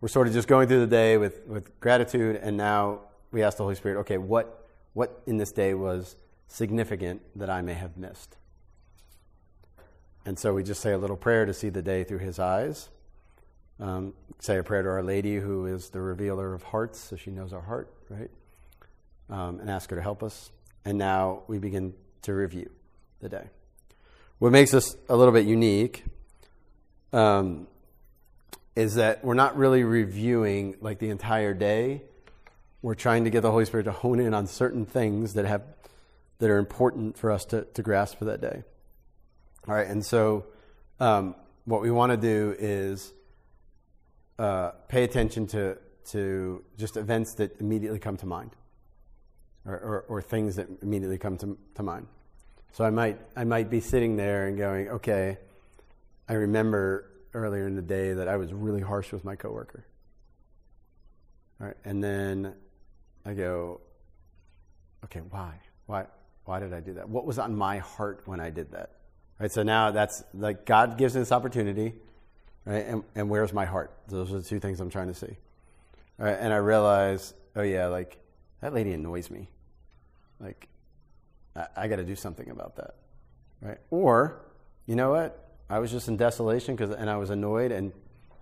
we're 0.01 0.09
sort 0.09 0.29
of 0.29 0.33
just 0.33 0.47
going 0.47 0.69
through 0.69 0.79
the 0.79 0.87
day 0.87 1.17
with 1.17 1.45
with 1.49 1.81
gratitude, 1.81 2.37
and 2.37 2.57
now 2.57 3.01
we 3.33 3.43
ask 3.43 3.57
the 3.57 3.65
Holy 3.65 3.75
Spirit, 3.75 3.99
okay, 4.01 4.17
what 4.17 4.69
what 4.93 5.23
in 5.27 5.39
this 5.39 5.51
day 5.51 5.75
was 5.75 6.15
significant 6.47 7.21
that 7.35 7.51
I 7.51 7.63
may 7.63 7.75
have 7.75 7.97
missed? 7.97 8.37
And 10.25 10.39
so 10.39 10.55
we 10.55 10.63
just 10.63 10.81
say 10.81 10.93
a 10.93 10.99
little 10.99 11.17
prayer 11.17 11.45
to 11.45 11.53
see 11.53 11.69
the 11.69 11.83
day 11.83 12.05
through 12.05 12.19
His 12.19 12.39
eyes. 12.39 12.91
Um, 13.81 14.15
say 14.39 14.59
a 14.59 14.63
prayer 14.63 14.85
to 14.85 14.89
Our 14.89 15.03
Lady, 15.03 15.37
who 15.37 15.67
is 15.67 15.89
the 15.89 16.01
revealer 16.01 16.55
of 16.55 16.63
hearts, 16.63 17.01
so 17.01 17.17
she 17.17 17.33
knows 17.33 17.53
our 17.53 17.63
heart, 17.63 17.93
right? 18.09 18.31
Um, 19.29 19.59
and 19.59 19.69
ask 19.69 19.91
her 19.91 19.97
to 19.97 20.03
help 20.03 20.23
us. 20.23 20.53
And 20.85 20.97
now 20.97 21.43
we 21.49 21.59
begin 21.59 21.95
to 22.23 22.35
review 22.35 22.71
the 23.23 23.29
day. 23.29 23.45
What 24.39 24.53
makes 24.53 24.75
us 24.75 24.97
a 25.09 25.17
little 25.17 25.33
bit 25.33 25.47
unique 25.47 26.05
um, 27.13 27.69
is 28.75 28.97
that 28.97 29.25
we're 29.25 29.35
not 29.35 29.57
really 29.57 29.85
reviewing 29.85 30.77
like 30.81 30.99
the 30.99 31.11
entire 31.11 31.55
day. 31.55 32.03
We're 32.83 32.97
trying 32.97 33.25
to 33.25 33.31
get 33.31 33.43
the 33.43 33.51
Holy 33.51 33.65
Spirit 33.65 33.85
to 33.85 33.93
hone 33.93 34.19
in 34.19 34.35
on 34.35 34.47
certain 34.47 34.85
things 34.85 35.35
that 35.35 35.45
have 35.45 35.63
that 36.39 36.51
are 36.51 36.59
important 36.59 37.17
for 37.17 37.31
us 37.31 37.45
to, 37.45 37.63
to 37.75 37.83
grasp 37.83 38.19
for 38.19 38.25
that 38.25 38.41
day. 38.41 38.65
All 39.69 39.75
right, 39.77 39.87
and 39.87 40.05
so 40.05 40.47
um, 40.99 41.37
what 41.67 41.83
we 41.83 41.93
want 41.93 42.11
to 42.11 42.17
do 42.17 42.57
is 42.59 43.13
uh, 44.41 44.71
pay 44.89 45.05
attention 45.05 45.47
to, 45.49 45.79
to 46.07 46.65
just 46.77 46.97
events 46.97 47.35
that 47.35 47.61
immediately 47.61 48.01
come 48.01 48.17
to 48.17 48.27
mind 48.27 48.51
or, 49.65 49.75
or, 49.75 50.05
or 50.09 50.21
things 50.21 50.57
that 50.57 50.67
immediately 50.83 51.17
come 51.17 51.37
to, 51.39 51.57
to 51.77 51.83
mind. 51.85 52.09
So 52.73 52.85
I 52.85 52.91
might, 52.91 53.19
I 53.37 53.45
might 53.45 53.71
be 53.71 53.81
sitting 53.81 54.17
there 54.17 54.47
and 54.47 54.57
going, 54.57 54.89
okay, 54.89 55.39
I 56.29 56.35
remember 56.35 57.11
earlier 57.35 57.67
in 57.67 57.77
the 57.77 57.83
day 57.83 58.15
that 58.15 58.29
I 58.29 58.37
was 58.37 58.53
really 58.53 58.81
harsh 58.81 59.13
with 59.13 59.25
my 59.25 59.37
coworker. 59.37 59.85
All 61.61 61.69
right, 61.69 61.77
and 61.85 62.03
then 62.03 62.55
I 63.25 63.35
go, 63.35 63.81
okay, 65.05 65.21
why? 65.31 65.55
Why? 65.87 66.07
Why 66.45 66.61
did 66.61 66.73
I 66.73 66.81
do 66.81 66.95
that? 66.95 67.09
What 67.09 67.25
was 67.25 67.39
on 67.39 67.55
my 67.55 67.79
heart 67.79 68.23
when 68.25 68.41
I 68.41 68.51
did 68.51 68.73
that? 68.73 68.91
Right. 69.39 69.51
So 69.51 69.63
now 69.63 69.91
that's 69.91 70.25
like 70.35 70.67
God 70.67 70.99
gives 70.99 71.15
me 71.15 71.21
this 71.21 71.33
opportunity 71.33 71.95
right? 72.65 72.87
And, 72.87 73.05
and 73.15 73.29
where's 73.29 73.53
my 73.53 73.65
heart? 73.65 73.93
Those 74.09 74.33
are 74.33 74.39
the 74.39 74.45
two 74.45 74.61
things 74.61 74.81
I'm 74.81 74.91
trying 74.91 75.09
to 75.09 75.15
see. 75.15 75.37
All 76.19 76.27
right, 76.27 76.37
and 76.39 76.53
I 76.53 76.57
realize, 76.57 77.35
oh 77.57 77.63
yeah, 77.63 77.87
like 77.87 78.19
that 78.61 78.75
lady 78.75 78.93
annoys 78.93 79.31
me. 79.31 79.49
Like, 80.41 80.69
I, 81.57 81.67
I 81.77 81.89
got 81.89 81.97
to 81.97 82.05
do 82.05 82.17
something 82.17 82.51
about 82.51 82.77
that, 82.77 82.95
right? 83.61 83.79
Or, 83.91 84.43
you 84.87 84.97
know 84.97 85.11
what? 85.11 85.39
I 85.69 85.79
was 85.79 85.91
just 85.91 86.09
in 86.09 86.17
desolation 86.17 86.77
because, 86.77 86.95
and 86.95 87.09
I 87.09 87.17
was 87.17 87.31
annoyed, 87.31 87.73
and 87.73 87.93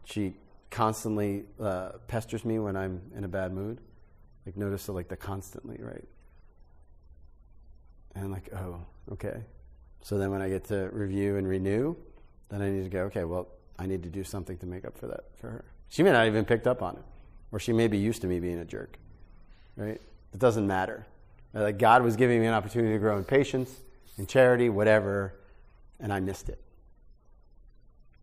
she 0.04 0.34
constantly 0.70 1.44
uh, 1.60 1.90
pesters 2.08 2.44
me 2.44 2.58
when 2.58 2.76
I'm 2.76 3.00
in 3.16 3.24
a 3.24 3.28
bad 3.28 3.52
mood. 3.52 3.80
Like 4.46 4.56
notice 4.56 4.86
the, 4.86 4.92
like 4.92 5.08
the 5.08 5.16
constantly, 5.16 5.78
right? 5.80 6.08
And 8.14 8.32
like, 8.32 8.52
oh, 8.54 8.80
okay. 9.12 9.44
So 10.02 10.18
then 10.18 10.30
when 10.30 10.42
I 10.42 10.48
get 10.48 10.64
to 10.64 10.88
review 10.92 11.36
and 11.36 11.46
renew, 11.46 11.94
then 12.48 12.62
I 12.62 12.70
need 12.70 12.82
to 12.84 12.88
go, 12.88 13.02
okay, 13.04 13.24
well, 13.24 13.48
I 13.78 13.86
need 13.86 14.02
to 14.02 14.08
do 14.08 14.24
something 14.24 14.56
to 14.58 14.66
make 14.66 14.84
up 14.84 14.98
for 14.98 15.06
that 15.06 15.24
for 15.36 15.50
her. 15.50 15.64
She 15.88 16.02
may 16.02 16.12
not 16.12 16.26
even 16.26 16.44
picked 16.44 16.66
up 16.66 16.82
on 16.82 16.96
it, 16.96 17.04
or 17.52 17.58
she 17.58 17.72
may 17.72 17.88
be 17.88 17.98
used 17.98 18.22
to 18.22 18.28
me 18.28 18.40
being 18.40 18.58
a 18.58 18.64
jerk, 18.64 18.98
right? 19.76 20.00
It 20.32 20.38
doesn't 20.38 20.66
matter. 20.66 21.06
Like 21.52 21.78
God 21.78 22.02
was 22.02 22.16
giving 22.16 22.40
me 22.40 22.46
an 22.46 22.54
opportunity 22.54 22.92
to 22.92 22.98
grow 22.98 23.16
in 23.18 23.24
patience, 23.24 23.74
in 24.18 24.26
charity, 24.26 24.68
whatever, 24.68 25.34
and 25.98 26.12
I 26.12 26.20
missed 26.20 26.48
it. 26.48 26.60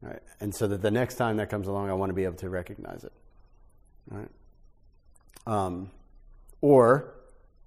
Right? 0.02 0.22
And 0.40 0.54
so 0.54 0.68
that 0.68 0.82
the 0.82 0.92
next 0.92 1.16
time 1.16 1.38
that 1.38 1.50
comes 1.50 1.68
along, 1.68 1.90
I 1.90 1.94
want 1.94 2.10
to 2.10 2.14
be 2.14 2.24
able 2.24 2.38
to 2.38 2.50
recognize 2.50 3.04
it. 3.04 3.14
Right? 4.10 4.30
Um, 5.46 5.92
or, 6.62 7.14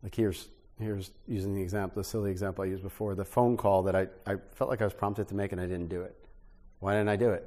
like 0.02 0.14
here's 0.14 0.48
here's 0.78 1.10
using 1.28 1.54
the 1.54 1.60
example, 1.60 2.00
the 2.02 2.08
silly 2.08 2.30
example 2.30 2.64
I 2.64 2.68
used 2.68 2.82
before, 2.82 3.14
the 3.14 3.24
phone 3.24 3.56
call 3.56 3.82
that 3.82 3.94
I, 3.94 4.06
I 4.26 4.36
felt 4.54 4.70
like 4.70 4.80
I 4.80 4.84
was 4.84 4.94
prompted 4.94 5.28
to 5.28 5.34
make 5.34 5.52
and 5.52 5.60
I 5.60 5.66
didn't 5.66 5.88
do 5.88 6.00
it. 6.02 6.16
Why 6.78 6.92
didn't 6.92 7.10
I 7.10 7.16
do 7.16 7.30
it? 7.30 7.44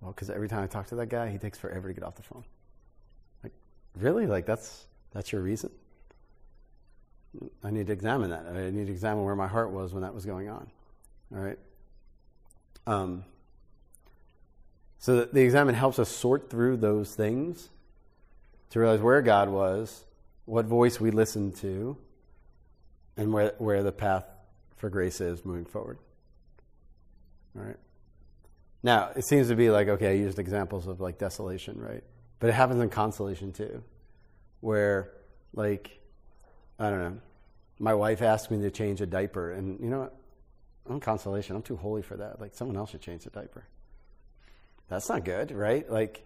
Well, 0.00 0.12
because 0.12 0.30
every 0.30 0.48
time 0.48 0.64
I 0.64 0.66
talk 0.66 0.88
to 0.88 0.96
that 0.96 1.08
guy, 1.08 1.30
he 1.30 1.38
takes 1.38 1.58
forever 1.58 1.88
to 1.88 1.94
get 1.94 2.02
off 2.02 2.16
the 2.16 2.22
phone. 2.22 2.44
Like, 3.42 3.52
really? 3.96 4.26
Like 4.26 4.46
that's 4.46 4.86
that's 5.12 5.30
your 5.30 5.42
reason? 5.42 5.70
I 7.62 7.70
need 7.70 7.86
to 7.88 7.92
examine 7.92 8.30
that. 8.30 8.46
I 8.46 8.70
need 8.70 8.86
to 8.86 8.92
examine 8.92 9.24
where 9.24 9.36
my 9.36 9.48
heart 9.48 9.70
was 9.70 9.92
when 9.92 10.02
that 10.02 10.14
was 10.14 10.24
going 10.24 10.48
on. 10.48 10.70
All 11.34 11.42
right. 11.42 11.58
Um, 12.86 13.24
so 14.98 15.24
the, 15.24 15.40
examine 15.40 15.74
helps 15.74 15.98
us 15.98 16.08
sort 16.08 16.50
through 16.50 16.78
those 16.78 17.14
things 17.14 17.68
to 18.70 18.80
realize 18.80 19.00
where 19.00 19.20
God 19.22 19.48
was, 19.48 20.04
what 20.44 20.66
voice 20.66 21.00
we 21.00 21.10
listened 21.10 21.56
to, 21.56 21.96
and 23.16 23.32
where, 23.32 23.54
where 23.58 23.82
the 23.82 23.92
path 23.92 24.24
for 24.76 24.90
grace 24.90 25.20
is 25.20 25.44
moving 25.44 25.64
forward. 25.64 25.98
All 27.56 27.64
right. 27.64 27.76
Now, 28.82 29.10
it 29.16 29.24
seems 29.24 29.48
to 29.48 29.56
be 29.56 29.70
like, 29.70 29.88
okay, 29.88 30.08
I 30.08 30.14
used 30.14 30.38
examples 30.38 30.86
of 30.86 31.00
like 31.00 31.18
desolation, 31.18 31.80
right? 31.80 32.04
But 32.38 32.50
it 32.50 32.52
happens 32.52 32.82
in 32.82 32.90
consolation 32.90 33.52
too, 33.52 33.82
where 34.60 35.12
like, 35.54 36.00
I 36.78 36.90
don't 36.90 36.98
know, 36.98 37.20
my 37.78 37.94
wife 37.94 38.22
asked 38.22 38.50
me 38.50 38.60
to 38.62 38.70
change 38.70 39.00
a 39.00 39.06
diaper, 39.06 39.52
and 39.52 39.80
you 39.80 39.88
know 39.88 40.00
what? 40.00 40.16
I'm 40.88 41.00
consolation. 41.00 41.56
I'm 41.56 41.62
too 41.62 41.76
holy 41.76 42.02
for 42.02 42.16
that. 42.16 42.40
Like, 42.40 42.54
someone 42.54 42.76
else 42.76 42.90
should 42.90 43.00
change 43.00 43.24
the 43.24 43.30
diaper. 43.30 43.64
That's 44.88 45.08
not 45.08 45.24
good, 45.24 45.50
right? 45.50 45.90
Like, 45.90 46.24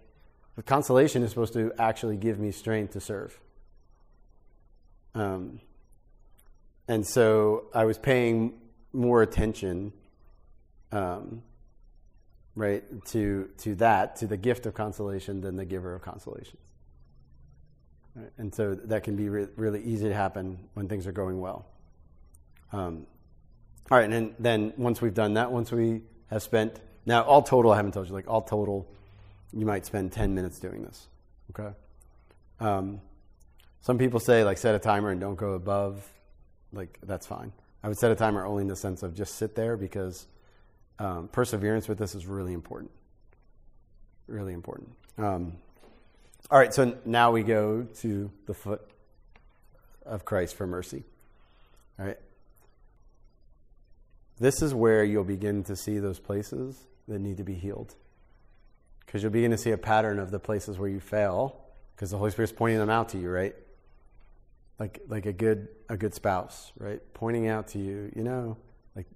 the 0.57 0.63
consolation 0.63 1.23
is 1.23 1.31
supposed 1.31 1.53
to 1.53 1.73
actually 1.79 2.17
give 2.17 2.41
me 2.41 2.51
strength 2.51 2.95
to 2.95 3.01
serve. 3.01 3.39
Um, 5.15 5.61
and 6.89 7.07
so 7.07 7.67
I 7.73 7.85
was 7.85 7.99
paying 7.99 8.55
more 8.93 9.23
attention, 9.23 9.93
um, 10.91 11.43
right, 12.57 12.83
to 13.07 13.51
to 13.59 13.75
that, 13.77 14.17
to 14.17 14.27
the 14.27 14.37
gift 14.37 14.67
of 14.67 14.75
consolation, 14.75 15.41
than 15.41 15.57
the 15.57 15.65
giver 15.65 15.95
of 15.95 16.03
consolations. 16.03 16.61
And 18.37 18.55
so 18.55 18.75
that 18.75 19.03
can 19.03 19.17
be 19.17 19.29
re- 19.29 19.49
really 19.57 19.83
easy 19.83 20.09
to 20.09 20.15
happen 20.15 20.59
when 20.75 20.89
things 20.89 21.07
are 21.07 21.13
going 21.13 21.41
well. 21.41 21.67
Um, 22.73 23.07
all 23.91 23.99
right, 23.99 24.05
and 24.05 24.13
then, 24.13 24.35
then 24.39 24.73
once 24.77 25.01
we've 25.01 25.15
done 25.15 25.35
that, 25.35 25.51
once 25.51 25.73
we 25.73 26.03
have 26.31 26.43
spent 26.43 26.81
now, 27.09 27.23
all 27.23 27.43
total, 27.43 27.73
I 27.73 27.77
haven't 27.77 27.93
told 27.93 28.07
you, 28.07 28.13
like 28.13 28.29
all 28.29 28.43
total, 28.43 28.87
you 29.55 29.65
might 29.65 29.87
spend 29.87 30.13
10 30.13 30.35
minutes 30.35 30.59
doing 30.59 30.83
this. 30.83 31.07
Okay? 31.51 31.75
Um, 32.61 33.01
some 33.81 33.97
people 33.97 34.21
say, 34.21 34.45
like, 34.45 34.59
set 34.59 34.75
a 34.75 34.79
timer 34.79 35.11
and 35.11 35.19
don't 35.19 35.37
go 35.37 35.53
above. 35.53 36.07
Like, 36.71 36.99
that's 37.03 37.27
fine. 37.27 37.51
I 37.83 37.89
would 37.89 37.97
set 37.97 38.11
a 38.11 38.15
timer 38.15 38.45
only 38.45 38.61
in 38.61 38.69
the 38.69 38.77
sense 38.77 39.03
of 39.03 39.15
just 39.15 39.37
sit 39.37 39.55
there 39.55 39.79
because 39.79 40.27
um, 40.99 41.29
perseverance 41.29 41.89
with 41.89 41.97
this 41.97 42.15
is 42.15 42.27
really 42.27 42.53
important. 42.53 42.91
Really 44.27 44.53
important. 44.53 44.91
Um, 45.17 45.55
all 46.51 46.59
right, 46.59 46.73
so 46.73 46.97
now 47.05 47.31
we 47.31 47.43
go 47.43 47.83
to 48.01 48.31
the 48.47 48.55
foot 48.55 48.81
of 50.07 50.25
Christ 50.25 50.57
for 50.57 50.67
mercy. 50.67 51.05
All 51.99 52.07
right. 52.07 52.19
This 54.39 54.63
is 54.63 54.73
where 54.73 55.05
you'll 55.05 55.25
begin 55.25 55.65
to 55.65 55.77
see 55.77 55.99
those 55.99 56.19
places 56.19 56.79
that 57.09 57.19
need 57.19 57.37
to 57.39 57.45
be 57.45 57.55
healed. 57.55 57.95
Because 59.05 59.23
you'll 59.23 59.33
begin 59.33 59.51
to 59.51 59.59
see 59.59 59.73
a 59.73 59.79
pattern 59.79 60.19
of 60.19 60.31
the 60.31 60.39
places 60.39 60.79
where 60.79 60.89
you 60.89 61.01
fail, 61.01 61.61
because 61.95 62.11
the 62.11 62.19
Holy 62.19 62.31
Spirit's 62.31 62.53
pointing 62.53 62.79
them 62.79 62.91
out 62.91 63.11
to 63.11 63.19
you, 63.19 63.31
right? 63.31 63.55
Like 64.79 65.01
like 65.09 65.27
a 65.27 65.33
good 65.33 65.69
a 65.89 65.97
good 65.97 66.15
spouse, 66.15 66.73
right? 66.79 67.01
Pointing 67.15 67.49
out 67.49 67.69
to 67.69 67.79
you, 67.79 68.13
you 68.15 68.23
know, 68.23 68.57
like 68.95 69.07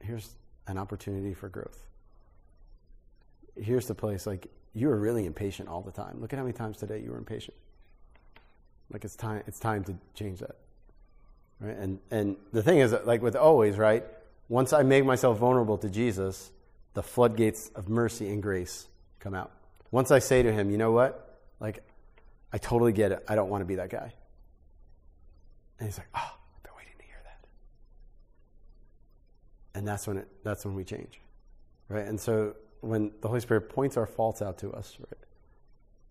here's 0.00 0.34
an 0.66 0.78
opportunity 0.78 1.34
for 1.34 1.48
growth. 1.48 1.80
Here's 3.60 3.86
the 3.86 3.94
place, 3.94 4.26
like 4.26 4.46
you 4.78 4.88
were 4.88 4.98
really 4.98 5.26
impatient 5.26 5.68
all 5.68 5.82
the 5.82 5.90
time. 5.90 6.20
Look 6.20 6.32
at 6.32 6.38
how 6.38 6.44
many 6.44 6.54
times 6.54 6.76
today 6.76 7.00
you 7.00 7.10
were 7.10 7.18
impatient. 7.18 7.56
Like 8.90 9.04
it's 9.04 9.16
time 9.16 9.42
it's 9.46 9.58
time 9.58 9.84
to 9.84 9.94
change 10.14 10.40
that. 10.40 10.56
Right? 11.60 11.76
And 11.76 11.98
and 12.10 12.36
the 12.52 12.62
thing 12.62 12.78
is 12.78 12.94
like 13.04 13.22
with 13.22 13.36
always, 13.36 13.76
right? 13.76 14.04
Once 14.48 14.72
I 14.72 14.82
make 14.82 15.04
myself 15.04 15.38
vulnerable 15.38 15.76
to 15.78 15.90
Jesus, 15.90 16.50
the 16.94 17.02
floodgates 17.02 17.70
of 17.74 17.88
mercy 17.88 18.28
and 18.28 18.42
grace 18.42 18.88
come 19.20 19.34
out. 19.34 19.52
Once 19.90 20.10
I 20.10 20.18
say 20.18 20.42
to 20.42 20.52
him, 20.52 20.70
you 20.70 20.78
know 20.78 20.92
what? 20.92 21.38
Like, 21.60 21.82
I 22.52 22.58
totally 22.58 22.92
get 22.92 23.12
it. 23.12 23.24
I 23.28 23.34
don't 23.34 23.50
want 23.50 23.60
to 23.62 23.66
be 23.66 23.76
that 23.76 23.90
guy. 23.90 24.12
And 25.78 25.88
he's 25.88 25.98
like, 25.98 26.08
oh, 26.14 26.34
I've 26.56 26.62
been 26.62 26.72
waiting 26.76 26.94
to 26.98 27.04
hear 27.04 27.20
that. 27.24 27.46
And 29.78 29.86
that's 29.86 30.06
when 30.06 30.18
it, 30.18 30.28
that's 30.42 30.64
when 30.64 30.74
we 30.74 30.84
change. 30.84 31.20
Right? 31.88 32.06
And 32.06 32.18
so 32.18 32.54
when 32.80 33.12
the 33.20 33.28
Holy 33.28 33.40
Spirit 33.40 33.68
points 33.68 33.96
our 33.96 34.06
faults 34.06 34.42
out 34.42 34.58
to 34.58 34.72
us, 34.72 34.96
right, 34.98 35.18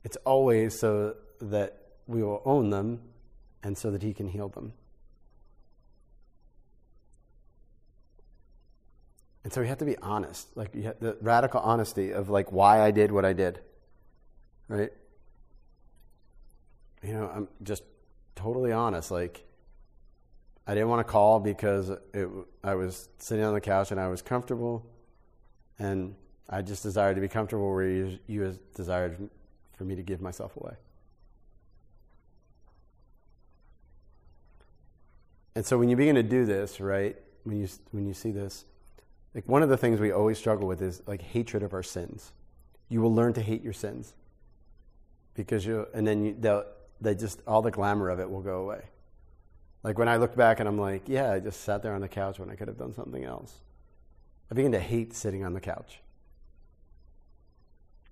it's 0.03 0.17
always 0.25 0.77
so 0.79 1.15
that 1.41 1.81
we 2.07 2.23
will 2.23 2.41
own 2.45 2.69
them 2.69 3.01
and 3.63 3.77
so 3.77 3.91
that 3.91 4.01
he 4.01 4.13
can 4.13 4.27
heal 4.27 4.49
them. 4.49 4.73
And 9.43 9.53
so 9.53 9.61
we 9.61 9.67
have 9.67 9.77
to 9.77 9.85
be 9.85 9.97
honest, 9.99 10.55
like 10.57 10.73
the 10.73 11.17
radical 11.21 11.61
honesty 11.61 12.11
of 12.11 12.29
like 12.29 12.51
why 12.51 12.81
I 12.81 12.91
did 12.91 13.13
what 13.13 13.23
I 13.23 13.31
did, 13.31 13.61
right? 14.67 14.91
You 17.01 17.13
know, 17.13 17.31
I'm 17.33 17.47
just 17.63 17.83
totally 18.35 18.73
honest. 18.73 19.09
Like, 19.09 19.45
I 20.65 20.73
didn't 20.73 20.89
want 20.89 21.05
to 21.05 21.09
call 21.09 21.39
because 21.39 21.89
it, 21.89 22.27
I 22.61 22.75
was 22.75 23.07
sitting 23.19 23.45
on 23.45 23.53
the 23.53 23.61
couch 23.61 23.91
and 23.91 23.99
I 23.99 24.09
was 24.09 24.21
comfortable, 24.21 24.85
and 25.79 26.15
I 26.49 26.61
just 26.61 26.83
desired 26.83 27.15
to 27.15 27.21
be 27.21 27.27
comfortable 27.27 27.71
where 27.71 27.89
you, 27.89 28.19
you 28.27 28.57
desired 28.73 29.29
for 29.77 29.83
me 29.83 29.95
to 29.95 30.03
give 30.03 30.21
myself 30.21 30.55
away. 30.55 30.73
And 35.55 35.65
so 35.65 35.77
when 35.77 35.89
you 35.89 35.95
begin 35.95 36.15
to 36.15 36.23
do 36.23 36.45
this, 36.45 36.79
right, 36.79 37.15
when 37.43 37.59
you, 37.59 37.67
when 37.91 38.05
you 38.05 38.13
see 38.13 38.31
this, 38.31 38.65
like 39.33 39.47
one 39.47 39.61
of 39.63 39.69
the 39.69 39.77
things 39.77 39.99
we 39.99 40.11
always 40.11 40.37
struggle 40.37 40.67
with 40.67 40.81
is 40.81 41.01
like 41.07 41.21
hatred 41.21 41.63
of 41.63 41.73
our 41.73 41.83
sins. 41.83 42.31
You 42.89 43.01
will 43.01 43.13
learn 43.13 43.33
to 43.33 43.41
hate 43.41 43.63
your 43.63 43.73
sins 43.73 44.13
because 45.33 45.65
you, 45.65 45.87
and 45.93 46.07
then 46.07 46.23
you, 46.23 46.63
they 47.01 47.15
just 47.15 47.41
all 47.45 47.61
the 47.61 47.71
glamour 47.71 48.09
of 48.09 48.19
it 48.19 48.29
will 48.29 48.41
go 48.41 48.61
away. 48.61 48.83
Like 49.83 49.97
when 49.97 50.07
I 50.07 50.17
look 50.17 50.35
back 50.35 50.59
and 50.59 50.67
I'm 50.67 50.79
like, 50.79 51.03
yeah, 51.07 51.31
I 51.31 51.39
just 51.39 51.61
sat 51.61 51.83
there 51.83 51.93
on 51.93 52.01
the 52.01 52.07
couch 52.07 52.39
when 52.39 52.49
I 52.49 52.55
could 52.55 52.67
have 52.67 52.77
done 52.77 52.93
something 52.93 53.23
else. 53.23 53.53
I 54.49 54.55
begin 54.55 54.71
to 54.71 54.79
hate 54.79 55.13
sitting 55.13 55.45
on 55.45 55.53
the 55.53 55.59
couch. 55.59 56.01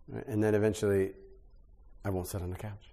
Right? 0.07 0.25
And 0.27 0.43
then 0.43 0.55
eventually, 0.55 1.11
I 2.03 2.09
won't 2.09 2.27
sit 2.27 2.41
on 2.41 2.49
the 2.49 2.57
couch. 2.57 2.91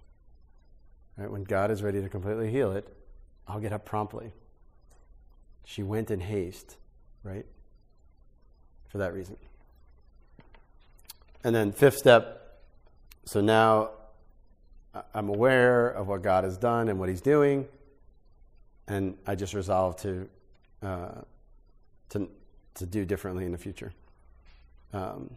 Right? 1.17 1.29
When 1.29 1.43
God 1.43 1.71
is 1.71 1.83
ready 1.83 2.01
to 2.01 2.09
completely 2.09 2.51
heal 2.51 2.71
it, 2.71 2.87
I'll 3.47 3.59
get 3.59 3.73
up 3.73 3.85
promptly. 3.85 4.31
She 5.65 5.83
went 5.83 6.11
in 6.11 6.19
haste, 6.19 6.77
right? 7.23 7.45
for 8.93 8.99
that 8.99 9.11
reason. 9.11 9.35
And 11.43 11.53
then, 11.53 11.71
fifth 11.71 11.97
step 11.97 12.61
so 13.25 13.41
now 13.41 13.89
I'm 15.15 15.29
aware 15.29 15.89
of 15.89 16.07
what 16.07 16.21
God 16.21 16.43
has 16.43 16.57
done 16.57 16.89
and 16.89 16.99
what 16.99 17.09
He's 17.09 17.21
doing, 17.21 17.67
and 18.87 19.17
I 19.25 19.33
just 19.33 19.55
resolve 19.55 19.95
to, 20.01 20.29
uh, 20.83 21.21
to, 22.09 22.29
to 22.75 22.85
do 22.85 23.03
differently 23.03 23.45
in 23.45 23.51
the 23.51 23.57
future. 23.57 23.91
Um, 24.93 25.31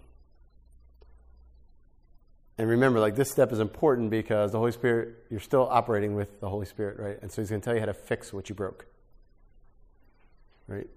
and 2.59 2.69
remember, 2.69 3.01
like 3.01 3.17
this 3.17 3.31
step 3.31 3.53
is 3.53 3.61
important 3.61 4.11
because 4.11 4.53
the 4.53 4.59
Holy 4.59 4.73
Spirit, 4.73 5.15
you're 5.31 5.41
still 5.41 5.69
operating 5.71 6.15
with 6.15 6.41
the 6.41 6.49
Holy 6.49 6.67
Spirit, 6.67 6.99
right? 6.99 7.19
And 7.21 7.31
so 7.31 7.43
He's 7.43 7.51
going 7.51 7.61
to 7.61 7.65
tell 7.65 7.75
you 7.75 7.81
how 7.81 7.87
to 7.87 7.95
fix 7.95 8.33
what 8.33 8.49
you 8.49 8.55
broke, 8.55 8.87
right? 10.67 10.89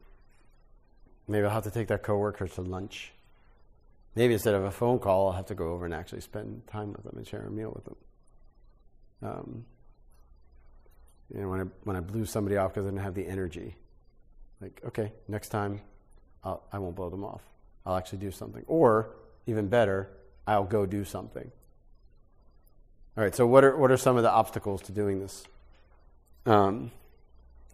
Maybe 1.28 1.46
I'll 1.46 1.52
have 1.52 1.64
to 1.66 1.72
take 1.72 1.90
that 1.90 2.02
coworker 2.02 2.48
to 2.48 2.62
lunch. 2.62 3.12
maybe 4.16 4.34
instead 4.34 4.56
of 4.56 4.64
a 4.64 4.72
phone 4.72 5.00
call, 5.00 5.28
I'll 5.28 5.36
have 5.36 5.48
to 5.48 5.56
go 5.56 5.72
over 5.72 5.86
and 5.86 5.94
actually 5.94 6.22
spend 6.22 6.66
time 6.68 6.92
with 6.94 7.04
them 7.04 7.16
and 7.18 7.28
share 7.28 7.42
a 7.42 7.52
meal 7.52 7.72
with 7.76 7.86
them. 7.86 7.96
Um, 9.22 9.66
you 11.34 11.42
know, 11.42 11.50
when 11.50 11.62
I, 11.62 11.64
when 11.84 11.96
I 11.96 12.00
blew 12.00 12.26
somebody 12.26 12.58
off 12.58 12.74
because 12.74 12.86
I 12.86 12.90
didn't 12.90 13.04
have 13.04 13.14
the 13.14 13.28
energy, 13.28 13.76
like, 14.62 14.82
okay, 14.88 15.12
next 15.28 15.50
time 15.50 15.82
I'll, 16.44 16.64
I 16.72 16.80
won't 16.80 16.96
blow 16.96 17.10
them 17.10 17.24
off. 17.24 17.42
I'll 17.86 17.96
actually 17.96 18.20
do 18.20 18.32
something. 18.32 18.64
Or, 18.68 19.16
even 19.46 19.68
better, 19.68 20.10
I'll 20.48 20.64
go 20.64 20.86
do 20.86 21.04
something. 21.06 21.52
All 23.18 23.24
right, 23.24 23.36
so 23.36 23.46
what 23.46 23.64
are, 23.64 23.76
what 23.76 23.92
are 23.92 23.98
some 23.98 24.18
of 24.18 24.24
the 24.24 24.32
obstacles 24.32 24.82
to 24.84 24.92
doing 24.92 25.20
this? 25.20 25.44
Um, 26.46 26.92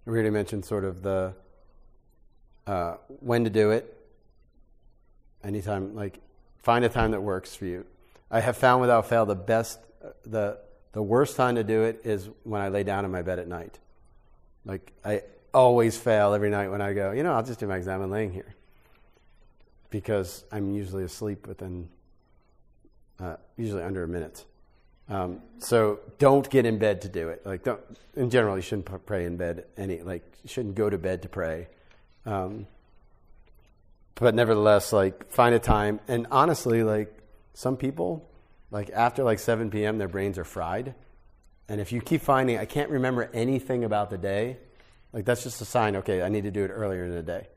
we 0.05 0.13
already 0.13 0.29
mentioned 0.29 0.65
sort 0.65 0.83
of 0.83 1.01
the 1.01 1.33
uh, 2.67 2.95
when 3.19 3.43
to 3.43 3.49
do 3.49 3.71
it. 3.71 3.91
Anytime, 5.43 5.95
like, 5.95 6.19
find 6.63 6.83
a 6.83 6.89
time 6.89 7.11
that 7.11 7.21
works 7.21 7.53
for 7.55 7.65
you. 7.65 7.85
I 8.31 8.39
have 8.39 8.57
found 8.57 8.81
without 8.81 9.07
fail 9.07 9.25
the 9.25 9.35
best, 9.35 9.79
the, 10.25 10.57
the 10.93 11.03
worst 11.03 11.37
time 11.37 11.55
to 11.55 11.63
do 11.63 11.83
it 11.83 12.01
is 12.03 12.27
when 12.43 12.61
I 12.61 12.69
lay 12.69 12.83
down 12.83 13.05
in 13.05 13.11
my 13.11 13.21
bed 13.21 13.37
at 13.37 13.47
night. 13.47 13.77
Like, 14.65 14.91
I 15.03 15.21
always 15.53 15.97
fail 15.97 16.33
every 16.33 16.49
night 16.49 16.69
when 16.69 16.81
I 16.81 16.93
go, 16.93 17.11
you 17.11 17.21
know, 17.21 17.33
I'll 17.33 17.43
just 17.43 17.59
do 17.59 17.67
my 17.67 17.77
exam 17.77 18.01
and 18.01 18.11
laying 18.11 18.31
here. 18.31 18.55
Because 19.91 20.43
I'm 20.51 20.73
usually 20.73 21.03
asleep 21.03 21.45
within, 21.47 21.87
uh, 23.19 23.35
usually 23.57 23.83
under 23.83 24.03
a 24.03 24.07
minute. 24.07 24.45
Um, 25.07 25.41
so 25.59 25.99
don't 26.17 26.49
get 26.49 26.65
in 26.65 26.79
bed 26.79 27.01
to 27.01 27.09
do 27.09 27.29
it. 27.29 27.45
Like, 27.45 27.63
don't, 27.63 27.81
in 28.15 28.29
general, 28.29 28.55
you 28.55 28.61
shouldn't 28.61 29.05
pray 29.05 29.25
in 29.25 29.37
bed. 29.37 29.65
Any 29.77 30.01
like, 30.01 30.23
you 30.43 30.49
shouldn't 30.49 30.75
go 30.75 30.89
to 30.89 30.97
bed 30.97 31.21
to 31.21 31.29
pray. 31.29 31.67
Um, 32.25 32.67
but 34.15 34.33
nevertheless, 34.33 34.91
like, 34.91 35.31
find 35.31 35.53
a 35.53 35.59
time. 35.59 35.99
And 36.07 36.27
honestly, 36.31 36.83
like, 36.83 37.15
some 37.55 37.77
people, 37.77 38.27
like 38.69 38.89
after 38.91 39.23
like 39.23 39.39
7 39.39 39.71
p.m., 39.71 39.97
their 39.97 40.07
brains 40.07 40.37
are 40.37 40.43
fried. 40.43 40.93
And 41.67 41.81
if 41.81 41.91
you 41.91 42.01
keep 42.01 42.21
finding, 42.21 42.57
I 42.57 42.65
can't 42.65 42.89
remember 42.89 43.29
anything 43.33 43.83
about 43.83 44.09
the 44.09 44.17
day, 44.17 44.57
like 45.13 45.25
that's 45.25 45.43
just 45.43 45.61
a 45.61 45.65
sign. 45.65 45.95
Okay, 45.95 46.21
I 46.21 46.29
need 46.29 46.43
to 46.43 46.51
do 46.51 46.63
it 46.63 46.69
earlier 46.69 47.05
in 47.05 47.11
the 47.11 47.23
day. 47.23 47.47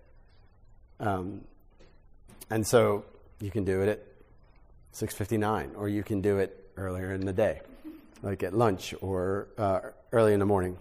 Um, 1.00 1.42
and 2.48 2.66
so 2.66 3.04
you 3.40 3.50
can 3.50 3.64
do 3.64 3.82
it 3.82 3.88
at 3.88 4.02
6:59, 4.98 5.76
or 5.76 5.88
you 5.88 6.02
can 6.02 6.20
do 6.20 6.38
it 6.38 6.70
earlier 6.76 7.12
in 7.12 7.24
the 7.24 7.32
day, 7.32 7.60
like 8.22 8.42
at 8.42 8.52
lunch 8.52 8.94
or 9.00 9.48
uh, 9.56 9.80
early 10.12 10.32
in 10.32 10.40
the 10.40 10.46
morning. 10.46 10.76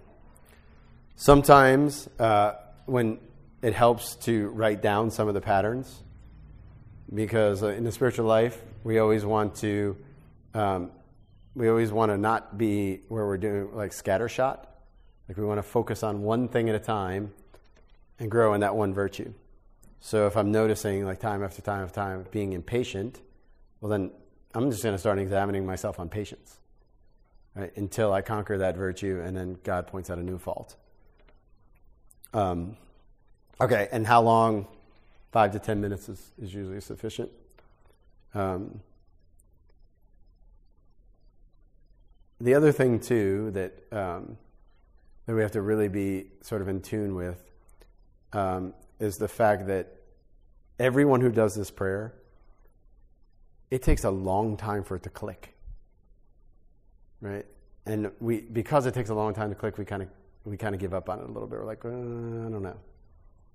Sometimes 1.15 2.09
uh, 2.19 2.53
when 2.85 3.19
it 3.61 3.73
helps 3.73 4.15
to 4.15 4.49
write 4.49 4.81
down 4.81 5.11
some 5.11 5.27
of 5.27 5.33
the 5.33 5.41
patterns, 5.41 6.03
because 7.13 7.61
in 7.61 7.83
the 7.83 7.91
spiritual 7.91 8.25
life 8.25 8.59
we 8.83 8.99
always 8.99 9.23
want 9.23 9.55
to 9.55 9.95
um, 10.53 10.91
we 11.55 11.69
always 11.69 11.91
want 11.91 12.11
to 12.11 12.17
not 12.17 12.57
be 12.57 13.01
where 13.07 13.25
we're 13.25 13.37
doing 13.37 13.75
like 13.75 13.91
scattershot. 13.91 14.65
Like 15.27 15.37
we 15.37 15.43
want 15.43 15.57
to 15.57 15.63
focus 15.63 16.03
on 16.03 16.21
one 16.21 16.47
thing 16.47 16.69
at 16.69 16.75
a 16.75 16.79
time 16.79 17.33
and 18.19 18.31
grow 18.31 18.53
in 18.53 18.61
that 18.61 18.75
one 18.75 18.93
virtue. 18.93 19.33
So 19.99 20.27
if 20.27 20.37
I'm 20.37 20.51
noticing 20.51 21.05
like 21.05 21.19
time 21.19 21.43
after 21.43 21.61
time 21.61 21.83
after 21.83 21.95
time 21.95 22.25
being 22.31 22.53
impatient, 22.53 23.19
well 23.81 23.89
then 23.89 24.11
I'm 24.53 24.71
just 24.71 24.83
going 24.83 24.95
to 24.95 24.99
start 24.99 25.19
examining 25.19 25.65
myself 25.65 25.99
on 25.99 26.09
patience, 26.09 26.57
right? 27.55 27.75
Until 27.77 28.11
I 28.13 28.21
conquer 28.21 28.57
that 28.57 28.75
virtue, 28.75 29.21
and 29.23 29.35
then 29.35 29.57
God 29.63 29.87
points 29.87 30.09
out 30.09 30.17
a 30.17 30.23
new 30.23 30.37
fault. 30.37 30.75
Um, 32.33 32.77
okay, 33.61 33.87
and 33.91 34.07
how 34.07 34.21
long? 34.21 34.67
Five 35.31 35.51
to 35.51 35.59
ten 35.59 35.81
minutes 35.81 36.07
is, 36.09 36.31
is 36.41 36.53
usually 36.53 36.79
sufficient. 36.79 37.29
Um, 38.33 38.79
the 42.39 42.55
other 42.55 42.71
thing 42.71 42.99
too 42.99 43.51
that 43.51 43.73
um, 43.91 44.37
that 45.25 45.35
we 45.35 45.41
have 45.41 45.51
to 45.51 45.61
really 45.61 45.89
be 45.89 46.27
sort 46.41 46.61
of 46.61 46.67
in 46.67 46.81
tune 46.81 47.13
with 47.13 47.43
um, 48.33 48.73
is 48.99 49.17
the 49.17 49.27
fact 49.27 49.67
that 49.67 49.97
everyone 50.79 51.21
who 51.21 51.31
does 51.31 51.55
this 51.55 51.69
prayer 51.69 52.13
it 53.69 53.81
takes 53.81 54.03
a 54.03 54.09
long 54.09 54.57
time 54.57 54.83
for 54.83 54.95
it 54.95 55.03
to 55.03 55.09
click. 55.09 55.55
Right? 57.21 57.45
And 57.85 58.11
we 58.19 58.41
because 58.41 58.85
it 58.85 58.93
takes 58.93 59.09
a 59.09 59.15
long 59.15 59.33
time 59.33 59.49
to 59.49 59.55
click, 59.55 59.77
we 59.77 59.85
kind 59.85 60.03
of 60.03 60.09
we 60.45 60.57
kind 60.57 60.75
of 60.75 60.81
give 60.81 60.93
up 60.93 61.09
on 61.09 61.19
it 61.19 61.25
a 61.25 61.31
little 61.31 61.47
bit. 61.47 61.59
We're 61.59 61.65
like, 61.65 61.83
uh, 61.83 61.89
I 61.89 61.91
don't 61.91 62.63
know. 62.63 62.77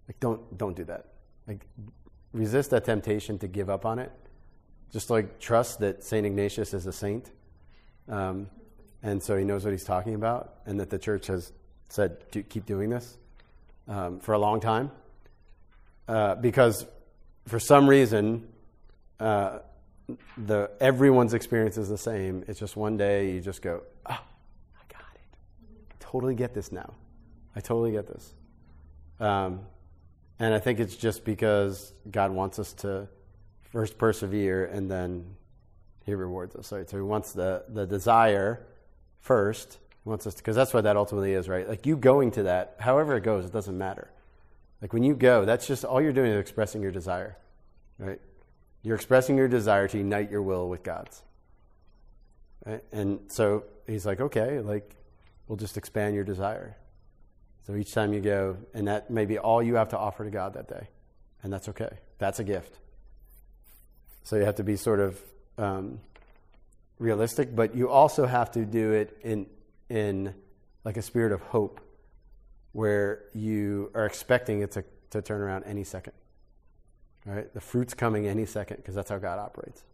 Like 0.08 0.20
don't 0.20 0.58
don't 0.58 0.76
do 0.76 0.84
that. 0.84 1.06
Like 1.46 1.66
resist 2.32 2.70
that 2.70 2.84
temptation 2.84 3.38
to 3.38 3.48
give 3.48 3.70
up 3.70 3.84
on 3.86 3.98
it. 3.98 4.10
Just 4.90 5.10
like 5.10 5.38
trust 5.38 5.80
that 5.80 6.02
Saint 6.02 6.26
Ignatius 6.26 6.74
is 6.74 6.86
a 6.86 6.92
saint, 6.92 7.30
um, 8.08 8.48
and 9.02 9.22
so 9.22 9.36
he 9.38 9.44
knows 9.44 9.64
what 9.64 9.70
he's 9.70 9.84
talking 9.84 10.14
about, 10.14 10.56
and 10.66 10.78
that 10.80 10.90
the 10.90 10.98
church 10.98 11.28
has 11.28 11.52
said 11.88 12.18
keep 12.30 12.66
doing 12.66 12.90
this 12.90 13.16
um, 13.88 14.20
for 14.20 14.34
a 14.34 14.38
long 14.38 14.60
time, 14.60 14.90
uh, 16.08 16.34
because 16.34 16.84
for 17.46 17.58
some 17.58 17.88
reason. 17.88 18.48
Uh, 19.20 19.60
the 20.36 20.70
everyone's 20.80 21.34
experience 21.34 21.76
is 21.76 21.88
the 21.88 21.98
same. 21.98 22.44
It's 22.48 22.58
just 22.58 22.76
one 22.76 22.96
day 22.96 23.32
you 23.32 23.40
just 23.40 23.62
go, 23.62 23.82
oh, 24.06 24.12
I 24.12 24.92
got 24.92 25.06
it. 25.14 25.20
I 25.90 25.94
totally 25.98 26.34
get 26.34 26.54
this 26.54 26.72
now. 26.72 26.94
I 27.54 27.60
totally 27.60 27.92
get 27.92 28.06
this. 28.06 28.34
Um, 29.20 29.60
and 30.38 30.54
I 30.54 30.58
think 30.58 30.80
it's 30.80 30.96
just 30.96 31.24
because 31.24 31.92
God 32.10 32.32
wants 32.32 32.58
us 32.58 32.72
to 32.74 33.08
first 33.70 33.98
persevere 33.98 34.66
and 34.66 34.90
then 34.90 35.36
He 36.04 36.14
rewards 36.14 36.56
us. 36.56 36.72
Right? 36.72 36.88
So 36.88 36.96
He 36.96 37.02
wants 37.02 37.32
the, 37.32 37.64
the 37.68 37.86
desire 37.86 38.66
first. 39.20 39.78
He 40.02 40.08
wants 40.08 40.26
us 40.26 40.34
because 40.34 40.56
that's 40.56 40.74
what 40.74 40.84
that 40.84 40.96
ultimately 40.96 41.32
is, 41.32 41.48
right? 41.48 41.68
Like 41.68 41.86
you 41.86 41.96
going 41.96 42.32
to 42.32 42.44
that, 42.44 42.76
however 42.80 43.16
it 43.16 43.22
goes, 43.22 43.44
it 43.44 43.52
doesn't 43.52 43.76
matter. 43.76 44.10
Like 44.80 44.92
when 44.92 45.04
you 45.04 45.14
go, 45.14 45.44
that's 45.44 45.66
just 45.66 45.84
all 45.84 46.00
you're 46.00 46.12
doing 46.12 46.32
is 46.32 46.40
expressing 46.40 46.82
your 46.82 46.90
desire, 46.90 47.36
right? 47.98 48.20
You're 48.82 48.96
expressing 48.96 49.36
your 49.36 49.48
desire 49.48 49.86
to 49.88 49.98
unite 49.98 50.30
your 50.30 50.42
will 50.42 50.68
with 50.68 50.82
God's. 50.82 51.22
And 52.92 53.20
so 53.28 53.64
he's 53.86 54.04
like, 54.06 54.20
okay, 54.20 54.60
like, 54.60 54.94
we'll 55.46 55.56
just 55.56 55.76
expand 55.76 56.14
your 56.14 56.24
desire. 56.24 56.76
So 57.66 57.76
each 57.76 57.92
time 57.92 58.12
you 58.12 58.20
go, 58.20 58.56
and 58.74 58.88
that 58.88 59.10
may 59.10 59.24
be 59.24 59.38
all 59.38 59.62
you 59.62 59.76
have 59.76 59.90
to 59.90 59.98
offer 59.98 60.24
to 60.24 60.30
God 60.30 60.54
that 60.54 60.68
day. 60.68 60.88
And 61.42 61.52
that's 61.52 61.68
okay. 61.68 61.98
That's 62.18 62.40
a 62.40 62.44
gift. 62.44 62.78
So 64.24 64.36
you 64.36 64.44
have 64.44 64.56
to 64.56 64.64
be 64.64 64.76
sort 64.76 65.00
of 65.00 65.20
um, 65.58 66.00
realistic, 66.98 67.54
but 67.54 67.74
you 67.74 67.88
also 67.88 68.26
have 68.26 68.50
to 68.52 68.64
do 68.64 68.92
it 68.92 69.16
in, 69.22 69.46
in 69.88 70.34
like 70.84 70.96
a 70.96 71.02
spirit 71.02 71.32
of 71.32 71.40
hope 71.40 71.80
where 72.72 73.24
you 73.34 73.90
are 73.94 74.06
expecting 74.06 74.62
it 74.62 74.72
to, 74.72 74.84
to 75.10 75.22
turn 75.22 75.40
around 75.40 75.64
any 75.64 75.84
second. 75.84 76.14
Right? 77.24 77.52
The 77.52 77.60
fruit's 77.60 77.94
coming 77.94 78.26
any 78.26 78.46
second 78.46 78.78
because 78.78 78.94
that's 78.94 79.10
how 79.10 79.18
God 79.18 79.38
operates. 79.38 79.84